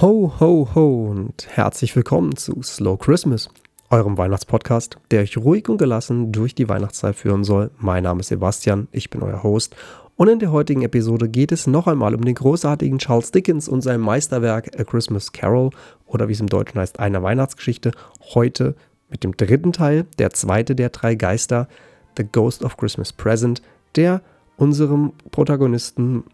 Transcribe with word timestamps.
Ho, 0.00 0.32
ho, 0.40 0.66
ho 0.74 1.10
und 1.10 1.46
herzlich 1.50 1.94
willkommen 1.94 2.34
zu 2.34 2.62
Slow 2.62 2.96
Christmas, 2.96 3.50
eurem 3.90 4.16
Weihnachtspodcast, 4.16 4.96
der 5.10 5.20
euch 5.20 5.36
ruhig 5.36 5.68
und 5.68 5.76
gelassen 5.76 6.32
durch 6.32 6.54
die 6.54 6.70
Weihnachtszeit 6.70 7.16
führen 7.16 7.44
soll. 7.44 7.70
Mein 7.76 8.04
Name 8.04 8.20
ist 8.20 8.28
Sebastian, 8.28 8.88
ich 8.92 9.10
bin 9.10 9.22
euer 9.22 9.42
Host 9.42 9.76
und 10.16 10.28
in 10.28 10.38
der 10.38 10.52
heutigen 10.52 10.80
Episode 10.80 11.28
geht 11.28 11.52
es 11.52 11.66
noch 11.66 11.86
einmal 11.86 12.14
um 12.14 12.24
den 12.24 12.34
großartigen 12.34 12.96
Charles 12.96 13.30
Dickens 13.30 13.68
und 13.68 13.82
sein 13.82 14.00
Meisterwerk 14.00 14.70
A 14.80 14.84
Christmas 14.84 15.32
Carol 15.32 15.68
oder 16.06 16.28
wie 16.28 16.32
es 16.32 16.40
im 16.40 16.48
Deutschen 16.48 16.80
heißt, 16.80 16.98
eine 16.98 17.22
Weihnachtsgeschichte. 17.22 17.90
Heute 18.32 18.76
mit 19.10 19.22
dem 19.22 19.36
dritten 19.36 19.74
Teil, 19.74 20.06
der 20.18 20.30
zweite 20.30 20.74
der 20.74 20.88
drei 20.88 21.14
Geister, 21.14 21.68
The 22.16 22.24
Ghost 22.24 22.64
of 22.64 22.78
Christmas 22.78 23.12
Present, 23.12 23.60
der 23.96 24.22
unserem 24.56 25.12
Protagonisten 25.30 26.24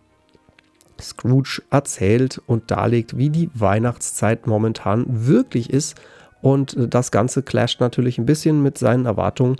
Scrooge 1.00 1.62
erzählt 1.70 2.40
und 2.46 2.70
darlegt, 2.70 3.16
wie 3.16 3.30
die 3.30 3.50
Weihnachtszeit 3.54 4.46
momentan 4.46 5.04
wirklich 5.08 5.70
ist. 5.70 5.96
Und 6.42 6.76
das 6.78 7.10
Ganze 7.10 7.42
clasht 7.42 7.80
natürlich 7.80 8.18
ein 8.18 8.26
bisschen 8.26 8.62
mit 8.62 8.78
seinen 8.78 9.06
Erwartungen. 9.06 9.56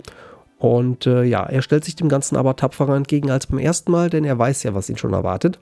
Und 0.59 1.05
äh, 1.05 1.23
ja, 1.23 1.43
er 1.43 1.61
stellt 1.61 1.85
sich 1.85 1.95
dem 1.95 2.09
Ganzen 2.09 2.35
aber 2.35 2.55
tapferer 2.55 2.95
entgegen 2.95 3.29
als 3.29 3.47
beim 3.47 3.59
ersten 3.59 3.91
Mal, 3.91 4.09
denn 4.09 4.23
er 4.23 4.39
weiß 4.39 4.63
ja, 4.63 4.73
was 4.73 4.89
ihn 4.89 4.97
schon 4.97 5.13
erwartet. 5.13 5.59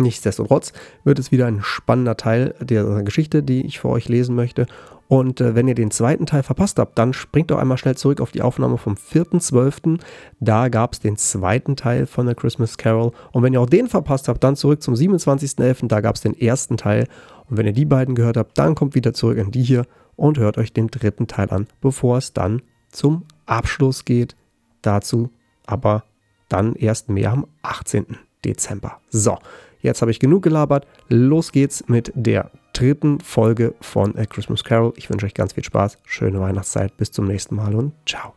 Nichtsdestotrotz 0.00 0.72
wird 1.04 1.18
es 1.18 1.30
wieder 1.30 1.46
ein 1.46 1.62
spannender 1.62 2.16
Teil 2.16 2.54
der 2.60 3.02
Geschichte, 3.02 3.42
die 3.42 3.66
ich 3.66 3.80
für 3.80 3.88
euch 3.88 4.08
lesen 4.08 4.34
möchte. 4.34 4.66
Und 5.08 5.40
äh, 5.40 5.54
wenn 5.54 5.66
ihr 5.66 5.74
den 5.74 5.90
zweiten 5.90 6.24
Teil 6.24 6.42
verpasst 6.42 6.78
habt, 6.78 6.96
dann 6.96 7.12
springt 7.12 7.50
doch 7.50 7.58
einmal 7.58 7.78
schnell 7.78 7.96
zurück 7.96 8.20
auf 8.20 8.30
die 8.30 8.42
Aufnahme 8.42 8.78
vom 8.78 8.94
4.12. 8.94 10.00
Da 10.38 10.68
gab 10.68 10.92
es 10.92 11.00
den 11.00 11.16
zweiten 11.16 11.76
Teil 11.76 12.06
von 12.06 12.26
der 12.26 12.34
Christmas 12.34 12.78
Carol. 12.78 13.12
Und 13.32 13.42
wenn 13.42 13.52
ihr 13.52 13.60
auch 13.60 13.68
den 13.68 13.88
verpasst 13.88 14.28
habt, 14.28 14.42
dann 14.44 14.56
zurück 14.56 14.82
zum 14.82 14.94
27.11. 14.94 15.88
Da 15.88 16.00
gab 16.00 16.14
es 16.14 16.20
den 16.20 16.38
ersten 16.38 16.76
Teil. 16.76 17.08
Und 17.48 17.56
wenn 17.56 17.66
ihr 17.66 17.72
die 17.72 17.84
beiden 17.84 18.14
gehört 18.14 18.36
habt, 18.36 18.56
dann 18.56 18.76
kommt 18.76 18.94
wieder 18.94 19.12
zurück 19.12 19.36
in 19.36 19.50
die 19.50 19.62
hier 19.62 19.84
und 20.14 20.38
hört 20.38 20.58
euch 20.58 20.72
den 20.72 20.88
dritten 20.88 21.26
Teil 21.26 21.50
an, 21.50 21.66
bevor 21.80 22.18
es 22.18 22.32
dann 22.32 22.62
zum 22.90 23.24
Abschluss 23.46 24.04
geht. 24.04 24.36
Dazu 24.80 25.30
aber 25.66 26.04
dann 26.48 26.74
erst 26.74 27.08
mehr 27.08 27.32
am 27.32 27.46
18. 27.62 28.16
Dezember. 28.44 29.00
So, 29.10 29.38
jetzt 29.80 30.02
habe 30.02 30.10
ich 30.10 30.20
genug 30.20 30.42
gelabert. 30.42 30.86
Los 31.08 31.52
geht's 31.52 31.88
mit 31.88 32.12
der 32.14 32.50
dritten 32.72 33.20
Folge 33.20 33.74
von 33.80 34.16
A 34.16 34.24
Christmas 34.24 34.64
Carol. 34.64 34.92
Ich 34.96 35.10
wünsche 35.10 35.26
euch 35.26 35.34
ganz 35.34 35.52
viel 35.52 35.64
Spaß, 35.64 35.98
schöne 36.04 36.40
Weihnachtszeit, 36.40 36.96
bis 36.96 37.10
zum 37.12 37.26
nächsten 37.26 37.54
Mal 37.56 37.74
und 37.74 37.92
ciao. 38.06 38.34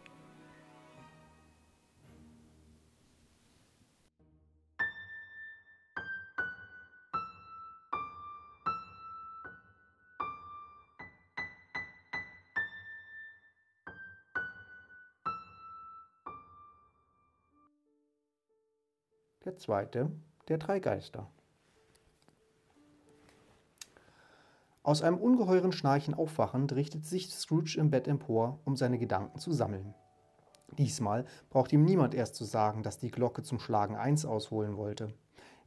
Der 19.46 19.58
zweite 19.58 20.10
der 20.48 20.58
drei 20.58 20.80
Geister. 20.80 21.28
Aus 24.82 25.02
einem 25.02 25.18
ungeheuren 25.18 25.72
Schnarchen 25.72 26.14
aufwachend 26.14 26.74
richtet 26.74 27.06
sich 27.06 27.34
Scrooge 27.34 27.78
im 27.80 27.90
Bett 27.90 28.08
empor, 28.08 28.60
um 28.66 28.76
seine 28.76 28.98
Gedanken 28.98 29.40
zu 29.40 29.54
sammeln. 29.54 29.94
Diesmal 30.78 31.26
braucht 31.50 31.72
ihm 31.72 31.86
niemand 31.86 32.14
erst 32.14 32.36
zu 32.36 32.44
sagen, 32.44 32.84
dass 32.84 32.98
die 32.98 33.12
Glocke 33.12 33.44
zum 33.44 33.60
Schlagen 33.60 33.96
eins 33.96 34.26
ausholen 34.26 34.76
wollte. 34.76 35.14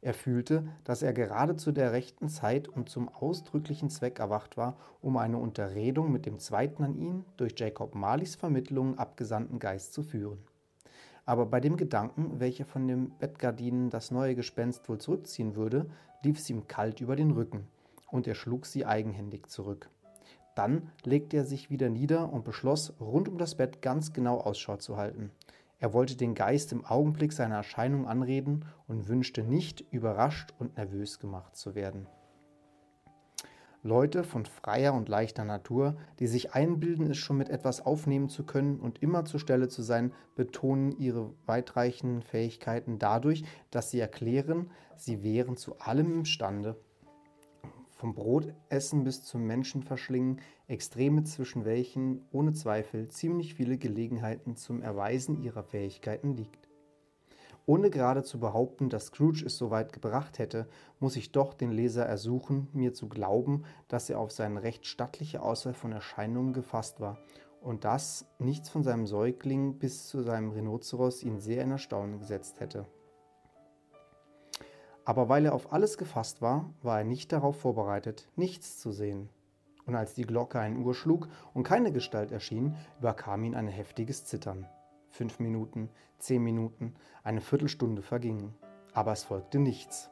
Er 0.01 0.13
fühlte, 0.13 0.67
dass 0.83 1.01
er 1.01 1.13
gerade 1.13 1.55
zu 1.55 1.71
der 1.71 1.91
rechten 1.91 2.29
Zeit 2.29 2.67
und 2.67 2.89
zum 2.89 3.09
ausdrücklichen 3.09 3.89
Zweck 3.89 4.19
erwacht 4.19 4.55
war, 4.55 4.77
um 5.01 5.17
eine 5.17 5.39
Unterredung 5.39 6.11
mit 6.11 6.27
dem 6.27 6.37
zweiten 6.37 6.83
an 6.83 6.95
ihn 6.95 7.25
durch 7.37 7.55
Jacob 7.57 7.95
Marleys 7.95 8.35
Vermittlung 8.35 8.99
abgesandten 8.99 9.57
Geist 9.57 9.93
zu 9.93 10.03
führen. 10.03 10.37
Aber 11.27 11.45
bei 11.45 11.59
dem 11.59 11.75
Gedanken, 11.75 12.39
welcher 12.39 12.63
von 12.63 12.87
den 12.87 13.09
Bettgardinen 13.19 13.89
das 13.89 14.11
neue 14.11 14.33
Gespenst 14.33 14.87
wohl 14.87 14.97
zurückziehen 14.97 15.57
würde, 15.57 15.85
lief 16.23 16.39
es 16.39 16.49
ihm 16.49 16.67
kalt 16.67 17.01
über 17.01 17.17
den 17.17 17.31
Rücken 17.31 17.67
und 18.09 18.27
er 18.27 18.33
schlug 18.33 18.65
sie 18.65 18.85
eigenhändig 18.85 19.47
zurück. 19.47 19.89
Dann 20.55 20.89
legte 21.03 21.35
er 21.35 21.43
sich 21.43 21.69
wieder 21.69 21.89
nieder 21.89 22.31
und 22.31 22.45
beschloss, 22.45 22.93
rund 23.01 23.27
um 23.27 23.37
das 23.37 23.55
Bett 23.55 23.81
ganz 23.81 24.13
genau 24.13 24.39
Ausschau 24.39 24.77
zu 24.77 24.95
halten. 24.95 25.29
Er 25.79 25.91
wollte 25.91 26.15
den 26.15 26.33
Geist 26.33 26.71
im 26.71 26.85
Augenblick 26.85 27.33
seiner 27.33 27.57
Erscheinung 27.57 28.07
anreden 28.07 28.63
und 28.87 29.09
wünschte 29.09 29.43
nicht, 29.43 29.81
überrascht 29.91 30.53
und 30.57 30.77
nervös 30.77 31.19
gemacht 31.19 31.57
zu 31.57 31.75
werden. 31.75 32.07
Leute 33.87 34.23
von 34.23 34.45
freier 34.45 34.93
und 34.93 35.07
leichter 35.07 35.45
Natur, 35.45 35.95
die 36.19 36.27
sich 36.27 36.53
einbilden, 36.53 37.09
es 37.09 37.17
schon 37.17 37.37
mit 37.37 37.49
etwas 37.49 37.85
aufnehmen 37.85 38.27
zu 38.27 38.45
können 38.45 38.79
und 38.79 39.01
immer 39.01 39.23
zur 39.23 39.39
Stelle 39.39 39.69
zu 39.69 39.81
sein, 39.81 40.13
betonen 40.35 40.91
ihre 40.99 41.33
weitreichenden 41.45 42.21
Fähigkeiten 42.21 42.99
dadurch, 42.99 43.45
dass 43.71 43.89
sie 43.89 43.99
erklären, 43.99 44.69
sie 44.97 45.23
wären 45.23 45.55
zu 45.55 45.79
allem 45.79 46.11
imstande 46.19 46.75
vom 47.97 48.13
Brotessen 48.13 49.03
bis 49.03 49.23
zum 49.23 49.45
Menschenverschlingen, 49.45 50.39
Extreme 50.67 51.23
zwischen 51.23 51.65
welchen 51.65 52.27
ohne 52.31 52.53
Zweifel 52.53 53.09
ziemlich 53.09 53.55
viele 53.55 53.77
Gelegenheiten 53.77 54.55
zum 54.55 54.83
Erweisen 54.83 55.41
ihrer 55.41 55.63
Fähigkeiten 55.63 56.35
liegt. 56.35 56.66
Ohne 57.69 57.89
gerade 57.89 58.23
zu 58.23 58.39
behaupten, 58.39 58.89
dass 58.89 59.07
Scrooge 59.07 59.43
es 59.45 59.57
so 59.57 59.71
weit 59.71 59.91
gebracht 59.91 60.39
hätte, 60.39 60.69
muss 61.01 61.17
ich 61.17 61.33
doch 61.33 61.53
den 61.53 61.71
Leser 61.71 62.05
ersuchen, 62.05 62.69
mir 62.71 62.93
zu 62.93 63.09
glauben, 63.09 63.65
dass 63.89 64.09
er 64.09 64.19
auf 64.19 64.31
seine 64.31 64.63
recht 64.63 64.85
stattliche 64.85 65.41
Auswahl 65.41 65.73
von 65.73 65.91
Erscheinungen 65.91 66.53
gefasst 66.53 67.01
war 67.01 67.17
und 67.59 67.83
dass 67.83 68.25
nichts 68.39 68.69
von 68.69 68.83
seinem 68.83 69.05
Säugling 69.05 69.79
bis 69.79 70.07
zu 70.07 70.21
seinem 70.21 70.51
Rhinoceros 70.51 71.23
ihn 71.23 71.41
sehr 71.41 71.61
in 71.61 71.71
Erstaunen 71.71 72.19
gesetzt 72.19 72.61
hätte. 72.61 72.85
Aber 75.03 75.27
weil 75.27 75.43
er 75.43 75.53
auf 75.53 75.73
alles 75.73 75.97
gefasst 75.97 76.41
war, 76.41 76.69
war 76.81 76.99
er 76.99 77.05
nicht 77.05 77.33
darauf 77.33 77.59
vorbereitet, 77.59 78.29
nichts 78.37 78.79
zu 78.79 78.93
sehen. 78.93 79.27
Und 79.85 79.95
als 79.95 80.13
die 80.13 80.25
Glocke 80.25 80.61
ein 80.61 80.77
Uhr 80.77 80.95
schlug 80.95 81.27
und 81.53 81.63
keine 81.63 81.91
Gestalt 81.91 82.31
erschien, 82.31 82.77
überkam 82.99 83.43
ihn 83.43 83.55
ein 83.55 83.67
heftiges 83.67 84.23
Zittern. 84.23 84.67
Fünf 85.17 85.39
Minuten, 85.39 85.89
zehn 86.19 86.43
Minuten, 86.43 86.93
eine 87.23 87.41
Viertelstunde 87.41 88.03
vergingen. 88.03 88.53
Aber 88.93 89.13
es 89.13 89.23
folgte 89.23 89.57
nichts. 89.57 90.11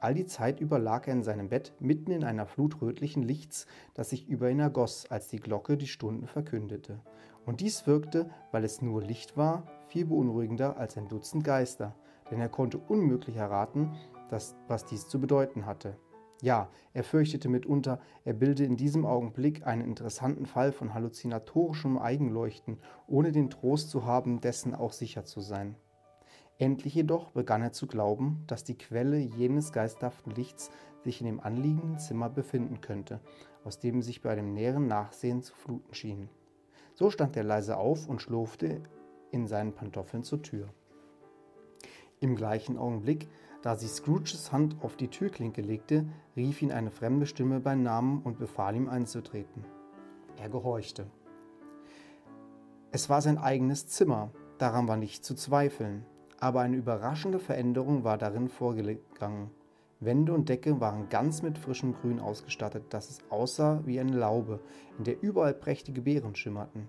All 0.00 0.14
die 0.14 0.26
Zeit 0.26 0.58
über 0.58 0.80
lag 0.80 1.06
er 1.06 1.12
in 1.12 1.22
seinem 1.22 1.48
Bett 1.48 1.74
mitten 1.78 2.10
in 2.10 2.24
einer 2.24 2.44
Flut 2.44 2.82
rötlichen 2.82 3.22
Lichts, 3.22 3.68
das 3.94 4.10
sich 4.10 4.26
über 4.26 4.50
ihn 4.50 4.58
ergoss, 4.58 5.08
als 5.12 5.28
die 5.28 5.38
Glocke 5.38 5.76
die 5.76 5.86
Stunden 5.86 6.26
verkündete. 6.26 6.98
Und 7.44 7.60
dies 7.60 7.86
wirkte, 7.86 8.28
weil 8.50 8.64
es 8.64 8.82
nur 8.82 9.00
Licht 9.00 9.36
war, 9.36 9.62
viel 9.86 10.06
beunruhigender 10.06 10.76
als 10.76 10.96
ein 10.96 11.06
Dutzend 11.06 11.44
Geister, 11.44 11.94
denn 12.28 12.40
er 12.40 12.48
konnte 12.48 12.78
unmöglich 12.78 13.36
erraten, 13.36 13.94
dass, 14.28 14.56
was 14.66 14.86
dies 14.86 15.06
zu 15.06 15.20
bedeuten 15.20 15.66
hatte. 15.66 15.96
Ja, 16.42 16.68
er 16.92 17.02
fürchtete 17.02 17.48
mitunter, 17.48 18.00
er 18.24 18.34
bilde 18.34 18.64
in 18.64 18.76
diesem 18.76 19.06
Augenblick 19.06 19.66
einen 19.66 19.82
interessanten 19.82 20.44
Fall 20.44 20.70
von 20.70 20.92
halluzinatorischem 20.92 21.98
Eigenleuchten, 21.98 22.78
ohne 23.06 23.32
den 23.32 23.48
Trost 23.48 23.90
zu 23.90 24.04
haben, 24.04 24.40
dessen 24.40 24.74
auch 24.74 24.92
sicher 24.92 25.24
zu 25.24 25.40
sein. 25.40 25.76
Endlich 26.58 26.94
jedoch 26.94 27.30
begann 27.30 27.62
er 27.62 27.72
zu 27.72 27.86
glauben, 27.86 28.44
dass 28.46 28.64
die 28.64 28.78
Quelle 28.78 29.18
jenes 29.18 29.72
geisterhaften 29.72 30.30
Lichts 30.32 30.70
sich 31.04 31.20
in 31.20 31.26
dem 31.26 31.40
anliegenden 31.40 31.98
Zimmer 31.98 32.30
befinden 32.30 32.80
könnte, 32.80 33.20
aus 33.64 33.78
dem 33.78 34.02
sich 34.02 34.22
bei 34.22 34.34
dem 34.34 34.52
näheren 34.54 34.86
Nachsehen 34.86 35.42
zu 35.42 35.54
fluten 35.54 35.94
schien. 35.94 36.28
So 36.94 37.10
stand 37.10 37.36
er 37.36 37.44
leise 37.44 37.76
auf 37.76 38.08
und 38.08 38.22
schlurfte 38.22 38.82
in 39.30 39.46
seinen 39.46 39.74
Pantoffeln 39.74 40.22
zur 40.22 40.42
Tür. 40.42 40.68
Im 42.20 42.36
gleichen 42.36 42.78
Augenblick, 42.78 43.28
da 43.66 43.74
sie 43.74 43.88
Scrooges 43.88 44.52
Hand 44.52 44.76
auf 44.80 44.94
die 44.94 45.08
Türklinke 45.08 45.60
legte, 45.60 46.06
rief 46.36 46.62
ihn 46.62 46.70
eine 46.70 46.92
fremde 46.92 47.26
Stimme 47.26 47.58
beim 47.58 47.82
Namen 47.82 48.22
und 48.22 48.38
befahl 48.38 48.76
ihm 48.76 48.88
einzutreten. 48.88 49.64
Er 50.40 50.48
gehorchte. 50.48 51.08
Es 52.92 53.10
war 53.10 53.20
sein 53.20 53.38
eigenes 53.38 53.88
Zimmer, 53.88 54.30
daran 54.58 54.86
war 54.86 54.96
nicht 54.96 55.24
zu 55.24 55.34
zweifeln, 55.34 56.06
aber 56.38 56.60
eine 56.60 56.76
überraschende 56.76 57.40
Veränderung 57.40 58.04
war 58.04 58.18
darin 58.18 58.48
vorgegangen. 58.48 59.50
Wände 59.98 60.32
und 60.32 60.48
Decke 60.48 60.80
waren 60.80 61.08
ganz 61.08 61.42
mit 61.42 61.58
frischem 61.58 61.92
Grün 61.94 62.20
ausgestattet, 62.20 62.84
dass 62.90 63.10
es 63.10 63.18
aussah 63.30 63.82
wie 63.84 63.98
eine 63.98 64.16
Laube, 64.16 64.60
in 64.96 65.02
der 65.02 65.20
überall 65.20 65.54
prächtige 65.54 66.02
Beeren 66.02 66.36
schimmerten. 66.36 66.88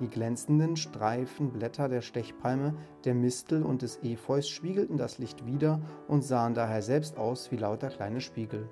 Die 0.00 0.08
glänzenden 0.08 0.76
Streifenblätter 0.76 1.88
der 1.88 2.00
Stechpalme, 2.00 2.74
der 3.04 3.14
Mistel 3.14 3.62
und 3.62 3.82
des 3.82 4.00
Efeus 4.02 4.48
spiegelten 4.48 4.96
das 4.96 5.18
Licht 5.18 5.46
wider 5.46 5.80
und 6.08 6.24
sahen 6.24 6.54
daher 6.54 6.82
selbst 6.82 7.16
aus 7.16 7.52
wie 7.52 7.56
lauter 7.56 7.88
kleine 7.88 8.20
Spiegel. 8.20 8.68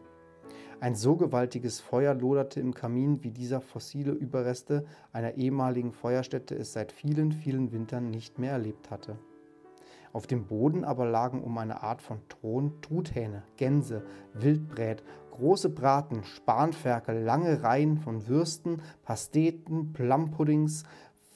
Ein 0.81 0.97
so 0.97 1.15
gewaltiges 1.15 1.79
Feuer 1.79 2.13
loderte 2.13 2.59
im 2.59 2.75
Kamin, 2.75 3.23
wie 3.23 3.31
dieser 3.31 3.61
fossile 3.61 4.11
Überreste 4.11 4.85
einer 5.13 5.35
ehemaligen 5.35 5.93
Feuerstätte 5.93 6.57
es 6.57 6.73
seit 6.73 6.91
vielen, 6.91 7.31
vielen 7.31 7.71
Wintern 7.71 8.11
nicht 8.11 8.41
mehr 8.41 8.51
erlebt 8.51 8.91
hatte. 8.91 9.17
Auf 10.13 10.27
dem 10.27 10.47
Boden 10.47 10.85
aber 10.85 11.07
lagen 11.07 11.43
um 11.43 11.57
eine 11.57 11.85
Art 11.85 12.03
von 12.03 12.19
Thron 12.29 12.83
Truthähne, 12.83 13.45
Gänse, 13.57 14.03
Wildbrät, 14.35 15.05
große 15.31 15.71
Braten, 15.71 16.25
Spanferkel, 16.25 17.23
lange 17.23 17.63
Reihen 17.63 17.97
von 17.97 18.27
Würsten, 18.27 18.83
Pasteten, 19.05 19.93
Plumpuddings, 19.93 20.85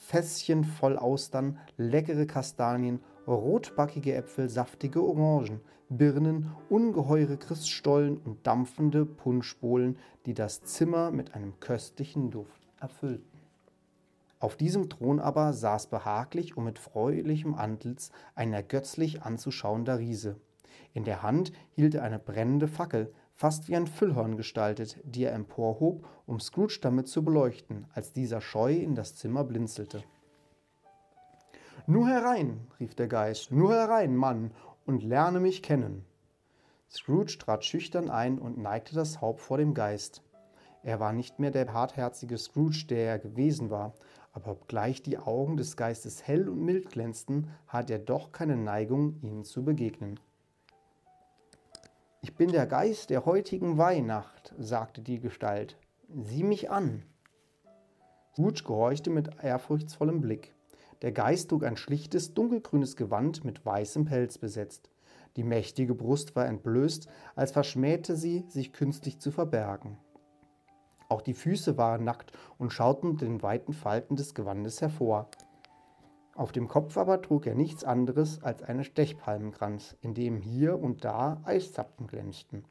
Fässchen 0.06 0.62
voll 0.62 0.96
Austern, 0.96 1.58
leckere 1.76 2.26
Kastanien, 2.26 3.00
rotbackige 3.26 4.14
Äpfel, 4.14 4.48
saftige 4.48 5.02
Orangen, 5.02 5.60
Birnen, 5.88 6.52
ungeheure 6.68 7.36
Christstollen 7.36 8.18
und 8.18 8.46
dampfende 8.46 9.04
Punschbohlen, 9.04 9.98
die 10.24 10.32
das 10.32 10.62
Zimmer 10.62 11.10
mit 11.10 11.34
einem 11.34 11.58
köstlichen 11.58 12.30
Duft 12.30 12.68
erfüllten. 12.80 13.40
Auf 14.38 14.54
diesem 14.54 14.88
Thron 14.88 15.18
aber 15.18 15.52
saß 15.52 15.88
behaglich 15.88 16.56
und 16.56 16.62
mit 16.62 16.78
freulichem 16.78 17.54
Antlitz 17.54 18.12
ein 18.36 18.52
ergötzlich 18.52 19.22
anzuschauender 19.22 19.98
Riese. 19.98 20.36
In 20.94 21.02
der 21.02 21.24
Hand 21.24 21.52
hielt 21.72 21.96
er 21.96 22.04
eine 22.04 22.20
brennende 22.20 22.68
Fackel, 22.68 23.12
fast 23.36 23.68
wie 23.68 23.76
ein 23.76 23.86
Füllhorn 23.86 24.36
gestaltet, 24.36 24.98
die 25.04 25.24
er 25.24 25.34
emporhob, 25.34 26.08
um 26.26 26.40
Scrooge 26.40 26.78
damit 26.80 27.06
zu 27.06 27.22
beleuchten, 27.22 27.86
als 27.94 28.12
dieser 28.12 28.40
scheu 28.40 28.72
in 28.72 28.94
das 28.94 29.14
Zimmer 29.14 29.44
blinzelte. 29.44 30.02
Nur 31.86 32.08
herein, 32.08 32.66
rief 32.80 32.94
der 32.94 33.08
Geist, 33.08 33.52
nur 33.52 33.72
herein, 33.72 34.16
Mann, 34.16 34.50
und 34.86 35.02
lerne 35.02 35.38
mich 35.38 35.62
kennen. 35.62 36.04
Scrooge 36.90 37.38
trat 37.38 37.64
schüchtern 37.64 38.10
ein 38.10 38.38
und 38.38 38.58
neigte 38.58 38.94
das 38.94 39.20
Haupt 39.20 39.40
vor 39.40 39.58
dem 39.58 39.74
Geist. 39.74 40.22
Er 40.82 40.98
war 40.98 41.12
nicht 41.12 41.38
mehr 41.38 41.50
der 41.50 41.72
hartherzige 41.72 42.38
Scrooge, 42.38 42.86
der 42.88 43.06
er 43.06 43.18
gewesen 43.18 43.70
war, 43.70 43.92
aber 44.32 44.52
obgleich 44.52 45.02
die 45.02 45.18
Augen 45.18 45.56
des 45.56 45.76
Geistes 45.76 46.26
hell 46.26 46.48
und 46.48 46.62
mild 46.62 46.90
glänzten, 46.90 47.50
hatte 47.66 47.94
er 47.94 47.98
doch 47.98 48.32
keine 48.32 48.56
Neigung, 48.56 49.20
ihnen 49.20 49.44
zu 49.44 49.64
begegnen. 49.64 50.20
Ich 52.26 52.34
bin 52.34 52.50
der 52.50 52.66
Geist 52.66 53.10
der 53.10 53.24
heutigen 53.24 53.78
Weihnacht, 53.78 54.52
sagte 54.58 55.00
die 55.00 55.20
Gestalt. 55.20 55.78
Sieh 56.08 56.42
mich 56.42 56.72
an. 56.72 57.04
Scrooge 58.32 58.64
gehorchte 58.64 59.10
mit 59.10 59.30
ehrfurchtsvollem 59.44 60.22
Blick. 60.22 60.52
Der 61.02 61.12
Geist 61.12 61.50
trug 61.50 61.62
ein 61.62 61.76
schlichtes, 61.76 62.34
dunkelgrünes 62.34 62.96
Gewand 62.96 63.44
mit 63.44 63.64
weißem 63.64 64.06
Pelz 64.06 64.38
besetzt. 64.38 64.90
Die 65.36 65.44
mächtige 65.44 65.94
Brust 65.94 66.34
war 66.34 66.46
entblößt, 66.46 67.06
als 67.36 67.52
verschmähte 67.52 68.16
sie, 68.16 68.44
sich 68.48 68.72
künstlich 68.72 69.20
zu 69.20 69.30
verbergen. 69.30 69.96
Auch 71.08 71.22
die 71.22 71.32
Füße 71.32 71.76
waren 71.78 72.02
nackt 72.02 72.32
und 72.58 72.72
schauten 72.72 73.18
den 73.18 73.40
weiten 73.40 73.72
Falten 73.72 74.16
des 74.16 74.34
Gewandes 74.34 74.80
hervor. 74.80 75.30
Auf 76.36 76.52
dem 76.52 76.68
Kopf 76.68 76.98
aber 76.98 77.22
trug 77.22 77.46
er 77.46 77.54
nichts 77.54 77.82
anderes 77.82 78.42
als 78.42 78.62
einen 78.62 78.84
Stechpalmenkranz, 78.84 79.96
in 80.02 80.12
dem 80.12 80.36
hier 80.36 80.78
und 80.78 81.02
da 81.02 81.40
Eiszapfen 81.44 82.06
glänzten. 82.06 82.64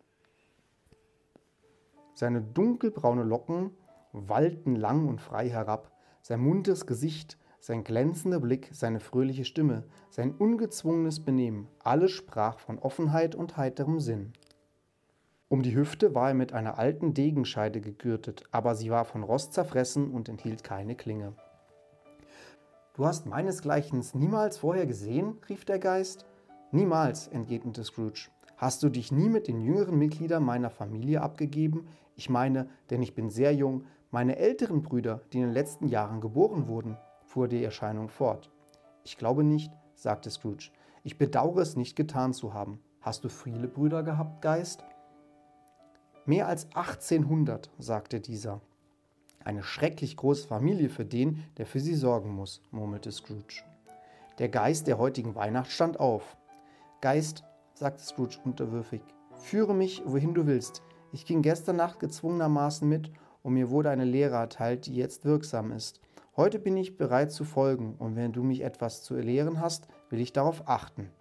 Seine 2.14 2.42
dunkelbraune 2.42 3.24
Locken 3.24 3.72
wallten 4.14 4.76
lang 4.76 5.08
und 5.08 5.20
frei 5.20 5.50
herab, 5.50 5.92
sein 6.22 6.42
munteres 6.42 6.86
Gesicht, 6.86 7.40
sein 7.60 7.84
glänzender 7.84 8.40
Blick, 8.40 8.70
seine 8.72 9.00
fröhliche 9.00 9.46
Stimme, 9.46 9.84
sein 10.12 10.36
ungezwungenes 10.36 11.26
Benehmen, 11.26 11.68
alles 11.80 12.12
sprach 12.12 12.60
von 12.60 12.78
Offenheit 12.78 13.34
und 13.34 13.58
heiterem 13.58 14.00
Sinn. 14.00 14.34
Um 15.50 15.64
die 15.64 15.76
Hüfte 15.76 16.14
war 16.14 16.30
er 16.30 16.34
mit 16.36 16.54
einer 16.54 16.78
alten 16.78 17.16
Degenscheide 17.16 17.82
gegürtet, 17.82 18.44
aber 18.52 18.76
sie 18.76 18.92
war 18.92 19.06
von 19.06 19.24
Rost 19.24 19.54
zerfressen 19.54 20.12
und 20.12 20.30
enthielt 20.30 20.64
keine 20.64 20.96
Klinge. 20.96 21.34
Du 22.96 23.06
hast 23.06 23.26
meinesgleichen 23.26 24.06
niemals 24.14 24.58
vorher 24.58 24.86
gesehen? 24.86 25.38
rief 25.50 25.66
der 25.66 25.80
Geist. 25.80 26.26
Niemals, 26.72 27.28
entgegnete 27.28 27.84
Scrooge. 27.84 28.30
Hast 28.56 28.84
du 28.84 28.90
dich 28.90 29.12
nie 29.12 29.28
mit 29.28 29.50
den 29.50 29.60
jüngeren 29.60 29.98
Mitgliedern 29.98 30.44
meiner 30.44 30.70
Familie 30.70 31.22
abgegeben? 31.22 31.90
Ich 32.16 32.30
meine, 32.30 32.70
denn 32.90 33.02
ich 33.02 33.14
bin 33.14 33.30
sehr 33.30 33.54
jung, 33.54 33.84
meine 34.12 34.38
älteren 34.38 34.82
Brüder, 34.82 35.20
die 35.34 35.40
in 35.40 35.48
den 35.48 35.54
letzten 35.54 35.90
Jahren 35.90 36.22
geboren 36.22 36.70
wurden, 36.70 36.96
fuhr 37.26 37.50
die 37.50 37.62
Erscheinung 37.62 38.08
fort. 38.08 38.50
Ich 39.04 39.18
glaube 39.18 39.44
nicht, 39.44 39.74
sagte 39.94 40.30
Scrooge. 40.30 40.72
Ich 41.04 41.18
bedauere 41.18 41.64
es 41.64 41.76
nicht 41.76 41.98
getan 41.98 42.34
zu 42.34 42.54
haben. 42.54 42.80
Hast 43.02 43.26
du 43.26 43.30
viele 43.30 43.68
Brüder 43.68 44.04
gehabt, 44.04 44.42
Geist? 44.42 44.86
Mehr 46.26 46.48
als 46.48 46.74
1800, 46.74 47.70
sagte 47.78 48.22
dieser. 48.22 48.62
Eine 49.46 49.62
schrecklich 49.62 50.18
große 50.18 50.48
Familie 50.48 50.90
für 50.90 51.06
den, 51.06 51.44
der 51.58 51.68
für 51.68 51.80
sie 51.80 51.94
sorgen 51.94 52.32
muss, 52.32 52.64
murmelte 52.72 53.12
Scrooge. 53.12 53.64
Der 54.40 54.50
Geist 54.50 54.88
der 54.88 54.98
heutigen 54.98 55.36
Weihnacht 55.36 55.70
stand 55.70 56.00
auf. 56.00 56.36
Geist, 57.00 57.44
sagte 57.76 58.02
Scrooge 58.02 58.40
unterwürfig, 58.44 59.02
führe 59.36 59.76
mich, 59.76 60.02
wohin 60.04 60.34
du 60.34 60.48
willst. 60.48 60.82
Ich 61.12 61.28
ging 61.28 61.44
gestern 61.44 61.76
Nacht 61.76 62.00
gezwungenermaßen 62.00 62.90
mit 62.90 63.12
und 63.44 63.54
mir 63.54 63.70
wurde 63.70 63.92
eine 63.92 64.04
Lehre 64.04 64.36
erteilt, 64.36 64.88
die 64.88 64.96
jetzt 64.96 65.26
wirksam 65.26 65.72
ist. 65.72 66.02
Heute 66.36 66.58
bin 66.58 66.76
ich 66.76 66.98
bereit 66.98 67.32
zu 67.32 67.44
folgen, 67.44 67.94
und 68.00 68.16
wenn 68.16 68.34
du 68.34 68.42
mich 68.42 68.62
etwas 68.62 69.04
zu 69.04 69.16
lehren 69.16 69.62
hast, 69.62 69.88
will 70.10 70.22
ich 70.22 70.34
darauf 70.34 70.68
achten. 70.68 71.12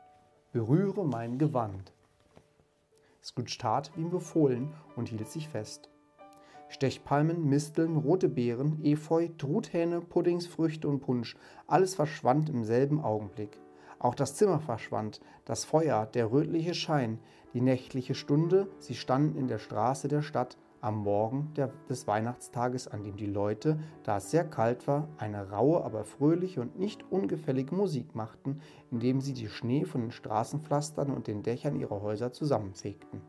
Berühre 0.50 1.04
mein 1.04 1.36
Gewand. 1.36 1.92
Scrooge 3.22 3.58
tat, 3.58 3.92
wie 3.94 4.00
ihm 4.00 4.10
befohlen, 4.10 4.72
und 4.96 5.10
hielt 5.10 5.28
sich 5.28 5.46
fest. 5.46 5.90
Stechpalmen, 6.68 7.44
Misteln, 7.48 7.96
rote 7.96 8.28
Beeren, 8.28 8.82
Efeu, 8.82 9.28
Truthähne, 9.38 10.00
Puddings, 10.00 10.46
Früchte 10.46 10.88
und 10.88 11.00
Punsch, 11.00 11.36
alles 11.66 11.94
verschwand 11.94 12.48
im 12.48 12.64
selben 12.64 13.00
Augenblick. 13.00 13.60
Auch 13.98 14.14
das 14.14 14.34
Zimmer 14.34 14.60
verschwand, 14.60 15.20
das 15.44 15.64
Feuer, 15.64 16.06
der 16.06 16.30
rötliche 16.30 16.74
Schein, 16.74 17.18
die 17.54 17.60
nächtliche 17.60 18.14
Stunde, 18.14 18.68
sie 18.78 18.94
standen 18.94 19.38
in 19.38 19.48
der 19.48 19.58
Straße 19.58 20.08
der 20.08 20.22
Stadt, 20.22 20.56
am 20.84 20.98
Morgen 20.98 21.50
der, 21.56 21.72
des 21.88 22.06
Weihnachtstages, 22.06 22.88
an 22.88 23.04
dem 23.04 23.16
die 23.16 23.24
Leute, 23.24 23.78
da 24.02 24.18
es 24.18 24.30
sehr 24.30 24.44
kalt 24.44 24.86
war, 24.86 25.08
eine 25.16 25.48
raue, 25.48 25.82
aber 25.82 26.04
fröhliche 26.04 26.60
und 26.60 26.78
nicht 26.78 27.10
ungefällige 27.10 27.74
Musik 27.74 28.14
machten, 28.14 28.60
indem 28.90 29.22
sie 29.22 29.32
die 29.32 29.48
Schnee 29.48 29.86
von 29.86 30.02
den 30.02 30.10
Straßenpflastern 30.10 31.10
und 31.10 31.26
den 31.26 31.42
Dächern 31.42 31.80
ihrer 31.80 32.02
Häuser 32.02 32.32
zusammenfegten. 32.32 33.22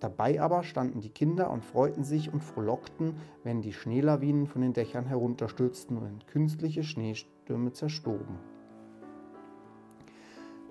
Dabei 0.00 0.40
aber 0.40 0.62
standen 0.62 1.00
die 1.00 1.10
Kinder 1.10 1.50
und 1.50 1.64
freuten 1.64 2.04
sich 2.04 2.32
und 2.32 2.42
frohlockten, 2.42 3.14
wenn 3.42 3.62
die 3.62 3.72
Schneelawinen 3.72 4.46
von 4.46 4.62
den 4.62 4.72
Dächern 4.72 5.06
herunterstürzten 5.06 5.96
und 5.96 6.06
in 6.06 6.26
künstliche 6.26 6.84
Schneestürme 6.84 7.72
zerstoben. 7.72 8.38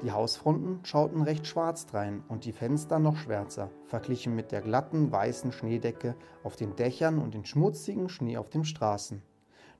Die 0.03 0.11
Hausfronten 0.11 0.85
schauten 0.85 1.23
recht 1.23 1.47
schwarz 1.47 1.87
drein 1.87 2.23
und 2.27 2.45
die 2.45 2.51
Fenster 2.51 2.99
noch 2.99 3.17
schwärzer, 3.17 3.71
verglichen 3.87 4.35
mit 4.35 4.51
der 4.51 4.61
glatten 4.61 5.11
weißen 5.11 5.51
Schneedecke 5.51 6.15
auf 6.43 6.55
den 6.55 6.75
Dächern 6.75 7.17
und 7.17 7.33
den 7.33 7.45
schmutzigen 7.45 8.07
Schnee 8.07 8.37
auf 8.37 8.49
den 8.49 8.63
Straßen. 8.63 9.23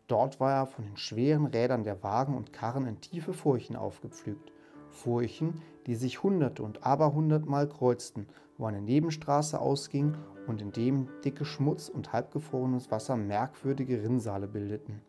Dort 0.08 0.40
war 0.40 0.54
er 0.54 0.66
von 0.66 0.86
den 0.86 0.98
schweren 0.98 1.46
Rädern 1.46 1.84
der 1.84 2.02
Wagen 2.02 2.36
und 2.36 2.52
Karren 2.52 2.88
in 2.88 3.00
tiefe 3.00 3.34
Furchen 3.34 3.76
aufgepflügt. 3.76 4.52
Furchen, 4.90 5.62
die 5.88 5.96
sich 5.96 6.22
hunderte 6.22 6.62
und 6.62 6.86
aberhundertmal 6.86 7.68
kreuzten, 7.68 8.28
wo 8.58 8.66
eine 8.66 8.82
Nebenstraße 8.82 9.60
ausging 9.60 10.16
und 10.46 10.62
in 10.62 10.72
dem 10.72 11.08
dicke 11.24 11.46
Schmutz 11.46 11.90
und 11.90 12.14
halbgefrorenes 12.14 12.92
Wasser 12.92 13.16
merkwürdige 13.16 14.04
Rinnsale 14.04 14.48
bildeten. 14.48 15.02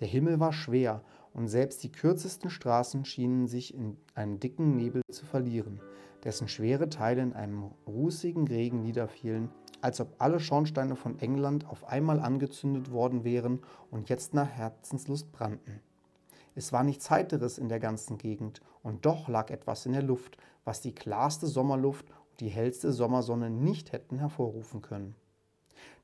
Der 0.00 0.08
Himmel 0.08 0.38
war 0.38 0.52
schwer 0.52 1.02
und 1.32 1.48
selbst 1.48 1.82
die 1.82 1.92
kürzesten 1.92 2.50
Straßen 2.50 3.04
schienen 3.04 3.46
sich 3.46 3.74
in 3.74 3.96
einem 4.14 4.40
dicken 4.40 4.76
Nebel 4.76 5.02
zu 5.10 5.24
verlieren, 5.24 5.80
dessen 6.24 6.48
schwere 6.48 6.88
Teile 6.88 7.22
in 7.22 7.32
einem 7.32 7.70
rußigen 7.86 8.46
Regen 8.48 8.82
niederfielen, 8.82 9.50
als 9.80 10.00
ob 10.00 10.14
alle 10.18 10.40
Schornsteine 10.40 10.96
von 10.96 11.18
England 11.20 11.68
auf 11.68 11.86
einmal 11.86 12.20
angezündet 12.20 12.90
worden 12.90 13.24
wären 13.24 13.60
und 13.90 14.08
jetzt 14.08 14.34
nach 14.34 14.48
Herzenslust 14.48 15.30
brannten. 15.30 15.80
Es 16.58 16.72
war 16.72 16.82
nichts 16.82 17.08
Heiteres 17.08 17.56
in 17.56 17.68
der 17.68 17.78
ganzen 17.78 18.18
Gegend, 18.18 18.62
und 18.82 19.06
doch 19.06 19.28
lag 19.28 19.50
etwas 19.50 19.86
in 19.86 19.92
der 19.92 20.02
Luft, 20.02 20.38
was 20.64 20.80
die 20.80 20.92
klarste 20.92 21.46
Sommerluft 21.46 22.10
und 22.10 22.40
die 22.40 22.48
hellste 22.48 22.92
Sommersonne 22.92 23.48
nicht 23.48 23.92
hätten 23.92 24.18
hervorrufen 24.18 24.82
können. 24.82 25.14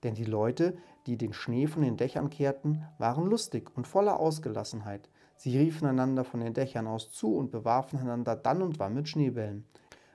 Denn 0.05 0.15
die 0.15 0.25
Leute, 0.25 0.77
die 1.09 1.17
den 1.17 1.33
Schnee 1.33 1.67
von 1.67 1.83
den 1.83 1.97
Dächern 1.97 2.31
kehrten, 2.31 2.85
waren 2.99 3.27
lustig 3.27 3.69
und 3.75 3.89
voller 3.89 4.21
Ausgelassenheit. 4.21 5.11
Sie 5.35 5.59
riefen 5.59 5.89
einander 5.89 6.23
von 6.23 6.39
den 6.39 6.55
Dächern 6.55 6.87
aus 6.87 7.11
zu 7.11 7.35
und 7.35 7.51
bewarfen 7.51 7.99
einander 7.99 8.37
dann 8.37 8.63
und 8.63 8.79
wann 8.79 8.95
mit 8.95 9.09
Schneebällen. 9.09 9.67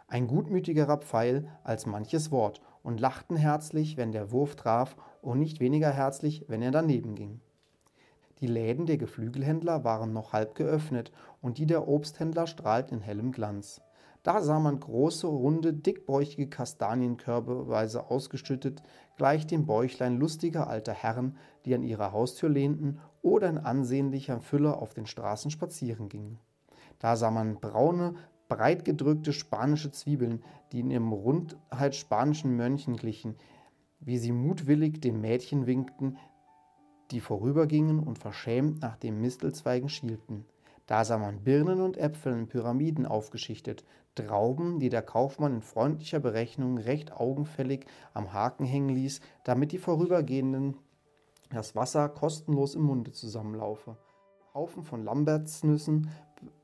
Ein 0.08 0.28
gutmütigerer 0.28 1.00
Pfeil 1.00 1.50
als 1.66 1.86
manches 1.86 2.32
Wort 2.32 2.62
und 2.82 3.02
lachten 3.02 3.36
herzlich, 3.36 3.98
wenn 3.98 4.14
der 4.14 4.32
Wurf 4.32 4.56
traf, 4.56 4.96
und 5.22 5.40
nicht 5.40 5.60
weniger 5.60 5.92
herzlich, 5.92 6.46
wenn 6.48 6.62
er 6.62 6.72
daneben 6.72 7.16
ging. 7.16 7.42
Die 8.42 8.48
Läden 8.48 8.86
der 8.86 8.98
Geflügelhändler 8.98 9.84
waren 9.84 10.14
noch 10.14 10.32
halb 10.32 10.56
geöffnet 10.56 11.12
und 11.42 11.58
die 11.58 11.66
der 11.66 11.88
Obsthändler 11.88 12.48
strahlten 12.48 12.96
in 12.96 13.02
hellem 13.02 13.32
Glanz. 13.32 13.82
Da 14.24 14.42
sah 14.42 14.60
man 14.60 14.80
große, 14.80 15.28
runde, 15.28 15.74
dickbäuchige 15.74 16.48
Kastanienkörbeweise 16.48 18.10
ausgeschüttet, 18.10 18.82
gleich 19.18 19.48
dem 19.48 19.66
Bäuchlein 19.66 20.18
lustiger 20.18 20.68
alter 20.68 20.94
Herren, 20.94 21.38
die 21.66 21.74
an 21.74 21.84
ihrer 21.84 22.12
Haustür 22.12 22.50
lehnten 22.50 23.00
oder 23.22 23.50
in 23.50 23.58
ansehnlicher 23.58 24.40
Fülle 24.42 24.78
auf 24.78 24.94
den 24.94 25.06
Straßen 25.06 25.52
spazieren 25.52 26.10
gingen. 26.10 26.40
Da 27.00 27.16
sah 27.16 27.32
man 27.32 27.60
braune, 27.60 28.16
breit 28.50 28.84
gedrückte 28.84 29.32
spanische 29.32 29.92
Zwiebeln, 29.92 30.44
die 30.72 30.82
in 30.82 30.92
ihrem 30.92 31.14
Rundheit 31.14 31.96
spanischen 31.96 32.56
Mönchen 32.56 32.98
glichen, 32.98 33.36
wie 34.02 34.18
sie 34.18 34.32
mutwillig 34.32 35.02
den 35.02 35.22
Mädchen 35.22 35.66
winkten, 35.66 36.18
die 37.12 37.20
vorübergingen 37.20 38.00
und 38.00 38.20
verschämt 38.20 38.82
nach 38.82 38.98
den 38.98 39.20
Mistelzweigen 39.22 39.90
schielten. 39.90 40.46
Da 40.88 41.06
sah 41.06 41.18
man 41.18 41.44
Birnen 41.44 41.82
und 41.82 41.98
Äpfel 41.98 42.34
in 42.34 42.48
Pyramiden 42.48 43.06
aufgeschichtet, 43.06 43.84
Trauben, 44.16 44.80
die 44.80 44.90
der 44.90 45.02
Kaufmann 45.02 45.56
in 45.56 45.62
freundlicher 45.62 46.20
Berechnung 46.20 46.78
recht 46.78 47.14
augenfällig 47.14 47.86
am 48.14 48.34
Haken 48.34 48.66
hängen 48.66 48.90
ließ, 48.90 49.22
damit 49.44 49.72
die 49.72 49.78
Vorübergehenden 49.78 50.76
das 51.52 51.76
Wasser 51.76 52.10
kostenlos 52.10 52.76
im 52.76 52.84
Munde 52.84 53.12
zusammenlaufe. 53.12 53.98
Haufen 54.54 54.84
von 54.84 55.04
Lambertsnüssen, 55.04 56.10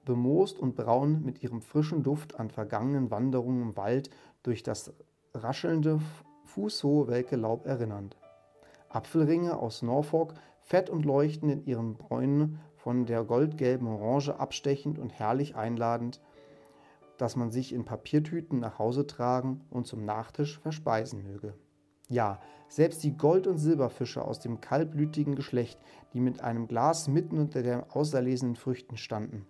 bemoost 0.05 0.59
und 0.59 0.75
braun 0.75 1.23
mit 1.23 1.43
ihrem 1.43 1.61
frischen 1.61 2.03
Duft 2.03 2.39
an 2.39 2.49
vergangenen 2.49 3.11
Wanderungen 3.11 3.61
im 3.61 3.77
Wald 3.77 4.09
durch 4.43 4.63
das 4.63 4.93
raschelnde, 5.33 5.99
fußhohe 6.45 7.07
welke 7.07 7.35
Laub 7.35 7.65
erinnernd. 7.65 8.17
Apfelringe 8.95 9.57
aus 9.57 9.81
Norfolk, 9.81 10.35
fett 10.61 10.89
und 10.89 11.03
leuchtend 11.03 11.51
in 11.51 11.65
ihren 11.65 11.95
Bräunen, 11.95 12.59
von 12.77 13.05
der 13.05 13.25
goldgelben 13.25 13.87
Orange 13.87 14.39
abstechend 14.39 14.99
und 14.99 15.11
herrlich 15.11 15.55
einladend, 15.55 16.21
dass 17.17 17.35
man 17.35 17.51
sich 17.51 17.73
in 17.73 17.83
Papiertüten 17.83 18.59
nach 18.59 18.79
Hause 18.79 19.05
tragen 19.05 19.65
und 19.69 19.85
zum 19.85 20.05
Nachtisch 20.05 20.59
verspeisen 20.59 21.23
möge. 21.23 21.55
Ja, 22.07 22.39
selbst 22.69 23.03
die 23.03 23.17
Gold- 23.17 23.47
und 23.47 23.57
Silberfische 23.57 24.23
aus 24.23 24.39
dem 24.39 24.61
kaltblütigen 24.61 25.35
Geschlecht, 25.35 25.79
die 26.13 26.21
mit 26.21 26.41
einem 26.41 26.67
Glas 26.67 27.07
mitten 27.09 27.37
unter 27.37 27.63
den 27.63 27.83
auserlesenen 27.89 28.55
Früchten 28.55 28.95
standen, 28.95 29.45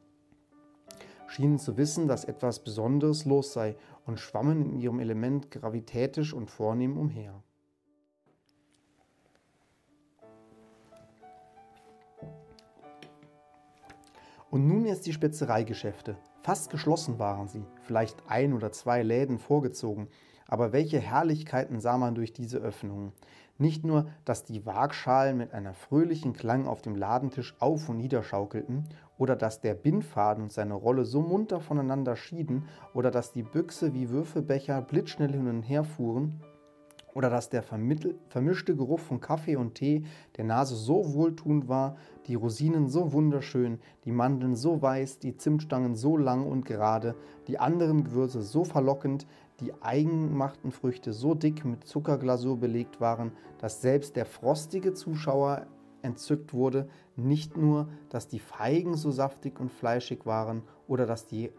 schienen 1.27 1.59
zu 1.59 1.77
wissen, 1.77 2.07
dass 2.07 2.25
etwas 2.25 2.63
Besonderes 2.63 3.25
los 3.25 3.53
sei 3.53 3.75
und 4.07 4.19
schwammen 4.19 4.61
in 4.63 4.79
ihrem 4.79 4.99
Element 4.99 5.51
gravitätisch 5.51 6.33
und 6.33 6.49
vornehm 6.49 6.97
umher. 6.97 7.43
Und 14.55 14.69
nun 14.69 14.85
erst 14.85 15.05
die 15.05 15.11
Spezereigeschäfte. 15.11 16.15
Fast 16.41 16.69
geschlossen 16.69 17.19
waren 17.19 17.49
sie, 17.49 17.65
vielleicht 17.81 18.23
ein 18.29 18.53
oder 18.53 18.71
zwei 18.71 19.03
Läden 19.03 19.37
vorgezogen, 19.37 20.07
aber 20.47 20.71
welche 20.71 20.97
Herrlichkeiten 20.97 21.81
sah 21.81 21.97
man 21.97 22.15
durch 22.15 22.31
diese 22.31 22.59
Öffnungen. 22.59 23.11
Nicht 23.57 23.83
nur, 23.83 24.07
dass 24.23 24.45
die 24.45 24.65
Waagschalen 24.65 25.35
mit 25.35 25.53
einer 25.53 25.73
fröhlichen 25.73 26.31
Klang 26.31 26.67
auf 26.67 26.81
dem 26.81 26.95
Ladentisch 26.95 27.53
auf 27.59 27.89
und 27.89 27.97
nieder 27.97 28.23
schaukelten, 28.23 28.87
oder 29.17 29.35
dass 29.35 29.59
der 29.59 29.73
Bindfaden 29.73 30.43
und 30.43 30.53
seine 30.53 30.75
Rolle 30.75 31.03
so 31.03 31.19
munter 31.19 31.59
voneinander 31.59 32.15
schieden, 32.15 32.69
oder 32.93 33.11
dass 33.11 33.33
die 33.33 33.43
Büchse 33.43 33.93
wie 33.93 34.09
Würfelbecher 34.09 34.81
blitzschnell 34.81 35.33
hin 35.33 35.49
und 35.49 35.63
her 35.63 35.83
fuhren, 35.83 36.41
oder 37.15 37.29
dass 37.29 37.49
der 37.49 37.63
vermischte 37.63 38.75
Geruch 38.75 38.99
von 38.99 39.21
Kaffee 39.21 39.55
und 39.55 39.73
Tee 39.73 40.03
der 40.35 40.43
Nase 40.43 40.75
so 40.75 41.13
wohltuend 41.13 41.69
war, 41.69 41.95
die 42.27 42.35
Rosinen 42.35 42.87
so 42.89 43.13
wunderschön, 43.13 43.79
die 44.03 44.11
Mandeln 44.11 44.53
so 44.55 44.81
weiß, 44.81 45.19
die 45.19 45.37
Zimtstangen 45.37 45.95
so 45.95 46.17
lang 46.17 46.45
und 46.45 46.65
gerade, 46.65 47.15
die 47.47 47.57
anderen 47.57 48.03
Gewürze 48.03 48.41
so 48.41 48.65
verlockend, 48.65 49.25
die 49.61 49.73
eigengemachten 49.81 50.71
Früchte 50.71 51.13
so 51.13 51.33
dick 51.33 51.63
mit 51.63 51.85
Zuckerglasur 51.85 52.59
belegt 52.59 52.99
waren, 52.99 53.31
dass 53.59 53.81
selbst 53.81 54.17
der 54.17 54.25
frostige 54.25 54.93
Zuschauer 54.93 55.67
entzückt 56.01 56.53
wurde, 56.53 56.89
nicht 57.15 57.55
nur, 57.55 57.87
dass 58.09 58.27
die 58.27 58.39
Feigen 58.39 58.95
so 58.97 59.09
saftig 59.09 59.59
und 59.61 59.71
fleischig 59.71 60.25
waren 60.25 60.63
oder 60.87 61.05
dass 61.05 61.25
die 61.25 61.51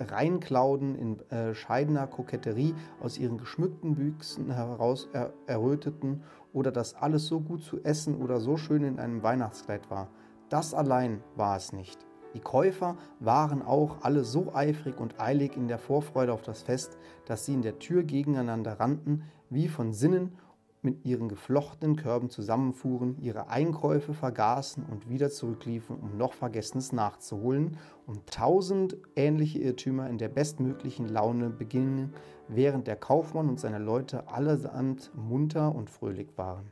Reinklauden 0.00 0.94
in 0.94 1.30
äh, 1.30 1.54
scheidener 1.54 2.06
Koketterie 2.06 2.74
aus 3.00 3.18
ihren 3.18 3.38
geschmückten 3.38 3.94
Büchsen 3.94 4.50
heraus 4.50 5.08
er 5.12 5.32
erröteten 5.46 6.22
oder 6.52 6.72
dass 6.72 6.94
alles 6.94 7.26
so 7.26 7.40
gut 7.40 7.62
zu 7.62 7.82
essen 7.82 8.16
oder 8.16 8.40
so 8.40 8.56
schön 8.56 8.82
in 8.82 8.98
einem 8.98 9.22
Weihnachtskleid 9.22 9.90
war. 9.90 10.08
Das 10.48 10.74
allein 10.74 11.22
war 11.36 11.56
es 11.56 11.72
nicht. 11.72 11.98
Die 12.34 12.40
Käufer 12.40 12.96
waren 13.18 13.62
auch 13.62 14.02
alle 14.02 14.24
so 14.24 14.54
eifrig 14.54 15.00
und 15.00 15.20
eilig 15.20 15.56
in 15.56 15.68
der 15.68 15.78
Vorfreude 15.78 16.32
auf 16.32 16.42
das 16.42 16.62
Fest, 16.62 16.96
dass 17.26 17.44
sie 17.44 17.54
in 17.54 17.62
der 17.62 17.78
Tür 17.78 18.04
gegeneinander 18.04 18.78
rannten, 18.78 19.24
wie 19.48 19.68
von 19.68 19.92
Sinnen 19.92 20.32
mit 20.82 21.04
ihren 21.04 21.28
geflochtenen 21.28 21.96
Körben 21.96 22.30
zusammenfuhren, 22.30 23.18
ihre 23.20 23.48
Einkäufe 23.48 24.14
vergaßen 24.14 24.84
und 24.84 25.08
wieder 25.08 25.30
zurückliefen, 25.30 25.96
um 25.96 26.16
noch 26.16 26.32
Vergessenes 26.32 26.92
nachzuholen 26.92 27.76
und 28.06 28.26
tausend 28.30 28.96
ähnliche 29.16 29.58
Irrtümer 29.58 30.08
in 30.08 30.18
der 30.18 30.28
bestmöglichen 30.28 31.08
Laune 31.08 31.50
beginnen, 31.50 32.14
während 32.48 32.86
der 32.86 32.96
Kaufmann 32.96 33.48
und 33.48 33.60
seine 33.60 33.78
Leute 33.78 34.28
allesamt 34.28 35.10
munter 35.14 35.74
und 35.74 35.90
fröhlich 35.90 36.28
waren. 36.36 36.70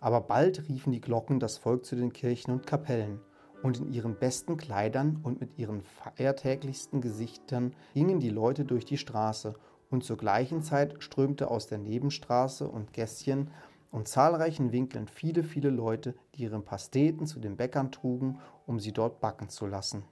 Aber 0.00 0.20
bald 0.20 0.68
riefen 0.68 0.92
die 0.92 1.00
Glocken 1.00 1.40
das 1.40 1.58
Volk 1.58 1.84
zu 1.84 1.96
den 1.96 2.12
Kirchen 2.12 2.52
und 2.52 2.66
Kapellen, 2.66 3.20
und 3.62 3.78
in 3.78 3.92
ihren 3.92 4.16
besten 4.16 4.56
Kleidern 4.56 5.20
und 5.22 5.40
mit 5.40 5.58
ihren 5.58 5.82
feiertäglichsten 5.82 7.00
Gesichtern 7.00 7.74
gingen 7.94 8.20
die 8.20 8.30
Leute 8.30 8.64
durch 8.64 8.84
die 8.84 8.98
Straße 8.98 9.54
und 9.90 10.04
zur 10.04 10.16
gleichen 10.16 10.62
Zeit 10.62 11.02
strömte 11.02 11.50
aus 11.50 11.66
der 11.66 11.78
Nebenstraße 11.78 12.68
und 12.68 12.92
Gässchen 12.92 13.50
und 13.90 14.08
zahlreichen 14.08 14.72
Winkeln 14.72 15.08
viele, 15.08 15.42
viele 15.42 15.70
Leute, 15.70 16.14
die 16.34 16.42
ihre 16.42 16.60
Pasteten 16.60 17.26
zu 17.26 17.40
den 17.40 17.56
Bäckern 17.56 17.92
trugen, 17.92 18.38
um 18.66 18.80
sie 18.80 18.92
dort 18.92 19.20
backen 19.20 19.48
zu 19.48 19.66
lassen. 19.66 20.04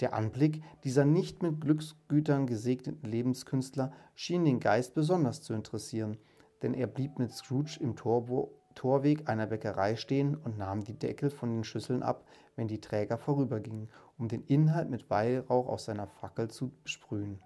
Der 0.00 0.14
Anblick 0.14 0.62
dieser 0.84 1.04
nicht 1.04 1.42
mit 1.42 1.60
Glücksgütern 1.60 2.46
gesegneten 2.46 3.08
Lebenskünstler 3.08 3.92
schien 4.14 4.44
den 4.44 4.60
Geist 4.60 4.94
besonders 4.94 5.42
zu 5.42 5.52
interessieren, 5.52 6.16
denn 6.62 6.72
er 6.72 6.86
blieb 6.86 7.18
mit 7.18 7.32
Scrooge 7.32 7.78
im 7.80 7.96
Torbo 7.96 8.54
Torweg 8.74 9.28
einer 9.28 9.46
Bäckerei 9.46 9.96
stehen 9.96 10.36
und 10.36 10.56
nahm 10.56 10.84
die 10.84 10.98
Deckel 10.98 11.28
von 11.28 11.50
den 11.50 11.64
Schüsseln 11.64 12.02
ab, 12.02 12.24
wenn 12.56 12.68
die 12.68 12.80
Träger 12.80 13.18
vorübergingen, 13.18 13.90
um 14.16 14.28
den 14.28 14.44
Inhalt 14.44 14.88
mit 14.88 15.10
Weihrauch 15.10 15.68
aus 15.68 15.84
seiner 15.84 16.06
Fackel 16.06 16.48
zu 16.48 16.70
besprühen. 16.82 17.40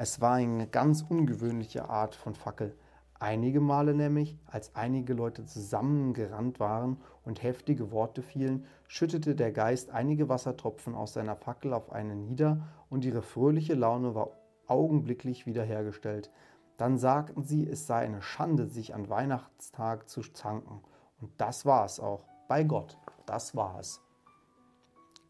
Es 0.00 0.20
war 0.20 0.34
eine 0.34 0.68
ganz 0.68 1.02
ungewöhnliche 1.02 1.90
Art 1.90 2.14
von 2.14 2.36
Fackel. 2.36 2.78
Einige 3.18 3.60
Male 3.60 3.94
nämlich, 3.94 4.38
als 4.46 4.76
einige 4.76 5.12
Leute 5.12 5.44
zusammengerannt 5.44 6.60
waren 6.60 6.98
und 7.24 7.42
heftige 7.42 7.90
Worte 7.90 8.22
fielen, 8.22 8.64
schüttete 8.86 9.34
der 9.34 9.50
Geist 9.50 9.90
einige 9.90 10.28
Wassertropfen 10.28 10.94
aus 10.94 11.14
seiner 11.14 11.34
Fackel 11.34 11.74
auf 11.74 11.90
einen 11.90 12.26
nieder 12.26 12.60
und 12.88 13.04
ihre 13.04 13.22
fröhliche 13.22 13.74
Laune 13.74 14.14
war 14.14 14.30
augenblicklich 14.68 15.46
wiederhergestellt. 15.46 16.30
Dann 16.76 16.96
sagten 16.96 17.42
sie, 17.42 17.68
es 17.68 17.88
sei 17.88 18.04
eine 18.04 18.22
Schande, 18.22 18.68
sich 18.68 18.94
an 18.94 19.08
Weihnachtstag 19.08 20.08
zu 20.08 20.20
zanken. 20.20 20.80
Und 21.20 21.32
das 21.38 21.66
war 21.66 21.84
es 21.84 21.98
auch. 21.98 22.24
Bei 22.46 22.62
Gott, 22.62 22.96
das 23.26 23.56
war 23.56 23.80
es. 23.80 24.00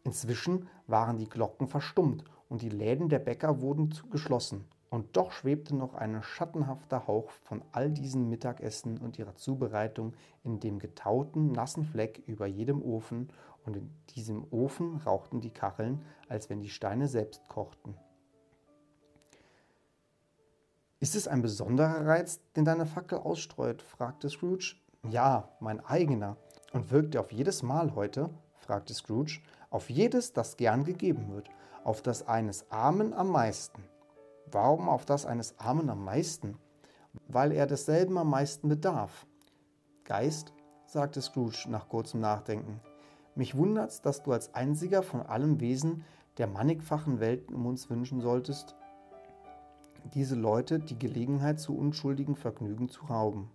Inzwischen 0.03 0.69
waren 0.85 1.17
die 1.17 1.27
Glocken 1.27 1.67
verstummt 1.67 2.23
und 2.49 2.63
die 2.63 2.69
Läden 2.69 3.07
der 3.09 3.19
Bäcker 3.19 3.61
wurden 3.61 3.93
geschlossen. 4.11 4.65
Und 4.89 5.15
doch 5.15 5.31
schwebte 5.31 5.75
noch 5.75 5.93
ein 5.93 6.21
schattenhafter 6.23 7.05
Hauch 7.05 7.29
von 7.29 7.61
all 7.71 7.91
diesen 7.91 8.27
Mittagessen 8.27 8.97
und 8.97 9.19
ihrer 9.19 9.35
Zubereitung 9.35 10.13
in 10.43 10.59
dem 10.59 10.79
getauten, 10.79 11.51
nassen 11.51 11.85
Fleck 11.85 12.23
über 12.25 12.47
jedem 12.47 12.81
Ofen, 12.81 13.31
und 13.65 13.75
in 13.75 13.93
diesem 14.15 14.47
Ofen 14.51 14.97
rauchten 14.97 15.41
die 15.41 15.51
Kacheln, 15.51 16.01
als 16.27 16.49
wenn 16.49 16.61
die 16.61 16.69
Steine 16.69 17.07
selbst 17.07 17.47
kochten. 17.49 17.93
Ist 20.99 21.15
es 21.15 21.27
ein 21.27 21.41
besonderer 21.41 22.07
Reiz, 22.07 22.39
den 22.55 22.65
deine 22.65 22.85
Fackel 22.85 23.19
ausstreut? 23.19 23.83
fragte 23.83 24.29
Scrooge. 24.29 24.75
Ja, 25.07 25.49
mein 25.59 25.85
eigener. 25.85 26.37
Und 26.71 26.89
wirkt 26.89 27.15
er 27.15 27.21
auf 27.21 27.31
jedes 27.31 27.61
Mal 27.61 27.93
heute? 27.95 28.29
fragte 28.55 28.93
Scrooge. 28.93 29.41
Auf 29.69 29.89
jedes, 29.89 30.33
das 30.33 30.57
gern 30.57 30.83
gegeben 30.83 31.29
wird 31.29 31.49
auf 31.83 32.01
das 32.01 32.27
eines 32.27 32.69
Armen 32.71 33.13
am 33.13 33.29
meisten. 33.29 33.83
Warum 34.51 34.89
auf 34.89 35.05
das 35.05 35.25
eines 35.25 35.57
Armen 35.59 35.89
am 35.89 36.03
meisten? 36.03 36.57
Weil 37.27 37.51
er 37.51 37.67
desselben 37.67 38.17
am 38.17 38.29
meisten 38.29 38.69
bedarf. 38.69 39.25
Geist, 40.03 40.53
sagte 40.85 41.21
Scrooge 41.21 41.65
nach 41.67 41.89
kurzem 41.89 42.19
Nachdenken, 42.19 42.79
mich 43.35 43.55
wundert's, 43.55 44.01
dass 44.01 44.23
du 44.23 44.31
als 44.31 44.53
einziger 44.53 45.03
von 45.03 45.21
allen 45.21 45.59
Wesen 45.59 46.03
der 46.37 46.47
mannigfachen 46.47 47.19
Welt 47.19 47.51
um 47.51 47.65
uns 47.65 47.89
wünschen 47.89 48.21
solltest, 48.21 48.75
diese 50.13 50.35
Leute 50.35 50.79
die 50.79 50.97
Gelegenheit 50.97 51.59
zu 51.59 51.77
unschuldigen 51.77 52.35
Vergnügen 52.35 52.89
zu 52.89 53.05
rauben. 53.05 53.51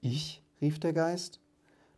Ich? 0.00 0.42
rief 0.60 0.78
der 0.78 0.92
Geist. 0.92 1.40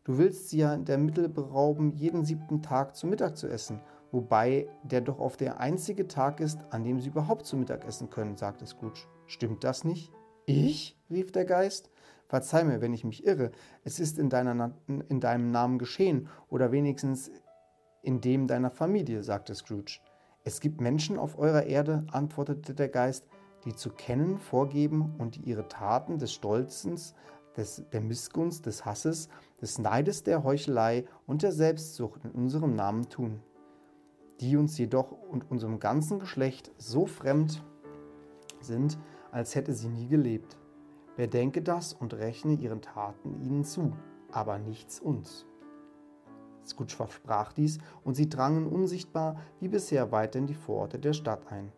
Du 0.04 0.18
willst 0.18 0.48
sie 0.48 0.58
ja 0.58 0.76
der 0.76 0.98
Mittel 0.98 1.28
berauben, 1.28 1.92
jeden 1.92 2.24
siebten 2.24 2.62
Tag 2.62 2.96
zu 2.96 3.06
Mittag 3.06 3.36
zu 3.36 3.48
essen 3.48 3.80
wobei 4.12 4.68
der 4.84 5.00
doch 5.00 5.18
auf 5.18 5.36
der 5.36 5.58
einzige 5.58 6.06
Tag 6.06 6.38
ist, 6.38 6.60
an 6.70 6.84
dem 6.84 7.00
sie 7.00 7.08
überhaupt 7.08 7.46
zu 7.46 7.56
Mittag 7.56 7.84
essen 7.84 8.10
können, 8.10 8.36
sagte 8.36 8.66
Scrooge. 8.66 9.08
Stimmt 9.26 9.64
das 9.64 9.82
nicht? 9.82 10.12
Ich? 10.46 10.96
rief 11.10 11.32
der 11.32 11.44
Geist. 11.44 11.90
Verzeih 12.28 12.64
mir, 12.64 12.80
wenn 12.80 12.94
ich 12.94 13.04
mich 13.04 13.26
irre. 13.26 13.50
Es 13.84 14.00
ist 14.00 14.18
in, 14.18 14.30
deiner, 14.30 14.72
in 14.86 15.20
deinem 15.20 15.50
Namen 15.50 15.78
geschehen, 15.78 16.28
oder 16.48 16.72
wenigstens 16.72 17.30
In 18.02 18.20
dem 18.20 18.48
deiner 18.48 18.70
Familie, 18.70 19.22
sagte 19.22 19.54
Scrooge. 19.54 20.00
Es 20.44 20.60
gibt 20.60 20.80
Menschen 20.80 21.18
auf 21.18 21.38
eurer 21.38 21.64
Erde, 21.64 22.04
antwortete 22.10 22.74
der 22.74 22.88
Geist, 22.88 23.26
die 23.64 23.76
zu 23.76 23.90
kennen 23.90 24.38
vorgeben 24.38 25.14
und 25.18 25.36
die 25.36 25.42
ihre 25.42 25.68
Taten 25.68 26.18
des 26.18 26.32
Stolzens, 26.32 27.14
des, 27.56 27.84
der 27.92 28.00
Missgunst, 28.00 28.66
des 28.66 28.84
Hasses, 28.84 29.28
des 29.60 29.78
Neides, 29.78 30.24
der 30.24 30.42
Heuchelei 30.42 31.04
und 31.26 31.42
der 31.42 31.52
Selbstsucht 31.52 32.24
in 32.24 32.32
unserem 32.32 32.74
Namen 32.74 33.08
tun, 33.08 33.40
die 34.42 34.56
uns 34.56 34.76
jedoch 34.76 35.12
und 35.12 35.50
unserem 35.50 35.78
ganzen 35.78 36.18
Geschlecht 36.18 36.72
so 36.76 37.06
fremd 37.06 37.62
sind, 38.60 38.98
als 39.30 39.54
hätte 39.54 39.72
sie 39.72 39.88
nie 39.88 40.08
gelebt. 40.08 40.58
Bedenke 41.16 41.62
das 41.62 41.92
und 41.92 42.14
rechne 42.14 42.54
ihren 42.54 42.82
Taten 42.82 43.40
ihnen 43.40 43.64
zu, 43.64 43.92
aber 44.32 44.58
nichts 44.58 44.98
uns. 44.98 45.46
Scrooge 46.66 46.94
versprach 46.94 47.52
dies, 47.52 47.78
und 48.02 48.14
sie 48.14 48.28
drangen 48.28 48.66
unsichtbar 48.66 49.36
wie 49.60 49.68
bisher 49.68 50.10
weiter 50.10 50.38
in 50.40 50.46
die 50.46 50.54
Vororte 50.54 50.98
der 50.98 51.12
Stadt 51.12 51.50
ein. 51.50 51.72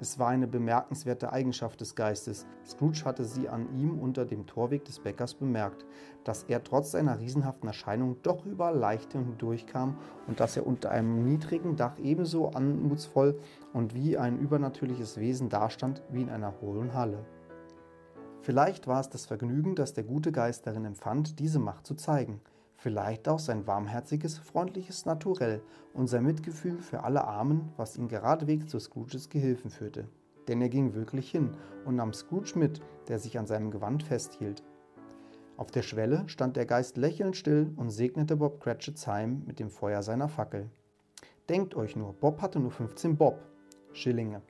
Es 0.00 0.18
war 0.18 0.28
eine 0.28 0.46
bemerkenswerte 0.46 1.30
Eigenschaft 1.30 1.82
des 1.82 1.94
Geistes. 1.94 2.46
Scrooge 2.66 3.04
hatte 3.04 3.26
sie 3.26 3.50
an 3.50 3.68
ihm 3.78 3.98
unter 3.98 4.24
dem 4.24 4.46
Torweg 4.46 4.82
des 4.86 4.98
Bäckers 4.98 5.34
bemerkt, 5.34 5.84
dass 6.24 6.44
er 6.44 6.64
trotz 6.64 6.92
seiner 6.92 7.20
riesenhaften 7.20 7.68
Erscheinung 7.68 8.16
doch 8.22 8.46
überall 8.46 8.78
leicht 8.78 9.12
hindurchkam 9.12 9.98
und 10.26 10.40
dass 10.40 10.56
er 10.56 10.66
unter 10.66 10.90
einem 10.90 11.22
niedrigen 11.24 11.76
Dach 11.76 11.98
ebenso 11.98 12.48
anmutsvoll 12.48 13.38
und 13.74 13.94
wie 13.94 14.16
ein 14.16 14.38
übernatürliches 14.38 15.18
Wesen 15.18 15.50
dastand 15.50 16.02
wie 16.10 16.22
in 16.22 16.30
einer 16.30 16.62
hohlen 16.62 16.94
Halle. 16.94 17.26
Vielleicht 18.40 18.86
war 18.86 19.00
es 19.00 19.10
das 19.10 19.26
Vergnügen, 19.26 19.74
das 19.74 19.92
der 19.92 20.04
gute 20.04 20.32
Geist 20.32 20.66
darin 20.66 20.86
empfand, 20.86 21.38
diese 21.38 21.58
Macht 21.58 21.86
zu 21.86 21.94
zeigen 21.94 22.40
vielleicht 22.80 23.28
auch 23.28 23.38
sein 23.38 23.66
warmherziges, 23.66 24.38
freundliches 24.38 25.04
Naturell 25.04 25.62
und 25.92 26.08
sein 26.08 26.24
Mitgefühl 26.24 26.80
für 26.80 27.04
alle 27.04 27.24
Armen, 27.24 27.72
was 27.76 27.96
ihn 27.96 28.08
geradwegs 28.08 28.68
zu 28.68 28.78
Scrooges 28.78 29.28
Gehilfen 29.28 29.70
führte. 29.70 30.08
Denn 30.48 30.62
er 30.62 30.70
ging 30.70 30.94
wirklich 30.94 31.30
hin 31.30 31.50
und 31.84 31.96
nahm 31.96 32.14
Scrooge 32.14 32.58
mit, 32.58 32.80
der 33.08 33.18
sich 33.18 33.38
an 33.38 33.46
seinem 33.46 33.70
Gewand 33.70 34.02
festhielt. 34.02 34.64
Auf 35.58 35.70
der 35.70 35.82
Schwelle 35.82 36.24
stand 36.26 36.56
der 36.56 36.64
Geist 36.64 36.96
lächelnd 36.96 37.36
still 37.36 37.70
und 37.76 37.90
segnete 37.90 38.36
Bob 38.36 38.60
Cratchits 38.60 39.06
Heim 39.06 39.42
mit 39.46 39.60
dem 39.60 39.68
Feuer 39.68 40.02
seiner 40.02 40.28
Fackel. 40.28 40.70
Denkt 41.50 41.74
euch 41.74 41.96
nur, 41.96 42.14
Bob 42.14 42.40
hatte 42.40 42.60
nur 42.60 42.70
15 42.70 43.18
Bob, 43.18 43.42
Schillinge, 43.92 44.40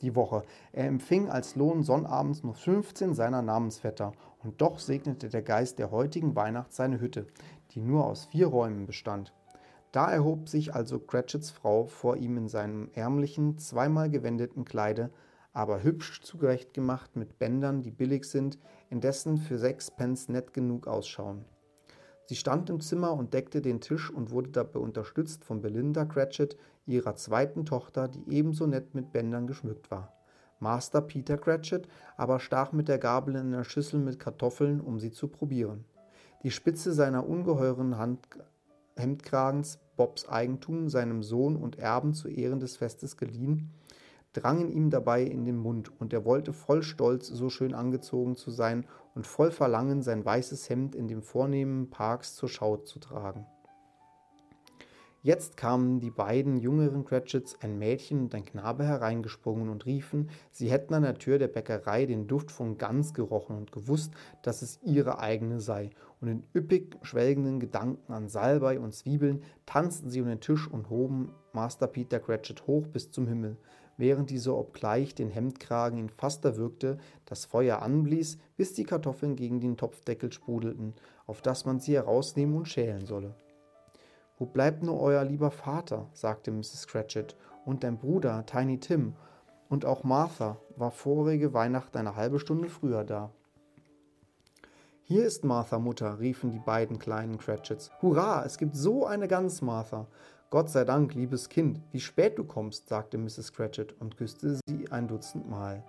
die 0.00 0.14
Woche. 0.14 0.42
Er 0.72 0.86
empfing 0.86 1.28
als 1.28 1.56
Lohn 1.56 1.82
sonnabends 1.82 2.42
nur 2.42 2.54
15 2.54 3.14
seiner 3.14 3.42
Namensvetter, 3.42 4.12
und 4.42 4.60
doch 4.60 4.78
segnete 4.78 5.28
der 5.28 5.42
Geist 5.42 5.78
der 5.78 5.90
heutigen 5.90 6.34
Weihnacht 6.34 6.72
seine 6.72 7.00
Hütte, 7.00 7.26
die 7.72 7.80
nur 7.80 8.06
aus 8.06 8.24
vier 8.26 8.46
Räumen 8.46 8.86
bestand. 8.86 9.34
Da 9.92 10.10
erhob 10.10 10.48
sich 10.48 10.74
also 10.74 10.98
Cratchits 10.98 11.50
Frau 11.50 11.84
vor 11.84 12.16
ihm 12.16 12.36
in 12.36 12.48
seinem 12.48 12.90
ärmlichen, 12.94 13.58
zweimal 13.58 14.08
gewendeten 14.08 14.64
Kleide, 14.64 15.10
aber 15.52 15.82
hübsch 15.82 16.22
zurechtgemacht 16.22 17.16
mit 17.16 17.38
Bändern, 17.38 17.82
die 17.82 17.90
billig 17.90 18.24
sind, 18.24 18.58
indessen 18.88 19.36
für 19.36 19.58
sechs 19.58 19.90
Pence 19.90 20.28
nett 20.28 20.52
genug 20.52 20.86
ausschauen. 20.86 21.44
Sie 22.30 22.36
stand 22.36 22.70
im 22.70 22.78
Zimmer 22.78 23.12
und 23.12 23.34
deckte 23.34 23.60
den 23.60 23.80
Tisch 23.80 24.08
und 24.08 24.30
wurde 24.30 24.50
dabei 24.50 24.78
unterstützt 24.78 25.44
von 25.44 25.60
Belinda 25.60 26.04
Cratchit, 26.04 26.56
ihrer 26.86 27.16
zweiten 27.16 27.64
Tochter, 27.64 28.06
die 28.06 28.22
ebenso 28.32 28.68
nett 28.68 28.94
mit 28.94 29.10
Bändern 29.10 29.48
geschmückt 29.48 29.90
war. 29.90 30.12
Master 30.60 31.00
Peter 31.00 31.36
Cratchit 31.36 31.88
aber 32.16 32.38
stach 32.38 32.70
mit 32.70 32.86
der 32.86 32.98
Gabel 32.98 33.34
in 33.34 33.52
einer 33.52 33.64
Schüssel 33.64 33.98
mit 33.98 34.20
Kartoffeln, 34.20 34.80
um 34.80 35.00
sie 35.00 35.10
zu 35.10 35.26
probieren. 35.26 35.84
Die 36.44 36.52
Spitze 36.52 36.92
seiner 36.92 37.28
ungeheuren 37.28 37.98
Hand 37.98 38.20
Hemdkragens, 38.94 39.80
Bobs 39.96 40.28
Eigentum, 40.28 40.88
seinem 40.88 41.24
Sohn 41.24 41.56
und 41.56 41.80
Erben 41.80 42.14
zu 42.14 42.28
Ehren 42.28 42.60
des 42.60 42.76
Festes 42.76 43.16
geliehen, 43.16 43.72
drangen 44.34 44.70
ihm 44.70 44.90
dabei 44.90 45.24
in 45.24 45.44
den 45.44 45.56
Mund, 45.56 45.90
und 46.00 46.12
er 46.12 46.24
wollte 46.24 46.52
voll 46.52 46.84
Stolz, 46.84 47.26
so 47.26 47.50
schön 47.50 47.74
angezogen 47.74 48.36
zu 48.36 48.52
sein 48.52 48.86
und 49.14 49.26
voll 49.26 49.50
Verlangen, 49.50 50.02
sein 50.02 50.24
weißes 50.24 50.68
Hemd 50.68 50.94
in 50.94 51.08
dem 51.08 51.22
vornehmen 51.22 51.90
Parks 51.90 52.36
zur 52.36 52.48
Schau 52.48 52.76
zu 52.76 52.98
tragen. 52.98 53.46
Jetzt 55.22 55.58
kamen 55.58 56.00
die 56.00 56.10
beiden 56.10 56.56
jüngeren 56.56 57.04
Cratchits, 57.04 57.54
ein 57.60 57.78
Mädchen 57.78 58.22
und 58.22 58.34
ein 58.34 58.46
Knabe, 58.46 58.84
hereingesprungen 58.84 59.68
und 59.68 59.84
riefen, 59.84 60.30
sie 60.50 60.70
hätten 60.70 60.94
an 60.94 61.02
der 61.02 61.18
Tür 61.18 61.38
der 61.38 61.48
Bäckerei 61.48 62.06
den 62.06 62.26
Duft 62.26 62.50
von 62.50 62.78
Gans 62.78 63.12
gerochen 63.12 63.54
und 63.54 63.70
gewusst, 63.70 64.14
dass 64.42 64.62
es 64.62 64.80
ihre 64.82 65.18
eigene 65.18 65.60
sei. 65.60 65.90
Und 66.22 66.28
in 66.28 66.44
üppig 66.54 66.96
schwelgenden 67.02 67.60
Gedanken 67.60 68.14
an 68.14 68.30
Salbei 68.30 68.80
und 68.80 68.94
Zwiebeln 68.94 69.42
tanzten 69.66 70.08
sie 70.08 70.22
um 70.22 70.28
den 70.28 70.40
Tisch 70.40 70.66
und 70.66 70.88
hoben 70.88 71.32
Master 71.52 71.86
Peter 71.86 72.18
Cratchit 72.18 72.66
hoch 72.66 72.86
bis 72.86 73.10
zum 73.10 73.26
Himmel, 73.26 73.58
während 74.00 74.30
dieser 74.30 74.56
obgleich 74.56 75.14
den 75.14 75.30
Hemdkragen 75.30 75.98
ihn 75.98 76.08
fast 76.08 76.44
erwürgte, 76.44 76.98
das 77.26 77.44
Feuer 77.44 77.82
anblies, 77.82 78.38
bis 78.56 78.72
die 78.72 78.84
Kartoffeln 78.84 79.36
gegen 79.36 79.60
den 79.60 79.76
Topfdeckel 79.76 80.32
sprudelten, 80.32 80.94
auf 81.26 81.42
dass 81.42 81.64
man 81.64 81.78
sie 81.78 81.94
herausnehmen 81.94 82.56
und 82.56 82.66
schälen 82.66 83.06
solle. 83.06 83.34
Wo 84.38 84.46
bleibt 84.46 84.82
nur 84.82 84.98
euer 85.00 85.22
lieber 85.22 85.50
Vater? 85.50 86.08
sagte 86.14 86.50
Mrs. 86.50 86.88
Cratchit, 86.88 87.36
und 87.64 87.84
dein 87.84 87.98
Bruder, 87.98 88.44
Tiny 88.46 88.80
Tim, 88.80 89.14
und 89.68 89.84
auch 89.84 90.02
Martha 90.02 90.56
war 90.76 90.90
vorige 90.90 91.52
Weihnacht 91.52 91.96
eine 91.96 92.16
halbe 92.16 92.40
Stunde 92.40 92.68
früher 92.68 93.04
da. 93.04 93.30
Hier 95.02 95.24
ist 95.26 95.44
Martha, 95.44 95.78
Mutter, 95.78 96.20
riefen 96.20 96.52
die 96.52 96.58
beiden 96.58 96.98
kleinen 96.98 97.36
Cratchits. 97.36 97.90
Hurra, 98.00 98.44
es 98.44 98.58
gibt 98.58 98.76
so 98.76 99.06
eine 99.06 99.28
Gans, 99.28 99.60
Martha. 99.60 100.06
Gott 100.50 100.68
sei 100.68 100.84
Dank, 100.84 101.14
liebes 101.14 101.48
Kind, 101.48 101.80
wie 101.92 102.00
spät 102.00 102.36
du 102.36 102.42
kommst, 102.42 102.88
sagte 102.88 103.18
Mrs. 103.18 103.52
Cratchit 103.52 103.94
und 104.00 104.16
küsste 104.16 104.58
sie 104.66 104.90
ein 104.90 105.06
Dutzend 105.06 105.48
Mal. 105.48 105.84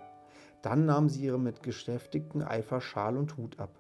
Dann 0.62 0.86
nahm 0.86 1.10
sie 1.10 1.24
ihre 1.24 1.40
mit 1.40 1.64
geschäftigtem 1.64 2.44
Eifer 2.44 2.80
Schal 2.80 3.18
und 3.18 3.38
Hut 3.38 3.60
ab. 3.60 3.72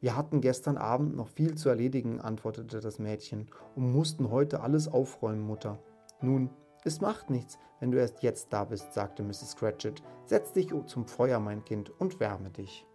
Wir 0.00 0.16
hatten 0.16 0.40
gestern 0.40 0.76
Abend 0.76 1.16
noch 1.16 1.26
viel 1.26 1.56
zu 1.56 1.68
erledigen, 1.68 2.20
antwortete 2.20 2.78
das 2.78 3.00
Mädchen, 3.00 3.48
und 3.74 3.90
mussten 3.90 4.30
heute 4.30 4.60
alles 4.60 4.86
aufräumen, 4.86 5.42
Mutter. 5.42 5.80
Nun, 6.20 6.48
es 6.84 7.00
macht 7.00 7.28
nichts, 7.28 7.58
wenn 7.80 7.90
du 7.90 7.98
erst 7.98 8.22
jetzt 8.22 8.52
da 8.52 8.62
bist, 8.62 8.92
sagte 8.94 9.24
Mrs. 9.24 9.56
Cratchit. 9.56 10.00
Setz 10.26 10.52
dich 10.52 10.72
zum 10.86 11.06
Feuer, 11.06 11.40
mein 11.40 11.64
Kind, 11.64 11.90
und 11.90 12.20
wärme 12.20 12.50
dich. 12.50 12.86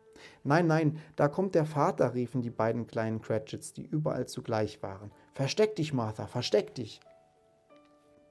Nein, 0.43 0.67
nein, 0.67 0.99
da 1.15 1.27
kommt 1.27 1.55
der 1.55 1.65
Vater, 1.65 2.13
riefen 2.13 2.41
die 2.41 2.49
beiden 2.49 2.87
kleinen 2.87 3.21
Cratchits, 3.21 3.73
die 3.73 3.85
überall 3.85 4.27
zugleich 4.27 4.81
waren. 4.83 5.11
Versteck 5.33 5.75
dich, 5.75 5.93
Martha, 5.93 6.27
versteck 6.27 6.75
dich. 6.75 6.99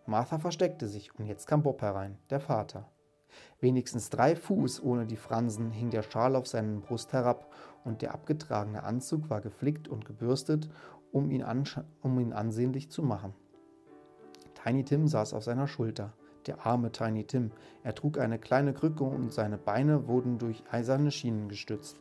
Martha 0.07 0.38
versteckte 0.38 0.88
sich, 0.88 1.14
und 1.18 1.27
jetzt 1.27 1.46
kam 1.46 1.62
Bob 1.62 1.83
herein, 1.83 2.18
der 2.31 2.40
Vater. 2.40 2.88
Wenigstens 3.61 4.09
drei 4.09 4.37
Fuß 4.37 4.83
ohne 4.83 5.07
die 5.07 5.16
Fransen 5.16 5.70
hing 5.70 5.90
der 5.90 6.03
Schal 6.03 6.35
auf 6.35 6.46
seinen 6.46 6.81
Brust 6.81 7.12
herab, 7.12 7.53
und 7.85 8.03
der 8.03 8.14
abgetragene 8.14 8.83
Anzug 8.83 9.31
war 9.31 9.40
geflickt 9.40 9.88
und 9.88 10.05
gebürstet, 10.05 10.68
um 11.12 11.31
ihn, 11.31 11.44
um 12.03 12.20
ihn 12.20 12.33
ansehnlich 12.33 12.90
zu 12.90 13.03
machen. 13.03 13.35
Tiny 14.62 14.85
Tim 14.85 15.07
saß 15.07 15.35
auf 15.35 15.44
seiner 15.44 15.68
Schulter. 15.68 16.12
Der 16.48 16.64
arme 16.64 16.90
Tiny 16.90 17.24
Tim. 17.24 17.50
Er 17.82 17.94
trug 17.94 18.18
eine 18.18 18.38
kleine 18.38 18.72
Krücke 18.72 19.04
und 19.04 19.34
seine 19.34 19.58
Beine 19.58 20.08
wurden 20.08 20.38
durch 20.38 20.64
eiserne 20.70 21.11
Schienen 21.11 21.50
gestützt. 21.50 22.00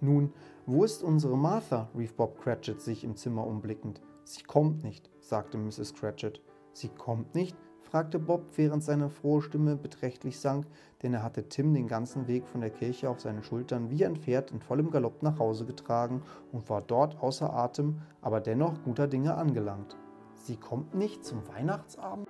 Nun, 0.00 0.32
wo 0.64 0.84
ist 0.84 1.02
unsere 1.02 1.36
Martha? 1.36 1.90
rief 1.98 2.14
Bob 2.14 2.40
Cratchit 2.40 2.80
sich 2.80 3.02
im 3.02 3.16
Zimmer 3.16 3.44
umblickend. 3.44 4.00
Sie 4.22 4.44
kommt 4.44 4.84
nicht, 4.84 5.10
sagte 5.18 5.58
Mrs. 5.58 5.92
Cratchit. 5.94 6.40
Sie 6.72 6.88
kommt 6.88 7.34
nicht? 7.34 7.56
fragte 7.80 8.20
Bob, 8.20 8.44
während 8.54 8.84
seine 8.84 9.10
frohe 9.10 9.42
Stimme 9.42 9.74
beträchtlich 9.74 10.38
sank, 10.38 10.66
denn 11.02 11.12
er 11.12 11.24
hatte 11.24 11.48
Tim 11.48 11.74
den 11.74 11.88
ganzen 11.88 12.28
Weg 12.28 12.46
von 12.46 12.60
der 12.60 12.70
Kirche 12.70 13.10
auf 13.10 13.18
seinen 13.18 13.42
Schultern 13.42 13.90
wie 13.90 14.06
ein 14.06 14.14
Pferd 14.14 14.52
in 14.52 14.60
vollem 14.60 14.92
Galopp 14.92 15.24
nach 15.24 15.40
Hause 15.40 15.66
getragen 15.66 16.22
und 16.52 16.70
war 16.70 16.80
dort 16.80 17.20
außer 17.20 17.52
Atem, 17.52 18.02
aber 18.22 18.40
dennoch 18.40 18.84
guter 18.84 19.08
Dinge 19.08 19.34
angelangt. 19.34 19.96
Sie 20.42 20.56
kommt 20.56 20.94
nicht 20.94 21.22
zum 21.22 21.46
Weihnachtsabend? 21.48 22.26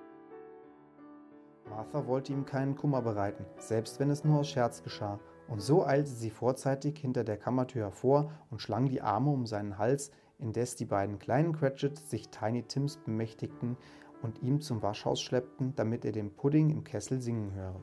Martha 1.68 2.08
wollte 2.08 2.32
ihm 2.32 2.44
keinen 2.44 2.74
Kummer 2.74 3.02
bereiten, 3.02 3.46
selbst 3.58 4.00
wenn 4.00 4.10
es 4.10 4.24
nur 4.24 4.40
aus 4.40 4.48
Scherz 4.48 4.82
geschah, 4.82 5.20
und 5.46 5.62
so 5.62 5.86
eilte 5.86 6.10
sie 6.10 6.30
vorzeitig 6.30 6.98
hinter 6.98 7.22
der 7.22 7.36
Kammertür 7.36 7.84
hervor 7.84 8.32
und 8.50 8.60
schlang 8.60 8.88
die 8.88 9.00
Arme 9.00 9.30
um 9.30 9.46
seinen 9.46 9.78
Hals, 9.78 10.10
indes 10.38 10.74
die 10.74 10.86
beiden 10.86 11.20
kleinen 11.20 11.52
Cratchits 11.56 12.10
sich 12.10 12.30
Tiny 12.30 12.64
Tims 12.64 12.96
bemächtigten 12.96 13.76
und 14.22 14.42
ihm 14.42 14.60
zum 14.60 14.82
Waschhaus 14.82 15.20
schleppten, 15.20 15.74
damit 15.76 16.04
er 16.04 16.12
den 16.12 16.34
Pudding 16.34 16.70
im 16.70 16.82
Kessel 16.82 17.20
singen 17.20 17.54
höre. 17.54 17.80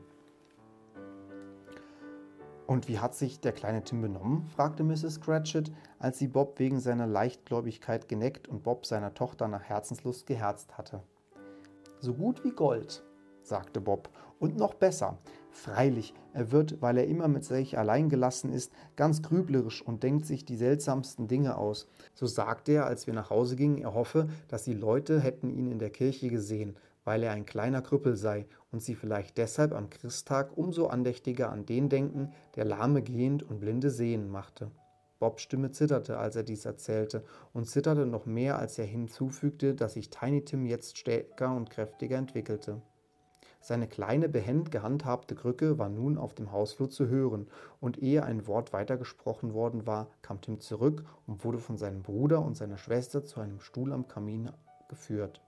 Und 2.68 2.86
wie 2.86 2.98
hat 2.98 3.14
sich 3.14 3.40
der 3.40 3.52
kleine 3.52 3.82
Tim 3.82 4.02
benommen? 4.02 4.46
fragte 4.54 4.84
Mrs. 4.84 5.22
Cratchit, 5.22 5.72
als 5.98 6.18
sie 6.18 6.28
Bob 6.28 6.58
wegen 6.58 6.80
seiner 6.80 7.06
Leichtgläubigkeit 7.06 8.08
geneckt 8.08 8.46
und 8.46 8.62
Bob 8.62 8.84
seiner 8.84 9.14
Tochter 9.14 9.48
nach 9.48 9.62
Herzenslust 9.62 10.26
geherzt 10.26 10.76
hatte. 10.76 11.02
So 12.00 12.12
gut 12.12 12.44
wie 12.44 12.50
Gold, 12.50 13.02
sagte 13.42 13.80
Bob, 13.80 14.10
und 14.38 14.58
noch 14.58 14.74
besser. 14.74 15.16
Freilich, 15.50 16.12
er 16.34 16.52
wird, 16.52 16.82
weil 16.82 16.98
er 16.98 17.06
immer 17.06 17.26
mit 17.26 17.42
sich 17.42 17.78
allein 17.78 18.10
gelassen 18.10 18.52
ist, 18.52 18.70
ganz 18.96 19.22
grüblerisch 19.22 19.80
und 19.80 20.02
denkt 20.02 20.26
sich 20.26 20.44
die 20.44 20.56
seltsamsten 20.56 21.26
Dinge 21.26 21.56
aus. 21.56 21.88
So 22.12 22.26
sagte 22.26 22.72
er, 22.72 22.84
als 22.84 23.06
wir 23.06 23.14
nach 23.14 23.30
Hause 23.30 23.56
gingen, 23.56 23.78
er 23.78 23.94
hoffe, 23.94 24.28
dass 24.48 24.64
die 24.64 24.74
Leute 24.74 25.20
hätten 25.20 25.48
ihn 25.48 25.72
in 25.72 25.78
der 25.78 25.90
Kirche 25.90 26.28
gesehen, 26.28 26.76
weil 27.08 27.22
er 27.22 27.32
ein 27.32 27.46
kleiner 27.46 27.80
Krüppel 27.80 28.16
sei 28.16 28.44
und 28.70 28.82
sie 28.82 28.94
vielleicht 28.94 29.38
deshalb 29.38 29.72
am 29.72 29.88
Christtag 29.88 30.58
umso 30.58 30.88
andächtiger 30.88 31.50
an 31.50 31.64
den 31.64 31.88
denken, 31.88 32.34
der 32.54 32.66
Lahme 32.66 33.00
gehend 33.00 33.42
und 33.42 33.60
Blinde 33.60 33.88
sehen 33.88 34.28
machte. 34.28 34.70
Bobs 35.18 35.40
Stimme 35.40 35.70
zitterte, 35.70 36.18
als 36.18 36.36
er 36.36 36.42
dies 36.42 36.66
erzählte, 36.66 37.24
und 37.54 37.64
zitterte 37.64 38.04
noch 38.04 38.26
mehr, 38.26 38.58
als 38.58 38.78
er 38.78 38.84
hinzufügte, 38.84 39.74
dass 39.74 39.94
sich 39.94 40.10
Tiny 40.10 40.44
Tim 40.44 40.66
jetzt 40.66 40.98
stärker 40.98 41.56
und 41.56 41.70
kräftiger 41.70 42.18
entwickelte. 42.18 42.82
Seine 43.62 43.88
kleine, 43.88 44.28
behend 44.28 44.70
gehandhabte 44.70 45.34
Krücke 45.34 45.78
war 45.78 45.88
nun 45.88 46.18
auf 46.18 46.34
dem 46.34 46.52
Hausflur 46.52 46.90
zu 46.90 47.08
hören, 47.08 47.46
und 47.80 48.02
ehe 48.02 48.22
ein 48.22 48.46
Wort 48.46 48.74
weitergesprochen 48.74 49.54
worden 49.54 49.86
war, 49.86 50.10
kam 50.20 50.42
Tim 50.42 50.60
zurück 50.60 51.06
und 51.26 51.42
wurde 51.42 51.56
von 51.56 51.78
seinem 51.78 52.02
Bruder 52.02 52.44
und 52.44 52.54
seiner 52.54 52.76
Schwester 52.76 53.24
zu 53.24 53.40
einem 53.40 53.60
Stuhl 53.60 53.94
am 53.94 54.08
Kamin 54.08 54.50
geführt. 54.90 55.40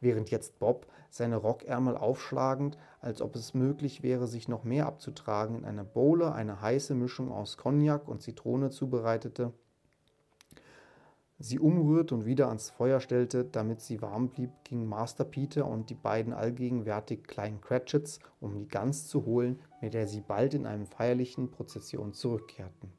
Während 0.00 0.30
jetzt 0.30 0.58
Bob, 0.58 0.86
seine 1.10 1.36
Rockärmel 1.36 1.96
aufschlagend, 1.96 2.78
als 3.00 3.20
ob 3.20 3.34
es 3.34 3.54
möglich 3.54 4.02
wäre, 4.02 4.28
sich 4.28 4.46
noch 4.48 4.62
mehr 4.64 4.86
abzutragen, 4.86 5.56
in 5.56 5.64
einer 5.64 5.84
Bowle 5.84 6.32
eine 6.32 6.60
heiße 6.60 6.94
Mischung 6.94 7.32
aus 7.32 7.56
Cognac 7.56 8.06
und 8.06 8.22
Zitrone 8.22 8.70
zubereitete, 8.70 9.52
sie 11.40 11.58
umrührte 11.58 12.14
und 12.14 12.26
wieder 12.26 12.48
ans 12.48 12.70
Feuer 12.70 13.00
stellte, 13.00 13.44
damit 13.44 13.80
sie 13.80 14.02
warm 14.02 14.28
blieb, 14.28 14.50
gingen 14.64 14.86
Master 14.86 15.24
Peter 15.24 15.66
und 15.66 15.90
die 15.90 15.94
beiden 15.94 16.32
allgegenwärtig 16.32 17.24
kleinen 17.24 17.60
Cratchits, 17.60 18.20
um 18.40 18.56
die 18.56 18.68
Gans 18.68 19.08
zu 19.08 19.24
holen, 19.24 19.60
mit 19.80 19.94
der 19.94 20.06
sie 20.06 20.20
bald 20.20 20.54
in 20.54 20.66
einem 20.66 20.86
feierlichen 20.86 21.50
Prozession 21.50 22.12
zurückkehrten. 22.12 22.92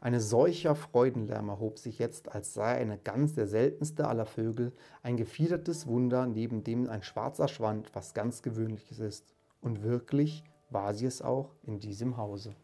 Eine 0.00 0.20
solcher 0.20 0.74
Freudenlärm 0.74 1.48
erhob 1.48 1.78
sich 1.78 1.98
jetzt, 1.98 2.32
als 2.34 2.54
sei 2.54 2.76
eine 2.76 2.98
Gans 2.98 3.34
der 3.34 3.46
seltenste 3.46 4.06
aller 4.06 4.26
Vögel, 4.26 4.72
ein 5.02 5.16
gefiedertes 5.16 5.86
Wunder, 5.86 6.26
neben 6.26 6.64
dem 6.64 6.88
ein 6.88 7.02
schwarzer 7.02 7.48
Schwand 7.48 7.94
was 7.94 8.14
ganz 8.14 8.42
Gewöhnliches 8.42 8.98
ist. 8.98 9.34
Und 9.60 9.82
wirklich 9.82 10.44
war 10.70 10.94
sie 10.94 11.06
es 11.06 11.22
auch 11.22 11.54
in 11.62 11.80
diesem 11.80 12.16
Hause. 12.16 12.54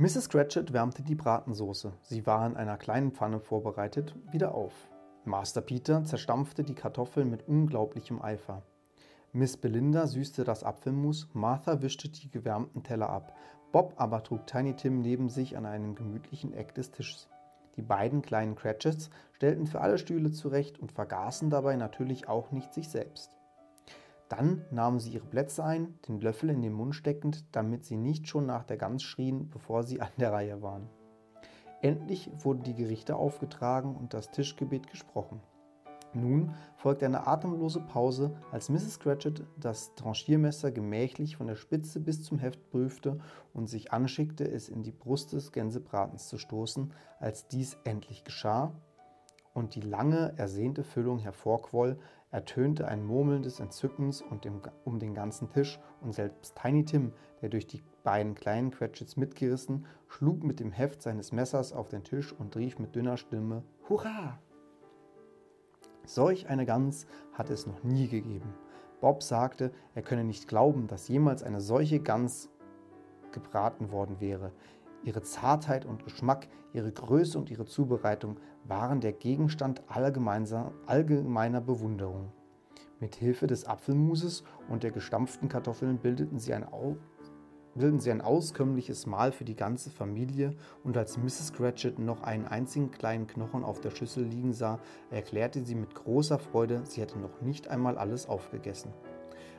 Mrs. 0.00 0.28
Cratchit 0.28 0.72
wärmte 0.72 1.02
die 1.02 1.16
Bratensoße, 1.16 1.92
sie 2.02 2.24
war 2.24 2.46
in 2.46 2.56
einer 2.56 2.76
kleinen 2.76 3.10
Pfanne 3.10 3.40
vorbereitet, 3.40 4.14
wieder 4.30 4.54
auf. 4.54 4.72
Master 5.24 5.60
Peter 5.60 6.04
zerstampfte 6.04 6.62
die 6.62 6.76
Kartoffeln 6.76 7.28
mit 7.28 7.48
unglaublichem 7.48 8.22
Eifer. 8.22 8.62
Miss 9.32 9.56
Belinda 9.56 10.06
süßte 10.06 10.44
das 10.44 10.62
Apfelmus, 10.62 11.28
Martha 11.32 11.82
wischte 11.82 12.08
die 12.08 12.30
gewärmten 12.30 12.84
Teller 12.84 13.10
ab, 13.10 13.34
Bob 13.72 13.94
aber 13.96 14.22
trug 14.22 14.46
Tiny 14.46 14.76
Tim 14.76 15.00
neben 15.00 15.30
sich 15.30 15.56
an 15.56 15.66
einem 15.66 15.96
gemütlichen 15.96 16.54
Eck 16.54 16.76
des 16.76 16.92
Tisches. 16.92 17.28
Die 17.74 17.82
beiden 17.82 18.22
kleinen 18.22 18.54
Cratchits 18.54 19.10
stellten 19.32 19.66
für 19.66 19.80
alle 19.80 19.98
Stühle 19.98 20.30
zurecht 20.30 20.78
und 20.78 20.92
vergaßen 20.92 21.50
dabei 21.50 21.74
natürlich 21.74 22.28
auch 22.28 22.52
nicht 22.52 22.72
sich 22.72 22.88
selbst. 22.88 23.37
Dann 24.28 24.64
nahmen 24.70 25.00
sie 25.00 25.12
ihre 25.12 25.26
Plätze 25.26 25.64
ein, 25.64 25.98
den 26.06 26.20
Löffel 26.20 26.50
in 26.50 26.60
den 26.62 26.74
Mund 26.74 26.94
steckend, 26.94 27.44
damit 27.52 27.84
sie 27.84 27.96
nicht 27.96 28.28
schon 28.28 28.46
nach 28.46 28.64
der 28.64 28.76
Gans 28.76 29.02
schrien, 29.02 29.48
bevor 29.48 29.82
sie 29.82 30.00
an 30.00 30.10
der 30.18 30.32
Reihe 30.32 30.60
waren. 30.62 30.88
Endlich 31.80 32.30
wurden 32.42 32.62
die 32.62 32.74
Gerichte 32.74 33.16
aufgetragen 33.16 33.96
und 33.96 34.12
das 34.12 34.30
Tischgebet 34.30 34.90
gesprochen. 34.90 35.40
Nun 36.14 36.54
folgte 36.76 37.04
eine 37.04 37.26
atemlose 37.26 37.80
Pause, 37.80 38.34
als 38.50 38.70
Mrs. 38.70 38.98
Cratchit 38.98 39.44
das 39.58 39.94
Tranchiermesser 39.94 40.72
gemächlich 40.72 41.36
von 41.36 41.46
der 41.46 41.56
Spitze 41.56 42.00
bis 42.00 42.22
zum 42.22 42.38
Heft 42.38 42.70
prüfte 42.70 43.18
und 43.52 43.68
sich 43.68 43.92
anschickte, 43.92 44.50
es 44.50 44.68
in 44.68 44.82
die 44.82 44.92
Brust 44.92 45.32
des 45.34 45.52
Gänsebratens 45.52 46.28
zu 46.28 46.38
stoßen. 46.38 46.94
Als 47.20 47.46
dies 47.48 47.76
endlich 47.84 48.24
geschah 48.24 48.72
und 49.52 49.74
die 49.74 49.82
lange 49.82 50.32
ersehnte 50.38 50.82
Füllung 50.82 51.18
hervorquoll, 51.18 51.98
ertönte 52.30 52.88
ein 52.88 53.04
Murmeln 53.04 53.42
des 53.42 53.60
Entzückens 53.60 54.22
und 54.22 54.44
dem, 54.44 54.60
um 54.84 54.98
den 54.98 55.14
ganzen 55.14 55.50
Tisch, 55.50 55.80
und 56.00 56.14
selbst 56.14 56.56
Tiny 56.56 56.84
Tim, 56.84 57.12
der 57.40 57.48
durch 57.48 57.66
die 57.66 57.82
beiden 58.04 58.34
kleinen 58.34 58.70
Cratchits 58.70 59.16
mitgerissen, 59.16 59.86
schlug 60.08 60.44
mit 60.44 60.60
dem 60.60 60.72
Heft 60.72 61.02
seines 61.02 61.32
Messers 61.32 61.72
auf 61.72 61.88
den 61.88 62.04
Tisch 62.04 62.32
und 62.32 62.56
rief 62.56 62.78
mit 62.78 62.94
dünner 62.94 63.16
Stimme 63.16 63.62
Hurra! 63.88 64.38
Solch 66.04 66.48
eine 66.48 66.64
Gans 66.64 67.06
hatte 67.34 67.52
es 67.52 67.66
noch 67.66 67.82
nie 67.82 68.08
gegeben. 68.08 68.54
Bob 69.00 69.22
sagte, 69.22 69.72
er 69.94 70.02
könne 70.02 70.24
nicht 70.24 70.48
glauben, 70.48 70.86
dass 70.86 71.08
jemals 71.08 71.42
eine 71.42 71.60
solche 71.60 72.00
Gans 72.00 72.50
gebraten 73.30 73.92
worden 73.92 74.20
wäre. 74.20 74.52
Ihre 75.04 75.22
Zartheit 75.22 75.84
und 75.84 76.04
Geschmack, 76.04 76.48
ihre 76.72 76.92
Größe 76.92 77.38
und 77.38 77.50
ihre 77.50 77.64
Zubereitung 77.66 78.38
waren 78.64 79.00
der 79.00 79.12
Gegenstand 79.12 79.82
allgemeiner 79.88 81.60
Bewunderung. 81.60 82.32
Mit 83.00 83.14
Hilfe 83.14 83.46
des 83.46 83.64
Apfelmuses 83.64 84.42
und 84.68 84.82
der 84.82 84.90
gestampften 84.90 85.48
Kartoffeln 85.48 85.98
bildeten 85.98 86.40
sie 86.40 86.52
ein, 86.52 86.66
bildeten 87.74 88.00
sie 88.00 88.10
ein 88.10 88.20
auskömmliches 88.20 89.06
Mahl 89.06 89.30
für 89.30 89.44
die 89.44 89.54
ganze 89.54 89.90
Familie 89.90 90.56
und 90.82 90.96
als 90.96 91.16
Mrs. 91.16 91.52
Cratchit 91.52 92.00
noch 92.00 92.22
einen 92.22 92.46
einzigen 92.46 92.90
kleinen 92.90 93.28
Knochen 93.28 93.62
auf 93.62 93.80
der 93.80 93.90
Schüssel 93.90 94.24
liegen 94.24 94.52
sah, 94.52 94.80
erklärte 95.10 95.64
sie 95.64 95.76
mit 95.76 95.94
großer 95.94 96.40
Freude, 96.40 96.82
sie 96.84 97.00
hätte 97.00 97.18
noch 97.20 97.40
nicht 97.40 97.68
einmal 97.68 97.96
alles 97.96 98.28
aufgegessen. 98.28 98.92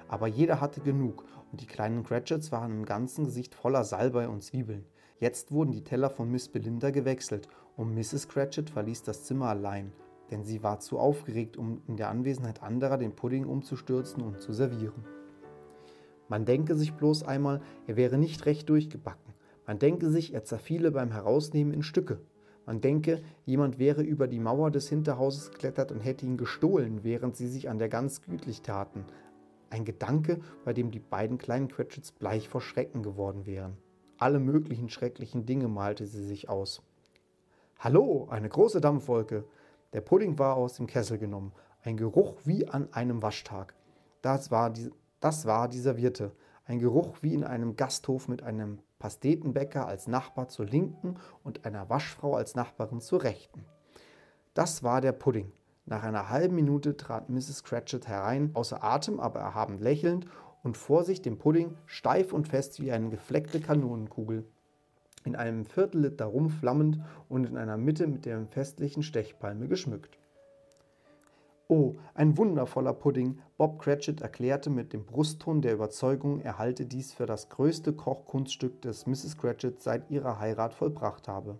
Aber 0.10 0.28
jeder 0.28 0.60
hatte 0.60 0.82
genug 0.82 1.23
und 1.52 1.62
die 1.62 1.67
kleinen 1.67 2.04
Cratchits 2.04 2.52
waren 2.52 2.71
im 2.71 2.86
ganzen 2.86 3.25
Gesicht 3.25 3.56
voller 3.56 3.86
Salbei 3.86 4.28
und 4.28 4.43
Zwiebeln. 4.43 4.86
Jetzt 5.19 5.51
wurden 5.51 5.73
die 5.73 5.84
Teller 5.84 6.10
von 6.10 6.32
Miss 6.32 6.47
Belinda 6.47 6.91
gewechselt 6.91 7.49
und 7.75 7.93
Mrs. 7.93 8.29
Cratchit 8.29 8.69
verließ 8.69 9.03
das 9.03 9.25
Zimmer 9.25 9.47
allein, 9.47 9.91
denn 10.32 10.45
sie 10.45 10.63
war 10.63 10.79
zu 10.79 10.97
aufgeregt, 10.97 11.58
um 11.58 11.82
in 11.88 11.97
der 11.97 12.10
Anwesenheit 12.10 12.63
anderer 12.63 12.97
den 12.97 13.15
Pudding 13.15 13.45
umzustürzen 13.45 14.23
und 14.23 14.39
zu 14.39 14.53
servieren. 14.53 15.03
Man 16.29 16.45
denke 16.45 16.75
sich 16.75 16.93
bloß 16.93 17.23
einmal, 17.23 17.62
er 17.86 17.97
wäre 17.97 18.17
nicht 18.17 18.45
recht 18.45 18.69
durchgebacken. 18.69 19.34
Man 19.67 19.77
denke 19.77 20.10
sich, 20.10 20.34
er 20.34 20.45
zerfiele 20.45 20.91
beim 20.91 21.12
Herausnehmen 21.12 21.73
in 21.73 21.84
Stücke. 21.84 22.21
Man 22.65 22.79
denke, 22.79 23.21
jemand 23.45 23.77
wäre 23.77 24.03
über 24.03 24.27
die 24.27 24.39
Mauer 24.39 24.71
des 24.71 24.88
Hinterhauses 24.88 25.51
geklettert 25.51 25.91
und 25.91 25.99
hätte 25.99 26.25
ihn 26.25 26.38
gestohlen, 26.38 27.03
während 27.03 27.36
sie 27.36 27.47
sich 27.47 27.67
an 27.67 27.77
der 27.77 27.89
Gans 27.89 28.21
gütlich 28.21 28.62
taten. 28.62 29.03
Ein 29.69 29.86
Gedanke, 29.86 30.39
bei 30.63 30.71
dem 30.71 30.91
die 30.91 30.99
beiden 30.99 31.38
kleinen 31.38 31.67
Cratchits 31.67 32.12
bleich 32.12 32.47
vor 32.47 32.62
Schrecken 32.62 33.03
geworden 33.03 33.45
wären. 33.45 33.75
Alle 34.19 34.41
möglichen 34.41 34.89
schrecklichen 34.89 35.45
Dinge 35.45 35.69
malte 35.69 36.05
sie 36.05 36.25
sich 36.25 36.49
aus. 36.49 36.82
Hallo, 37.79 38.27
eine 38.29 38.49
große 38.49 38.82
Dampfwolke. 38.82 39.45
Der 39.93 40.01
Pudding 40.01 40.38
war 40.38 40.58
aus 40.58 40.73
dem 40.73 40.88
Kessel 40.88 41.17
genommen. 41.17 41.53
Ein 41.84 41.95
Geruch 41.95 42.36
wie 42.43 42.67
an 42.67 42.91
einem 42.91 43.21
Waschtag. 43.21 43.73
Das 44.21 44.51
war, 44.51 44.71
die, 44.71 44.91
das 45.21 45.45
war 45.45 45.69
die 45.69 45.79
Serviette. 45.79 46.34
Ein 46.65 46.79
Geruch 46.79 47.19
wie 47.21 47.34
in 47.34 47.45
einem 47.45 47.77
Gasthof 47.77 48.27
mit 48.27 48.43
einem 48.43 48.79
Pastetenbäcker 48.99 49.88
als 49.88 50.08
Nachbar 50.08 50.49
zur 50.49 50.65
Linken 50.65 51.15
und 51.45 51.65
einer 51.65 51.89
Waschfrau 51.89 52.36
als 52.36 52.55
Nachbarin 52.55 52.99
zur 52.99 53.23
Rechten. 53.23 53.63
Das 54.53 54.84
war 54.84 54.99
der 54.99 55.13
Pudding. 55.13 55.53
Nach 55.86 56.03
einer 56.03 56.27
halben 56.29 56.55
Minute 56.55 56.97
trat 56.97 57.29
Mrs. 57.29 57.63
Cratchit 57.63 58.10
herein, 58.10 58.51
außer 58.53 58.84
Atem, 58.84 59.21
aber 59.21 59.39
erhabend 59.39 59.79
lächelnd 59.79 60.27
und 60.63 60.78
vor 60.78 61.04
sich 61.04 61.22
den 61.22 61.38
Pudding 61.38 61.76
steif 61.86 62.34
und 62.34 62.48
fest 62.48 62.82
wie 62.82 62.91
eine 62.91 63.10
gefleckte 63.10 63.60
Kanonenkugel. 63.60 64.45
In 65.26 65.36
einem 65.36 65.65
Viertelliter 65.65 66.26
Rum 66.26 66.50
flammend 66.50 67.00
und 67.28 67.45
in 67.45 67.58
einer 67.58 67.78
Mitte 67.78 68.08
mit 68.08 68.26
der 68.26 68.45
festlichen 68.48 69.04
Stechpalme 69.04 69.67
geschmückt. 69.67 70.17
Oh, 71.72 71.98
ein 72.15 72.36
wundervoller 72.36 72.93
Pudding. 72.93 73.38
Bob 73.58 73.78
Cratchit 73.78 74.22
erklärte 74.22 74.72
mit 74.72 74.91
dem 74.91 75.06
Brustton 75.06 75.62
der 75.62 75.74
Überzeugung, 75.74 76.39
er 76.39 76.58
halte 76.58 76.88
dies 76.88 77.13
für 77.13 77.28
das 77.28 77.50
größte 77.50 77.93
Kochkunststück, 77.93 78.82
das 78.82 79.06
Mrs. 79.06 79.38
Cratchit 79.38 79.80
seit 79.80 80.10
ihrer 80.10 80.39
Heirat 80.39 80.74
vollbracht 80.74 81.28
habe. 81.28 81.60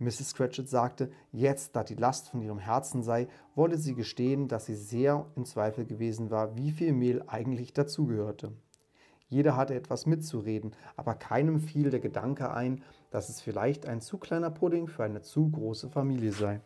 Mrs. 0.00 0.34
Cratchit 0.34 0.66
sagte, 0.66 1.10
jetzt, 1.30 1.76
da 1.76 1.84
die 1.84 1.94
Last 1.94 2.30
von 2.30 2.40
ihrem 2.40 2.58
Herzen 2.58 3.02
sei, 3.02 3.28
wolle 3.54 3.76
sie 3.76 3.94
gestehen, 3.94 4.48
dass 4.48 4.64
sie 4.64 4.74
sehr 4.74 5.26
in 5.36 5.44
Zweifel 5.44 5.84
gewesen 5.84 6.30
war, 6.30 6.56
wie 6.56 6.70
viel 6.70 6.94
Mehl 6.94 7.22
eigentlich 7.26 7.74
dazugehörte. 7.74 8.52
Jeder 9.28 9.56
hatte 9.56 9.74
etwas 9.74 10.06
mitzureden, 10.06 10.74
aber 10.96 11.14
keinem 11.14 11.60
fiel 11.60 11.90
der 11.90 12.00
Gedanke 12.00 12.50
ein, 12.50 12.82
dass 13.10 13.28
es 13.28 13.42
vielleicht 13.42 13.84
ein 13.86 14.00
zu 14.00 14.16
kleiner 14.16 14.50
Pudding 14.50 14.88
für 14.88 15.04
eine 15.04 15.20
zu 15.20 15.50
große 15.50 15.90
Familie 15.90 16.32
sei. 16.32 16.62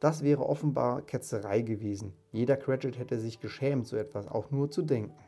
Das 0.00 0.22
wäre 0.22 0.46
offenbar 0.46 1.02
Ketzerei 1.02 1.60
gewesen. 1.60 2.14
Jeder 2.32 2.56
Cratchit 2.56 2.98
hätte 2.98 3.20
sich 3.20 3.40
geschämt, 3.40 3.86
so 3.86 3.96
etwas 3.96 4.26
auch 4.26 4.50
nur 4.50 4.70
zu 4.70 4.80
denken. 4.80 5.18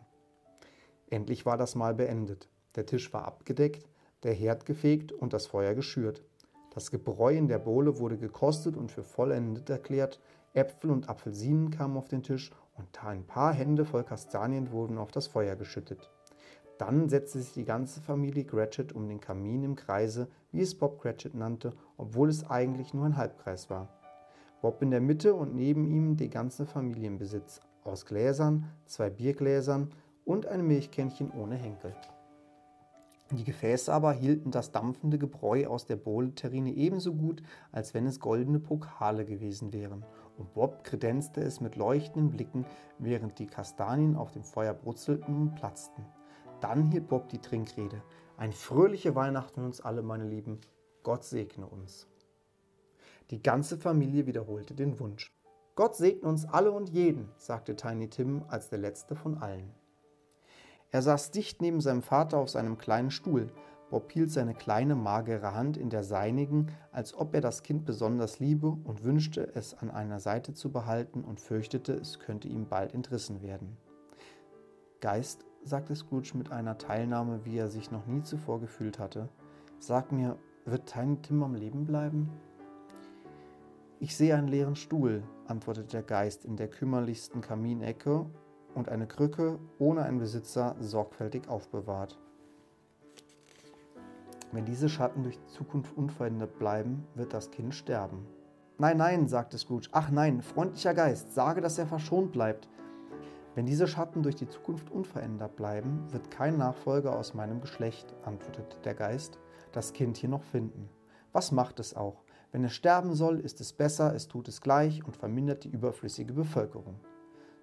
Endlich 1.10 1.44
war 1.44 1.58
das 1.58 1.74
Mal 1.74 1.94
beendet. 1.94 2.48
Der 2.76 2.86
Tisch 2.86 3.12
war 3.12 3.26
abgedeckt, 3.26 3.86
der 4.22 4.32
Herd 4.32 4.64
gefegt 4.64 5.12
und 5.12 5.34
das 5.34 5.46
Feuer 5.46 5.74
geschürt. 5.74 6.24
Das 6.72 6.90
Gebräu 6.90 7.34
in 7.34 7.48
der 7.48 7.58
Bowle 7.58 7.98
wurde 7.98 8.16
gekostet 8.16 8.76
und 8.76 8.92
für 8.92 9.02
vollendet 9.02 9.68
erklärt. 9.70 10.20
Äpfel 10.54 10.90
und 10.90 11.08
Apfelsinen 11.08 11.70
kamen 11.70 11.96
auf 11.96 12.08
den 12.08 12.22
Tisch 12.22 12.52
und 12.76 13.04
ein 13.04 13.24
paar 13.24 13.52
Hände 13.52 13.84
voll 13.84 14.04
Kastanien 14.04 14.70
wurden 14.70 14.98
auf 14.98 15.10
das 15.10 15.26
Feuer 15.26 15.56
geschüttet. 15.56 16.10
Dann 16.78 17.08
setzte 17.08 17.40
sich 17.40 17.52
die 17.52 17.64
ganze 17.64 18.00
Familie 18.00 18.44
Cratchit 18.44 18.92
um 18.94 19.06
den 19.08 19.20
Kamin 19.20 19.64
im 19.64 19.76
Kreise, 19.76 20.28
wie 20.50 20.62
es 20.62 20.78
Bob 20.78 21.02
Cratchit 21.02 21.34
nannte, 21.34 21.72
obwohl 21.98 22.30
es 22.30 22.48
eigentlich 22.48 22.94
nur 22.94 23.04
ein 23.04 23.16
Halbkreis 23.16 23.68
war. 23.68 23.88
Bob 24.62 24.80
in 24.80 24.90
der 24.90 25.00
Mitte 25.00 25.34
und 25.34 25.54
neben 25.54 25.86
ihm 25.86 26.16
die 26.16 26.30
ganze 26.30 26.66
Familienbesitz 26.66 27.60
aus 27.84 28.06
Gläsern, 28.06 28.64
zwei 28.86 29.10
Biergläsern 29.10 29.90
und 30.24 30.46
ein 30.46 30.66
Milchkännchen 30.66 31.30
ohne 31.32 31.56
Henkel. 31.56 31.94
Die 33.32 33.44
Gefäße 33.44 33.92
aber 33.92 34.12
hielten 34.12 34.50
das 34.50 34.72
dampfende 34.72 35.16
Gebräu 35.16 35.68
aus 35.68 35.86
der 35.86 35.94
Bowle-Terrine 35.94 36.72
ebenso 36.72 37.14
gut, 37.14 37.42
als 37.70 37.94
wenn 37.94 38.06
es 38.06 38.18
goldene 38.18 38.58
Pokale 38.58 39.24
gewesen 39.24 39.72
wären. 39.72 40.04
Und 40.36 40.52
Bob 40.52 40.82
kredenzte 40.82 41.40
es 41.40 41.60
mit 41.60 41.76
leuchtenden 41.76 42.32
Blicken, 42.32 42.66
während 42.98 43.38
die 43.38 43.46
Kastanien 43.46 44.16
auf 44.16 44.32
dem 44.32 44.42
Feuer 44.42 44.74
brutzelten 44.74 45.36
und 45.36 45.54
platzten. 45.54 46.04
Dann 46.60 46.90
hielt 46.90 47.06
Bob 47.06 47.28
die 47.28 47.40
Trinkrede. 47.40 48.02
Ein 48.36 48.52
fröhliche 48.52 49.14
Weihnachten 49.14 49.64
uns 49.64 49.80
alle, 49.80 50.02
meine 50.02 50.28
Lieben. 50.28 50.58
Gott 51.04 51.22
segne 51.22 51.66
uns. 51.66 52.08
Die 53.30 53.42
ganze 53.42 53.78
Familie 53.78 54.26
wiederholte 54.26 54.74
den 54.74 54.98
Wunsch. 54.98 55.32
Gott 55.76 55.94
segne 55.94 56.28
uns 56.28 56.46
alle 56.46 56.72
und 56.72 56.90
jeden, 56.90 57.28
sagte 57.36 57.76
Tiny 57.76 58.10
Tim 58.10 58.42
als 58.48 58.70
der 58.70 58.80
letzte 58.80 59.14
von 59.14 59.38
allen. 59.38 59.72
Er 60.92 61.02
saß 61.02 61.30
dicht 61.30 61.62
neben 61.62 61.80
seinem 61.80 62.02
Vater 62.02 62.38
auf 62.38 62.50
seinem 62.50 62.76
kleinen 62.76 63.10
Stuhl. 63.10 63.48
Bob 63.90 64.10
hielt 64.12 64.30
seine 64.30 64.54
kleine, 64.54 64.94
magere 64.94 65.54
Hand 65.54 65.76
in 65.76 65.90
der 65.90 66.04
seinigen, 66.04 66.68
als 66.92 67.14
ob 67.14 67.34
er 67.34 67.40
das 67.40 67.62
Kind 67.62 67.84
besonders 67.84 68.38
liebe 68.38 68.68
und 68.68 69.04
wünschte, 69.04 69.52
es 69.54 69.74
an 69.74 69.90
einer 69.90 70.20
Seite 70.20 70.52
zu 70.52 70.70
behalten 70.70 71.22
und 71.24 71.40
fürchtete, 71.40 71.94
es 71.94 72.18
könnte 72.18 72.48
ihm 72.48 72.66
bald 72.68 72.94
entrissen 72.94 73.42
werden. 73.42 73.76
Geist, 75.00 75.44
sagte 75.64 75.94
Scrooge 75.94 76.32
mit 76.36 76.52
einer 76.52 76.78
Teilnahme, 76.78 77.44
wie 77.44 77.58
er 77.58 77.68
sich 77.68 77.90
noch 77.90 78.06
nie 78.06 78.22
zuvor 78.22 78.60
gefühlt 78.60 78.98
hatte, 78.98 79.28
sag 79.78 80.12
mir, 80.12 80.36
wird 80.64 80.86
Tiny 80.86 81.16
Tim 81.22 81.42
am 81.42 81.54
Leben 81.54 81.84
bleiben? 81.84 82.30
Ich 83.98 84.16
sehe 84.16 84.34
einen 84.34 84.48
leeren 84.48 84.76
Stuhl, 84.76 85.22
antwortete 85.46 85.88
der 85.88 86.02
Geist 86.02 86.44
in 86.44 86.56
der 86.56 86.68
kümmerlichsten 86.68 87.40
Kaminecke 87.40 88.26
und 88.74 88.88
eine 88.88 89.06
Krücke 89.06 89.58
ohne 89.78 90.02
einen 90.02 90.18
Besitzer 90.18 90.76
sorgfältig 90.80 91.48
aufbewahrt. 91.48 92.18
Wenn 94.52 94.64
diese 94.64 94.88
Schatten 94.88 95.22
durch 95.22 95.38
die 95.38 95.52
Zukunft 95.52 95.96
unverändert 95.96 96.58
bleiben, 96.58 97.06
wird 97.14 97.32
das 97.32 97.50
Kind 97.50 97.74
sterben. 97.74 98.26
Nein, 98.78 98.96
nein, 98.96 99.28
sagte 99.28 99.58
Scrooge. 99.58 99.88
Ach 99.92 100.10
nein, 100.10 100.42
freundlicher 100.42 100.94
Geist, 100.94 101.34
sage, 101.34 101.60
dass 101.60 101.78
er 101.78 101.86
verschont 101.86 102.32
bleibt. 102.32 102.68
Wenn 103.54 103.66
diese 103.66 103.86
Schatten 103.86 104.22
durch 104.22 104.36
die 104.36 104.48
Zukunft 104.48 104.90
unverändert 104.90 105.54
bleiben, 105.54 106.04
wird 106.10 106.30
kein 106.30 106.56
Nachfolger 106.56 107.16
aus 107.16 107.34
meinem 107.34 107.60
Geschlecht, 107.60 108.14
antwortete 108.24 108.78
der 108.84 108.94
Geist, 108.94 109.38
das 109.72 109.92
Kind 109.92 110.16
hier 110.16 110.30
noch 110.30 110.44
finden. 110.44 110.88
Was 111.32 111.52
macht 111.52 111.78
es 111.78 111.94
auch? 111.94 112.24
Wenn 112.52 112.64
es 112.64 112.72
sterben 112.72 113.14
soll, 113.14 113.38
ist 113.38 113.60
es 113.60 113.72
besser, 113.72 114.14
es 114.14 114.26
tut 114.26 114.48
es 114.48 114.60
gleich 114.60 115.04
und 115.04 115.16
vermindert 115.16 115.64
die 115.64 115.70
überflüssige 115.70 116.32
Bevölkerung. 116.32 116.98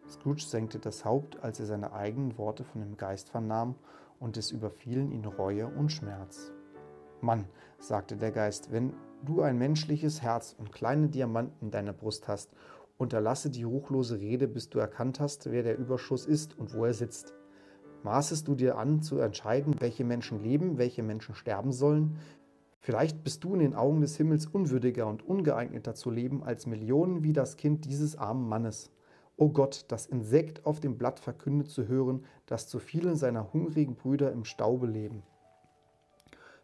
Scrooge 0.08 0.44
senkte 0.44 0.80
das 0.80 1.06
Haupt, 1.06 1.44
als 1.44 1.60
er 1.60 1.66
seine 1.66 1.94
eigenen 1.94 2.38
Worte 2.38 2.64
von 2.64 2.82
dem 2.82 2.98
Geist 2.98 3.30
vernahm, 3.30 3.76
und 4.20 4.38
es 4.38 4.52
überfielen 4.52 5.12
ihn 5.12 5.26
Reue 5.26 5.68
und 5.68 5.92
Schmerz. 5.92 6.52
Mann, 7.22 7.46
sagte 7.80 8.16
der 8.16 8.32
Geist, 8.32 8.72
wenn 8.72 8.94
du 9.24 9.42
ein 9.42 9.58
menschliches 9.58 10.22
Herz 10.22 10.56
und 10.58 10.72
kleine 10.72 11.10
Diamanten 11.10 11.68
in 11.68 11.72
deiner 11.72 11.94
Brust 11.94 12.28
hast, 12.28 12.52
unterlasse 12.98 13.50
die 13.50 13.64
ruchlose 13.64 14.20
Rede, 14.20 14.48
bis 14.48 14.70
du 14.70 14.80
erkannt 14.80 15.20
hast, 15.20 15.52
wer 15.52 15.64
der 15.64 15.78
Überschuss 15.78 16.26
ist 16.26 16.58
und 16.58 16.74
wo 16.74 16.86
er 16.86 16.94
sitzt. 16.94 17.34
Maßest 18.04 18.48
du 18.48 18.56
dir 18.56 18.78
an, 18.78 19.02
zu 19.02 19.20
entscheiden, 19.20 19.76
welche 19.80 20.04
Menschen 20.04 20.42
leben, 20.42 20.78
welche 20.78 21.04
Menschen 21.04 21.36
sterben 21.36 21.72
sollen? 21.72 22.18
Vielleicht 22.80 23.24
bist 23.24 23.44
du 23.44 23.54
in 23.54 23.60
den 23.60 23.76
Augen 23.76 24.02
des 24.02 24.16
Himmels 24.16 24.46
unwürdiger 24.46 25.08
und 25.08 25.28
ungeeigneter 25.28 25.94
zu 25.94 26.10
leben 26.10 26.44
als 26.44 26.68
Millionen 26.68 27.24
wie 27.24 27.34
das 27.34 27.58
Kind 27.58 27.86
dieses 27.86 28.16
armen 28.16 28.48
Mannes. 28.48 28.92
O 29.38 29.50
Gott, 29.50 29.86
das 29.90 30.08
Insekt 30.08 30.66
auf 30.66 30.80
dem 30.80 30.98
Blatt 30.98 31.20
verkündet 31.20 31.70
zu 31.70 31.88
hören, 31.88 32.26
dass 32.48 32.68
zu 32.68 32.80
vielen 32.80 33.16
seiner 33.16 33.54
hungrigen 33.54 33.96
Brüder 33.96 34.32
im 34.32 34.46
Staube 34.46 34.88
leben. 34.88 35.22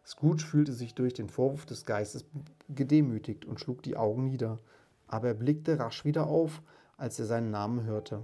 Scrooge 0.06 0.44
fühlte 0.44 0.74
sich 0.74 0.96
durch 0.96 1.14
den 1.14 1.30
Vorwurf 1.30 1.68
des 1.68 1.86
Geistes 1.86 2.26
gedemütigt 2.68 3.46
und 3.46 3.60
schlug 3.60 3.84
die 3.84 3.96
Augen 3.96 4.26
nieder, 4.26 4.58
aber 5.08 5.30
er 5.30 5.34
blickte 5.36 5.80
rasch 5.80 6.04
wieder 6.04 6.28
auf, 6.28 6.64
als 6.98 7.20
er 7.20 7.26
seinen 7.26 7.52
Namen 7.52 7.84
hörte. 7.84 8.24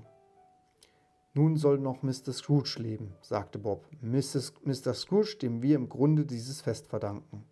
Nun 1.35 1.55
soll 1.55 1.77
noch 1.77 2.01
Mr. 2.01 2.33
Scrooge 2.33 2.79
leben, 2.79 3.13
sagte 3.21 3.59
Bob. 3.59 3.85
Mrs. 4.01 4.53
Mr. 4.63 4.95
Scrooge, 4.95 5.37
dem 5.39 5.61
wir 5.61 5.75
im 5.75 5.87
Grunde 5.87 6.25
dieses 6.25 6.61
Fest 6.61 6.87
verdanken. 6.87 7.45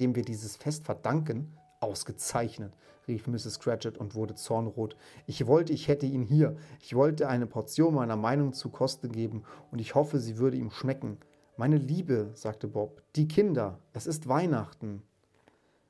Dem 0.00 0.16
wir 0.16 0.22
dieses 0.22 0.56
Fest 0.56 0.86
verdanken? 0.86 1.52
Ausgezeichnet, 1.80 2.72
rief 3.08 3.26
Mrs. 3.26 3.60
Cratchit 3.60 3.98
und 3.98 4.14
wurde 4.14 4.34
zornrot. 4.34 4.96
Ich 5.26 5.46
wollte, 5.46 5.72
ich 5.72 5.88
hätte 5.88 6.06
ihn 6.06 6.22
hier. 6.22 6.56
Ich 6.80 6.94
wollte 6.94 7.28
eine 7.28 7.46
Portion 7.46 7.94
meiner 7.94 8.16
Meinung 8.16 8.52
zu 8.52 8.70
Koste 8.70 9.08
geben, 9.08 9.44
und 9.70 9.80
ich 9.80 9.94
hoffe, 9.94 10.18
sie 10.20 10.38
würde 10.38 10.56
ihm 10.56 10.70
schmecken. 10.70 11.18
Meine 11.56 11.76
Liebe, 11.76 12.30
sagte 12.34 12.66
Bob, 12.66 13.02
die 13.14 13.28
Kinder, 13.28 13.78
es 13.92 14.06
ist 14.06 14.28
Weihnachten. 14.28 15.02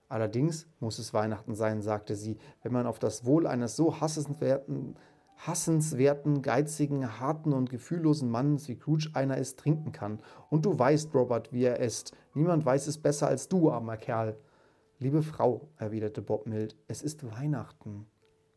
Allerdings 0.09 0.67
muss 0.79 0.99
es 0.99 1.15
Weihnachten 1.15 1.55
sein, 1.55 1.81
sagte 1.81 2.15
sie, 2.17 2.37
wenn 2.63 2.73
man 2.73 2.87
auf 2.87 2.99
das 2.99 3.25
Wohl 3.25 3.47
eines 3.47 3.75
so 3.75 4.01
hassenswerten, 4.01 4.97
hassenswerten, 5.39 6.43
geizigen, 6.43 7.19
harten 7.19 7.53
und 7.53 7.71
gefühllosen 7.71 8.31
Mannes 8.31 8.69
wie 8.69 8.75
Scrooge 8.75 9.11
einer 9.15 9.39
ist, 9.39 9.59
trinken 9.59 9.93
kann. 9.93 10.21
Und 10.51 10.67
du 10.67 10.79
weißt, 10.79 11.15
Robert, 11.15 11.53
wie 11.53 11.65
er 11.65 11.81
ist. 11.81 12.13
Niemand 12.35 12.65
weiß 12.65 12.87
es 12.87 12.99
besser 12.99 13.29
als 13.29 13.49
du, 13.49 13.71
armer 13.71 13.97
Kerl. 13.97 14.37
Liebe 15.05 15.23
Frau, 15.23 15.69
erwiderte 15.77 16.23
Bob 16.23 16.47
mild, 16.47 16.77
es 16.89 17.03
ist 17.03 17.31
Weihnachten. 17.31 18.07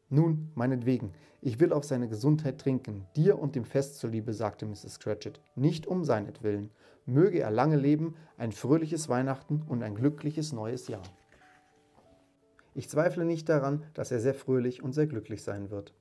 Nun, 0.08 0.50
meinetwegen, 0.56 1.12
ich 1.42 1.60
will 1.60 1.74
auf 1.74 1.84
seine 1.84 2.08
Gesundheit 2.08 2.58
trinken, 2.58 3.06
dir 3.18 3.38
und 3.38 3.58
dem 3.58 3.66
Fest 3.66 3.98
zuliebe, 3.98 4.32
sagte 4.32 4.66
Mrs. 4.66 5.02
Cratchit, 5.02 5.42
nicht 5.56 5.88
um 5.88 6.06
seinetwillen. 6.06 6.72
Möge 7.06 7.42
er 7.42 7.52
lange 7.52 7.76
leben, 7.76 8.16
ein 8.38 8.54
fröhliches 8.54 9.10
Weihnachten 9.10 9.62
und 9.68 9.84
ein 9.84 9.96
glückliches 9.96 10.54
neues 10.54 10.88
Jahr. 10.88 11.04
Ich 12.76 12.88
zweifle 12.88 13.26
nicht 13.26 13.50
daran, 13.50 13.84
dass 13.94 14.14
er 14.14 14.22
sehr 14.22 14.34
fröhlich 14.34 14.82
und 14.82 14.94
sehr 14.94 15.08
glücklich 15.08 15.44
sein 15.44 15.70
wird. 15.70 15.94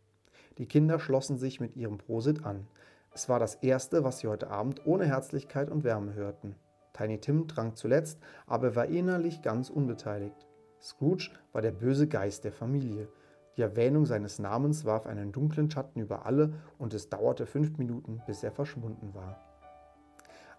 Die 0.59 0.67
Kinder 0.67 1.01
schlossen 1.01 1.39
sich 1.39 1.59
mit 1.59 1.75
ihrem 1.75 1.99
Prosit 1.99 2.45
an. 2.45 2.69
Es 3.13 3.29
war 3.29 3.41
das 3.41 3.57
erste, 3.57 4.05
was 4.05 4.21
sie 4.21 4.29
heute 4.29 4.49
Abend 4.49 4.87
ohne 4.87 5.07
Herzlichkeit 5.07 5.73
und 5.73 5.83
Wärme 5.83 6.15
hörten. 6.15 6.55
Tiny 6.97 7.19
Tim 7.19 7.49
trank 7.49 7.77
zuletzt, 7.77 8.19
aber 8.47 8.75
war 8.75 8.87
innerlich 8.87 9.43
ganz 9.43 9.71
unbeteiligt. 9.71 10.47
Scrooge 10.81 11.31
war 11.53 11.63
der 11.63 11.73
böse 11.73 12.07
Geist 12.07 12.45
der 12.45 12.53
Familie. 12.53 13.09
Die 13.57 13.63
Erwähnung 13.63 14.07
seines 14.07 14.39
Namens 14.39 14.85
warf 14.85 15.07
einen 15.07 15.33
dunklen 15.33 15.71
Schatten 15.71 16.01
über 16.01 16.27
alle 16.27 16.53
und 16.79 16.95
es 16.95 17.09
dauerte 17.09 17.47
fünf 17.47 17.79
Minuten, 17.79 18.23
bis 18.27 18.43
er 18.43 18.53
verschwunden 18.53 19.15
war. 19.15 19.41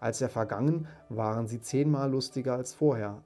Als 0.00 0.20
er 0.20 0.28
vergangen, 0.28 0.86
waren 1.08 1.46
sie 1.46 1.60
zehnmal 1.60 2.10
lustiger 2.10 2.54
als 2.54 2.74
vorher. 2.74 3.22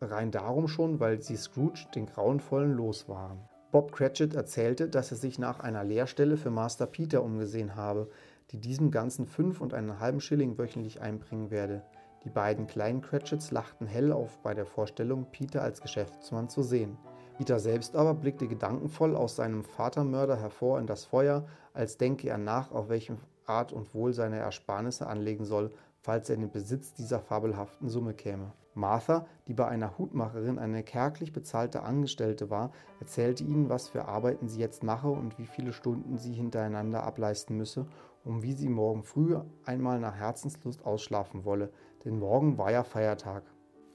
Rein 0.00 0.30
darum 0.30 0.68
schon, 0.68 1.00
weil 1.00 1.22
sie 1.22 1.36
Scrooge 1.36 1.86
den 1.94 2.06
grauenvollen 2.06 2.74
los 2.74 3.08
waren. 3.08 3.40
Bob 3.72 3.92
Cratchit 3.92 4.34
erzählte, 4.34 4.88
dass 4.88 5.10
er 5.10 5.16
sich 5.16 5.38
nach 5.38 5.60
einer 5.60 5.84
Lehrstelle 5.84 6.36
für 6.36 6.50
Master 6.50 6.86
Peter 6.86 7.22
umgesehen 7.22 7.74
habe, 7.76 8.08
die 8.50 8.60
diesem 8.60 8.90
Ganzen 8.90 9.26
fünf 9.26 9.60
und 9.60 9.74
einen 9.74 10.00
halben 10.00 10.20
Schilling 10.20 10.58
wöchentlich 10.58 11.00
einbringen 11.00 11.50
werde. 11.50 11.82
Die 12.24 12.30
beiden 12.30 12.66
kleinen 12.66 13.02
Cratchits 13.02 13.50
lachten 13.50 13.86
hell 13.86 14.12
auf 14.12 14.38
bei 14.42 14.54
der 14.54 14.66
Vorstellung, 14.66 15.26
Peter 15.30 15.62
als 15.62 15.80
Geschäftsmann 15.80 16.48
zu 16.48 16.62
sehen. 16.62 16.96
Peter 17.36 17.60
selbst 17.60 17.96
aber 17.96 18.14
blickte 18.14 18.48
gedankenvoll 18.48 19.14
aus 19.14 19.36
seinem 19.36 19.62
Vatermörder 19.62 20.36
hervor 20.36 20.80
in 20.80 20.86
das 20.86 21.04
Feuer, 21.04 21.46
als 21.74 21.98
denke 21.98 22.28
er 22.28 22.38
nach, 22.38 22.72
auf 22.72 22.88
welche 22.88 23.16
Art 23.44 23.72
und 23.72 23.94
Wohl 23.94 24.12
seine 24.12 24.38
Ersparnisse 24.38 25.06
anlegen 25.06 25.44
soll, 25.44 25.70
falls 26.00 26.28
er 26.28 26.36
in 26.36 26.42
den 26.42 26.50
Besitz 26.50 26.94
dieser 26.94 27.20
fabelhaften 27.20 27.88
Summe 27.88 28.14
käme. 28.14 28.52
Martha, 28.74 29.26
die 29.48 29.54
bei 29.54 29.66
einer 29.66 29.96
Hutmacherin 29.96 30.58
eine 30.58 30.82
kärglich 30.82 31.32
bezahlte 31.32 31.82
Angestellte 31.82 32.50
war, 32.50 32.72
erzählte 33.00 33.42
ihnen, 33.42 33.70
was 33.70 33.88
für 33.88 34.06
Arbeiten 34.06 34.48
sie 34.48 34.60
jetzt 34.60 34.82
mache 34.82 35.08
und 35.08 35.38
wie 35.38 35.46
viele 35.46 35.72
Stunden 35.72 36.18
sie 36.18 36.32
hintereinander 36.32 37.02
ableisten 37.02 37.56
müsse, 37.56 37.86
um 38.26 38.42
wie 38.42 38.54
sie 38.54 38.68
morgen 38.68 39.04
früh 39.04 39.36
einmal 39.64 40.00
nach 40.00 40.16
Herzenslust 40.16 40.84
ausschlafen 40.84 41.44
wolle, 41.44 41.70
denn 42.04 42.18
morgen 42.18 42.58
war 42.58 42.72
ja 42.72 42.82
Feiertag. 42.82 43.44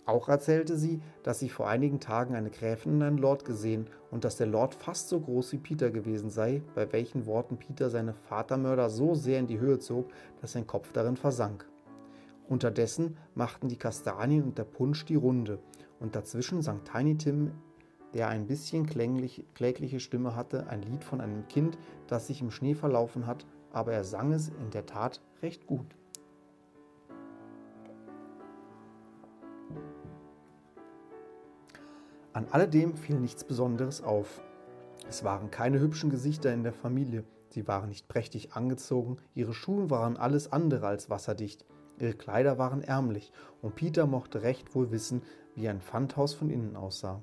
Auch 0.06 0.30
erzählte 0.30 0.78
sie, 0.78 1.02
dass 1.22 1.40
sie 1.40 1.50
vor 1.50 1.68
einigen 1.68 2.00
Tagen 2.00 2.34
eine 2.34 2.50
Gräfin 2.50 2.94
und 2.94 3.04
einen 3.04 3.18
Lord 3.18 3.46
gesehen 3.46 3.88
und 4.10 4.24
dass 4.24 4.38
der 4.38 4.48
Lord 4.48 4.74
fast 4.74 5.10
so 5.10 5.20
groß 5.20 5.52
wie 5.52 5.58
Peter 5.58 5.92
gewesen 5.92 6.30
sei, 6.30 6.64
bei 6.74 6.92
welchen 6.92 7.26
Worten 7.28 7.58
Peter 7.58 7.90
seine 7.90 8.14
Vatermörder 8.14 8.90
so 8.90 9.14
sehr 9.14 9.40
in 9.40 9.48
die 9.48 9.60
Höhe 9.60 9.80
zog, 9.80 10.10
dass 10.40 10.54
sein 10.54 10.66
Kopf 10.66 10.92
darin 10.92 11.18
versank. 11.18 11.70
Unterdessen 12.50 13.18
machten 13.36 13.68
die 13.68 13.78
Kastanien 13.78 14.44
und 14.44 14.58
der 14.58 14.64
Punsch 14.64 15.06
die 15.06 15.16
Runde, 15.16 15.60
und 16.00 16.16
dazwischen 16.16 16.62
sang 16.62 16.84
Tiny 16.84 17.18
Tim, 17.18 17.52
der 18.14 18.28
ein 18.28 18.48
bisschen 18.48 18.88
klägliche 18.88 20.00
Stimme 20.00 20.36
hatte, 20.36 20.68
ein 20.68 20.82
Lied 20.82 21.04
von 21.04 21.22
einem 21.22 21.48
Kind, 21.48 21.78
das 22.08 22.28
sich 22.28 22.42
im 22.42 22.50
Schnee 22.50 22.74
verlaufen 22.74 23.28
hat, 23.28 23.46
aber 23.74 23.94
er 23.94 24.04
sang 24.04 24.32
es 24.34 24.50
in 24.50 24.70
der 24.72 24.86
Tat 24.86 25.22
recht 25.42 25.68
gut. 25.68 25.96
An 32.34 32.48
alledem 32.52 32.96
fiel 32.96 33.20
nichts 33.20 33.44
Besonderes 33.44 34.02
auf. 34.02 34.42
Es 35.10 35.24
waren 35.26 35.52
keine 35.52 35.80
hübschen 35.80 36.10
Gesichter 36.10 36.54
in 36.54 36.64
der 36.64 36.72
Familie, 36.72 37.26
sie 37.50 37.68
waren 37.68 37.90
nicht 37.90 38.08
prächtig 38.08 38.54
angezogen, 38.54 39.18
ihre 39.36 39.54
Schuhe 39.54 39.90
waren 39.90 40.16
alles 40.16 40.52
andere 40.54 40.88
als 40.88 41.10
wasserdicht, 41.10 41.66
ihre 42.00 42.14
Kleider 42.14 42.58
waren 42.58 42.82
ärmlich, 42.82 43.34
und 43.62 43.76
Peter 43.76 44.08
mochte 44.08 44.44
recht 44.44 44.74
wohl 44.74 44.92
wissen, 44.92 45.24
wie 45.56 45.68
ein 45.68 45.82
Pfandhaus 45.82 46.34
von 46.34 46.50
innen 46.50 46.78
aussah. 46.78 47.22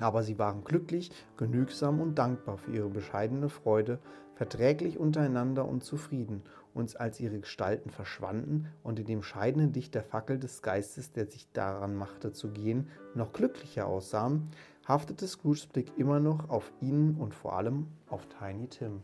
Aber 0.00 0.22
sie 0.22 0.38
waren 0.38 0.64
glücklich, 0.64 1.12
genügsam 1.36 2.00
und 2.00 2.16
dankbar 2.16 2.56
für 2.56 2.72
ihre 2.72 2.88
bescheidene 2.88 3.48
Freude, 3.48 4.00
verträglich 4.34 4.98
untereinander 4.98 5.68
und 5.68 5.84
zufrieden, 5.84 6.42
und 6.72 7.00
als 7.00 7.20
ihre 7.20 7.40
Gestalten 7.40 7.90
verschwanden 7.90 8.68
und 8.82 8.98
in 8.98 9.06
dem 9.06 9.22
scheidenden 9.22 9.72
Licht 9.72 9.94
der 9.94 10.04
Fackel 10.04 10.38
des 10.38 10.62
Geistes, 10.62 11.12
der 11.12 11.26
sich 11.26 11.50
daran 11.52 11.94
machte 11.96 12.32
zu 12.32 12.50
gehen, 12.50 12.88
noch 13.14 13.32
glücklicher 13.32 13.86
aussahen, 13.86 14.50
haftete 14.86 15.26
Scrooges 15.26 15.66
Blick 15.66 15.92
immer 15.98 16.20
noch 16.20 16.48
auf 16.48 16.72
ihnen 16.80 17.16
und 17.16 17.34
vor 17.34 17.56
allem 17.56 17.88
auf 18.08 18.26
Tiny 18.26 18.68
Tim. 18.68 19.02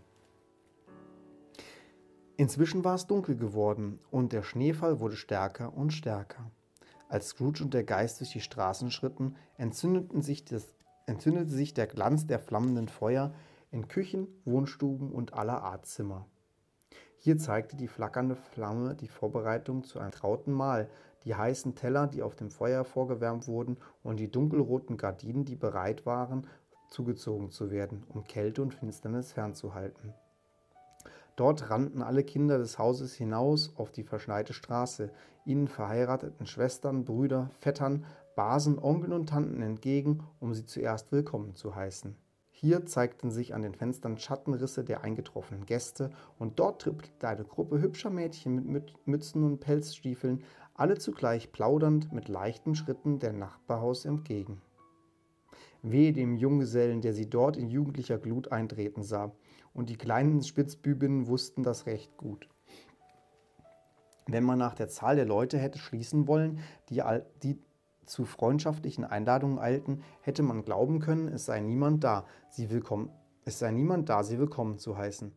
Inzwischen 2.37 2.85
war 2.85 2.95
es 2.95 3.07
dunkel 3.07 3.37
geworden 3.37 3.99
und 4.11 4.33
der 4.33 4.43
Schneefall 4.43 5.01
wurde 5.01 5.17
stärker 5.17 5.75
und 5.75 5.93
stärker. 5.93 6.51
Als 7.09 7.29
Scrooge 7.29 7.63
und 7.63 7.73
der 7.73 7.85
Geist 7.85 8.21
durch 8.21 8.33
die 8.33 8.41
Straßen 8.41 8.91
schritten, 8.91 9.37
entzündeten 9.57 10.23
sich 10.23 10.45
das, 10.45 10.76
entzündete 11.07 11.51
sich 11.51 11.73
der 11.73 11.87
Glanz 11.87 12.27
der 12.27 12.39
flammenden 12.39 12.89
Feuer 12.89 13.33
in 13.71 13.89
Küchen, 13.89 14.29
Wohnstuben 14.45 15.13
und 15.13 15.35
aller 15.35 15.63
Art 15.63 15.87
Zimmer. 15.87 16.27
Hier 17.19 17.39
zeigte 17.39 17.77
die 17.77 17.89
flackernde 17.89 18.37
Flamme 18.37 18.95
die 18.95 19.09
Vorbereitung 19.09 19.85
zu 19.85 19.99
einem 19.99 20.13
trauten 20.13 20.53
Mahl, 20.53 20.89
die 21.25 21.35
heißen 21.35 21.75
Teller, 21.75 22.07
die 22.07 22.23
auf 22.23 22.37
dem 22.37 22.51
Feuer 22.51 22.85
vorgewärmt 22.85 23.49
wurden, 23.49 23.79
und 24.03 24.21
die 24.21 24.31
dunkelroten 24.31 24.97
Gardinen, 24.97 25.45
die 25.45 25.57
bereit 25.57 26.07
waren, 26.07 26.47
zugezogen 26.89 27.51
zu 27.51 27.71
werden, 27.71 28.05
um 28.09 28.25
Kälte 28.25 28.63
und 28.63 28.75
Finsternis 28.75 29.33
fernzuhalten. 29.33 30.15
Dort 31.35 31.69
rannten 31.69 32.01
alle 32.01 32.25
Kinder 32.25 32.59
des 32.59 32.79
Hauses 32.79 33.15
hinaus 33.15 33.73
auf 33.77 33.91
die 33.91 34.05
verschneite 34.05 34.55
Straße, 34.55 35.11
ihnen 35.45 35.69
verheirateten 35.69 36.47
Schwestern, 36.47 37.05
Brüder, 37.05 37.51
Vettern, 37.59 38.05
Basen, 38.37 38.79
Onkeln 38.79 39.15
und 39.15 39.31
Tanten 39.31 39.63
entgegen, 39.63 40.23
um 40.41 40.53
sie 40.53 40.67
zuerst 40.67 41.11
willkommen 41.11 41.55
zu 41.55 41.75
heißen. 41.75 42.15
Hier 42.51 42.85
zeigten 42.85 43.31
sich 43.31 43.55
an 43.55 43.63
den 43.63 43.75
Fenstern 43.75 44.19
Schattenrisse 44.19 44.85
der 44.85 45.03
eingetroffenen 45.03 45.65
Gäste, 45.65 46.11
und 46.39 46.59
dort 46.59 46.83
trippelte 46.83 47.27
eine 47.27 47.45
Gruppe 47.45 47.81
hübscher 47.81 48.11
Mädchen 48.11 48.71
mit 48.71 48.93
Mützen 49.07 49.43
und 49.43 49.61
Pelzstiefeln, 49.61 50.45
alle 50.75 50.99
zugleich 50.99 51.51
plaudernd 51.51 52.13
mit 52.13 52.29
leichten 52.29 52.75
Schritten 52.75 53.19
der 53.21 53.33
Nachbarhaus 53.33 54.05
entgegen. 54.05 54.61
Wehe 55.81 56.13
dem 56.13 56.37
Junggesellen, 56.37 57.01
der 57.01 57.15
sie 57.15 57.31
dort 57.31 57.57
in 57.57 57.71
jugendlicher 57.71 58.19
Glut 58.19 58.53
eintreten 58.53 59.03
sah, 59.03 59.33
und 59.73 59.89
die 59.89 59.97
kleinen 59.97 60.43
Spitzbübinnen 60.43 61.27
wussten 61.27 61.63
das 61.63 61.87
recht 61.87 62.19
gut. 62.19 62.51
Wenn 64.27 64.45
man 64.45 64.59
nach 64.59 64.75
der 64.75 64.89
Zahl 64.89 65.17
der 65.17 65.25
Leute 65.25 65.57
hätte 65.57 65.79
schließen 65.79 66.27
wollen, 66.27 66.59
die, 66.91 67.03
die 67.43 67.59
zu 68.07 68.25
freundschaftlichen 68.25 69.05
Einladungen 69.05 69.59
eilten, 69.59 70.03
hätte 70.21 70.43
man 70.43 70.65
glauben 70.65 71.01
können, 71.01 71.29
es 71.29 71.45
sei 71.47 71.61
niemand 71.61 72.05
da, 72.05 72.25
sie 72.49 72.71
willkommen, 72.71 73.11
es 73.45 73.59
sei 73.59 73.71
niemand 73.73 74.09
da, 74.09 74.23
sie 74.23 74.39
willkommen 74.39 74.79
zu 74.79 74.97
heißen. 74.97 75.33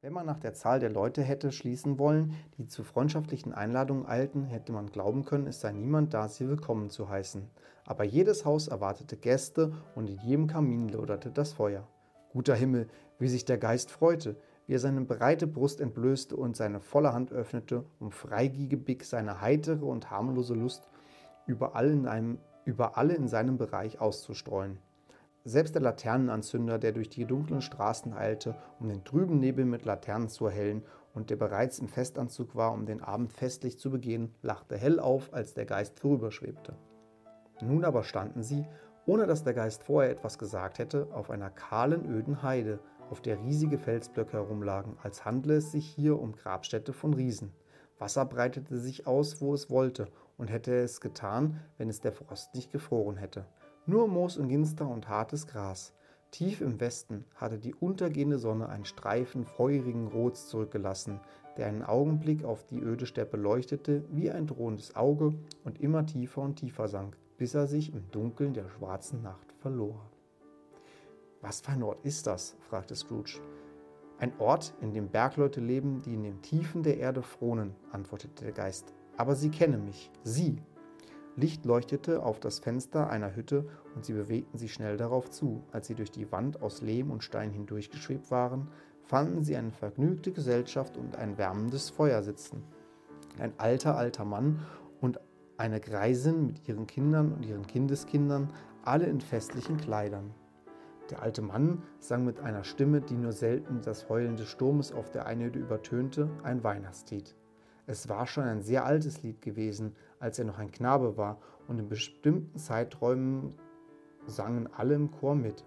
Wenn 0.00 0.12
man 0.12 0.26
nach 0.26 0.38
der 0.38 0.54
Zahl 0.54 0.78
der 0.78 0.90
Leute 0.90 1.22
hätte 1.22 1.50
schließen 1.50 1.98
wollen, 1.98 2.34
die 2.56 2.66
zu 2.66 2.84
freundschaftlichen 2.84 3.52
Einladungen 3.52 4.06
eilten, 4.06 4.44
hätte 4.44 4.72
man 4.72 4.92
glauben 4.92 5.24
können, 5.24 5.48
es 5.48 5.60
sei 5.60 5.72
niemand 5.72 6.14
da, 6.14 6.28
sie 6.28 6.48
willkommen 6.48 6.88
zu 6.88 7.08
heißen. 7.08 7.50
Aber 7.84 8.04
jedes 8.04 8.44
Haus 8.44 8.68
erwartete 8.68 9.16
Gäste 9.16 9.72
und 9.96 10.08
in 10.08 10.18
jedem 10.18 10.46
Kamin 10.46 10.88
loderte 10.88 11.32
das 11.32 11.52
Feuer. 11.52 11.88
Guter 12.32 12.54
Himmel, 12.54 12.86
wie 13.18 13.26
sich 13.26 13.44
der 13.44 13.58
Geist 13.58 13.90
freute, 13.90 14.36
wie 14.68 14.74
er 14.74 14.78
seine 14.78 15.00
breite 15.00 15.48
Brust 15.48 15.80
entblößte 15.80 16.36
und 16.36 16.56
seine 16.56 16.78
volle 16.78 17.12
Hand 17.12 17.32
öffnete, 17.32 17.84
um 17.98 18.12
freigiebig 18.12 19.02
seine 19.04 19.40
heitere 19.40 19.84
und 19.84 20.12
harmlose 20.12 20.54
Lust 20.54 20.88
überall 21.48 21.90
in, 21.90 22.06
einem, 22.06 22.38
über 22.64 22.96
alle 22.96 23.14
in 23.14 23.26
seinem 23.26 23.58
Bereich 23.58 24.00
auszustreuen. 24.00 24.78
Selbst 25.44 25.74
der 25.74 25.82
Laternenanzünder, 25.82 26.78
der 26.78 26.92
durch 26.92 27.08
die 27.08 27.24
dunklen 27.24 27.62
Straßen 27.62 28.12
eilte, 28.12 28.54
um 28.78 28.88
den 28.88 29.02
trüben 29.04 29.40
Nebel 29.40 29.64
mit 29.64 29.84
Laternen 29.84 30.28
zu 30.28 30.46
erhellen, 30.46 30.82
und 31.14 31.30
der 31.30 31.36
bereits 31.36 31.78
im 31.78 31.88
Festanzug 31.88 32.54
war, 32.54 32.72
um 32.72 32.86
den 32.86 33.02
Abend 33.02 33.32
festlich 33.32 33.78
zu 33.78 33.90
begehen, 33.90 34.34
lachte 34.42 34.76
hell 34.76 35.00
auf, 35.00 35.32
als 35.32 35.54
der 35.54 35.64
Geist 35.64 35.98
vorüberschwebte. 35.98 36.76
Nun 37.60 37.84
aber 37.84 38.04
standen 38.04 38.42
sie, 38.42 38.64
ohne 39.06 39.26
dass 39.26 39.42
der 39.42 39.54
Geist 39.54 39.82
vorher 39.82 40.10
etwas 40.10 40.38
gesagt 40.38 40.78
hätte, 40.78 41.08
auf 41.12 41.30
einer 41.30 41.50
kahlen, 41.50 42.04
öden 42.04 42.42
Heide, 42.42 42.78
auf 43.10 43.22
der 43.22 43.40
riesige 43.42 43.78
Felsblöcke 43.78 44.34
herumlagen, 44.34 44.96
als 45.02 45.24
handle 45.24 45.56
es 45.56 45.72
sich 45.72 45.86
hier 45.86 46.20
um 46.20 46.32
Grabstätte 46.32 46.92
von 46.92 47.14
Riesen. 47.14 47.52
Wasser 47.98 48.26
breitete 48.26 48.78
sich 48.78 49.06
aus, 49.06 49.40
wo 49.40 49.54
es 49.54 49.70
wollte, 49.70 50.08
und 50.38 50.48
hätte 50.48 50.74
es 50.74 51.00
getan, 51.02 51.60
wenn 51.76 51.90
es 51.90 52.00
der 52.00 52.12
Frost 52.12 52.54
nicht 52.54 52.72
gefroren 52.72 53.16
hätte. 53.16 53.44
Nur 53.84 54.08
Moos 54.08 54.38
und 54.38 54.48
Ginster 54.48 54.88
und 54.88 55.08
hartes 55.08 55.46
Gras. 55.46 55.92
Tief 56.30 56.60
im 56.60 56.78
Westen 56.80 57.24
hatte 57.34 57.58
die 57.58 57.74
untergehende 57.74 58.38
Sonne 58.38 58.68
einen 58.68 58.84
Streifen 58.84 59.44
feurigen 59.44 60.08
Rots 60.08 60.48
zurückgelassen, 60.48 61.20
der 61.56 61.66
einen 61.66 61.82
Augenblick 61.82 62.44
auf 62.44 62.64
die 62.64 62.80
öde 62.80 63.06
Steppe 63.06 63.36
leuchtete 63.36 64.04
wie 64.10 64.30
ein 64.30 64.46
drohendes 64.46 64.94
Auge 64.94 65.34
und 65.64 65.80
immer 65.80 66.06
tiefer 66.06 66.42
und 66.42 66.56
tiefer 66.56 66.86
sank, 66.86 67.16
bis 67.36 67.54
er 67.54 67.66
sich 67.66 67.92
im 67.92 68.10
Dunkeln 68.10 68.54
der 68.54 68.68
schwarzen 68.68 69.22
Nacht 69.22 69.52
verlor. 69.60 70.08
Was 71.40 71.60
für 71.60 71.72
ein 71.72 71.82
Ort 71.82 72.04
ist 72.04 72.26
das? 72.26 72.56
fragte 72.60 72.94
Scrooge. 72.94 73.40
Ein 74.18 74.32
Ort, 74.38 74.74
in 74.80 74.92
dem 74.92 75.08
Bergleute 75.08 75.60
leben, 75.60 76.02
die 76.02 76.14
in 76.14 76.24
den 76.24 76.42
Tiefen 76.42 76.82
der 76.82 76.98
Erde 76.98 77.22
fronen, 77.22 77.74
antwortete 77.92 78.44
der 78.44 78.52
Geist. 78.52 78.92
Aber 79.18 79.34
sie 79.34 79.50
kennen 79.50 79.84
mich, 79.84 80.10
sie. 80.22 80.62
Licht 81.36 81.64
leuchtete 81.64 82.22
auf 82.22 82.40
das 82.40 82.60
Fenster 82.60 83.10
einer 83.10 83.36
Hütte 83.36 83.68
und 83.94 84.04
sie 84.04 84.12
bewegten 84.12 84.58
sich 84.58 84.72
schnell 84.72 84.96
darauf 84.96 85.28
zu. 85.28 85.62
Als 85.72 85.88
sie 85.88 85.94
durch 85.94 86.10
die 86.10 86.30
Wand 86.32 86.62
aus 86.62 86.82
Lehm 86.82 87.10
und 87.10 87.22
Stein 87.22 87.50
hindurchgeschwebt 87.50 88.30
waren, 88.30 88.68
fanden 89.02 89.42
sie 89.42 89.56
eine 89.56 89.72
vergnügte 89.72 90.32
Gesellschaft 90.32 90.96
und 90.96 91.16
ein 91.16 91.36
wärmendes 91.36 91.90
Feuer 91.90 92.22
sitzen. 92.22 92.62
Ein 93.38 93.52
alter, 93.58 93.96
alter 93.96 94.24
Mann 94.24 94.60
und 95.00 95.20
eine 95.56 95.80
Greisin 95.80 96.46
mit 96.46 96.68
ihren 96.68 96.86
Kindern 96.86 97.32
und 97.32 97.44
ihren 97.44 97.66
Kindeskindern, 97.66 98.52
alle 98.84 99.06
in 99.06 99.20
festlichen 99.20 99.78
Kleidern. 99.78 100.32
Der 101.10 101.22
alte 101.22 101.42
Mann 101.42 101.82
sang 101.98 102.24
mit 102.24 102.38
einer 102.38 102.62
Stimme, 102.62 103.00
die 103.00 103.16
nur 103.16 103.32
selten 103.32 103.80
das 103.82 104.08
Heulen 104.08 104.36
des 104.36 104.48
Sturmes 104.48 104.92
auf 104.92 105.10
der 105.10 105.26
Einöde 105.26 105.58
übertönte, 105.58 106.30
ein 106.44 106.62
Weihnachtslied. 106.62 107.34
Es 107.88 108.10
war 108.10 108.26
schon 108.26 108.44
ein 108.44 108.60
sehr 108.60 108.84
altes 108.84 109.22
Lied 109.22 109.40
gewesen, 109.40 109.96
als 110.20 110.38
er 110.38 110.44
noch 110.44 110.58
ein 110.58 110.70
Knabe 110.70 111.16
war, 111.16 111.38
und 111.68 111.78
in 111.78 111.88
bestimmten 111.88 112.58
Zeiträumen 112.58 113.54
sangen 114.26 114.68
alle 114.76 114.94
im 114.94 115.10
Chor 115.10 115.34
mit. 115.34 115.64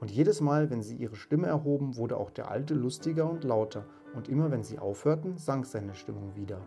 Und 0.00 0.10
jedes 0.10 0.42
Mal, 0.42 0.68
wenn 0.68 0.82
sie 0.82 0.96
ihre 0.96 1.16
Stimme 1.16 1.46
erhoben, 1.46 1.96
wurde 1.96 2.18
auch 2.18 2.30
der 2.30 2.50
Alte 2.50 2.74
lustiger 2.74 3.28
und 3.28 3.42
lauter, 3.42 3.86
und 4.14 4.28
immer 4.28 4.50
wenn 4.50 4.64
sie 4.64 4.78
aufhörten, 4.78 5.38
sank 5.38 5.64
seine 5.64 5.94
Stimmung 5.94 6.36
wieder. 6.36 6.60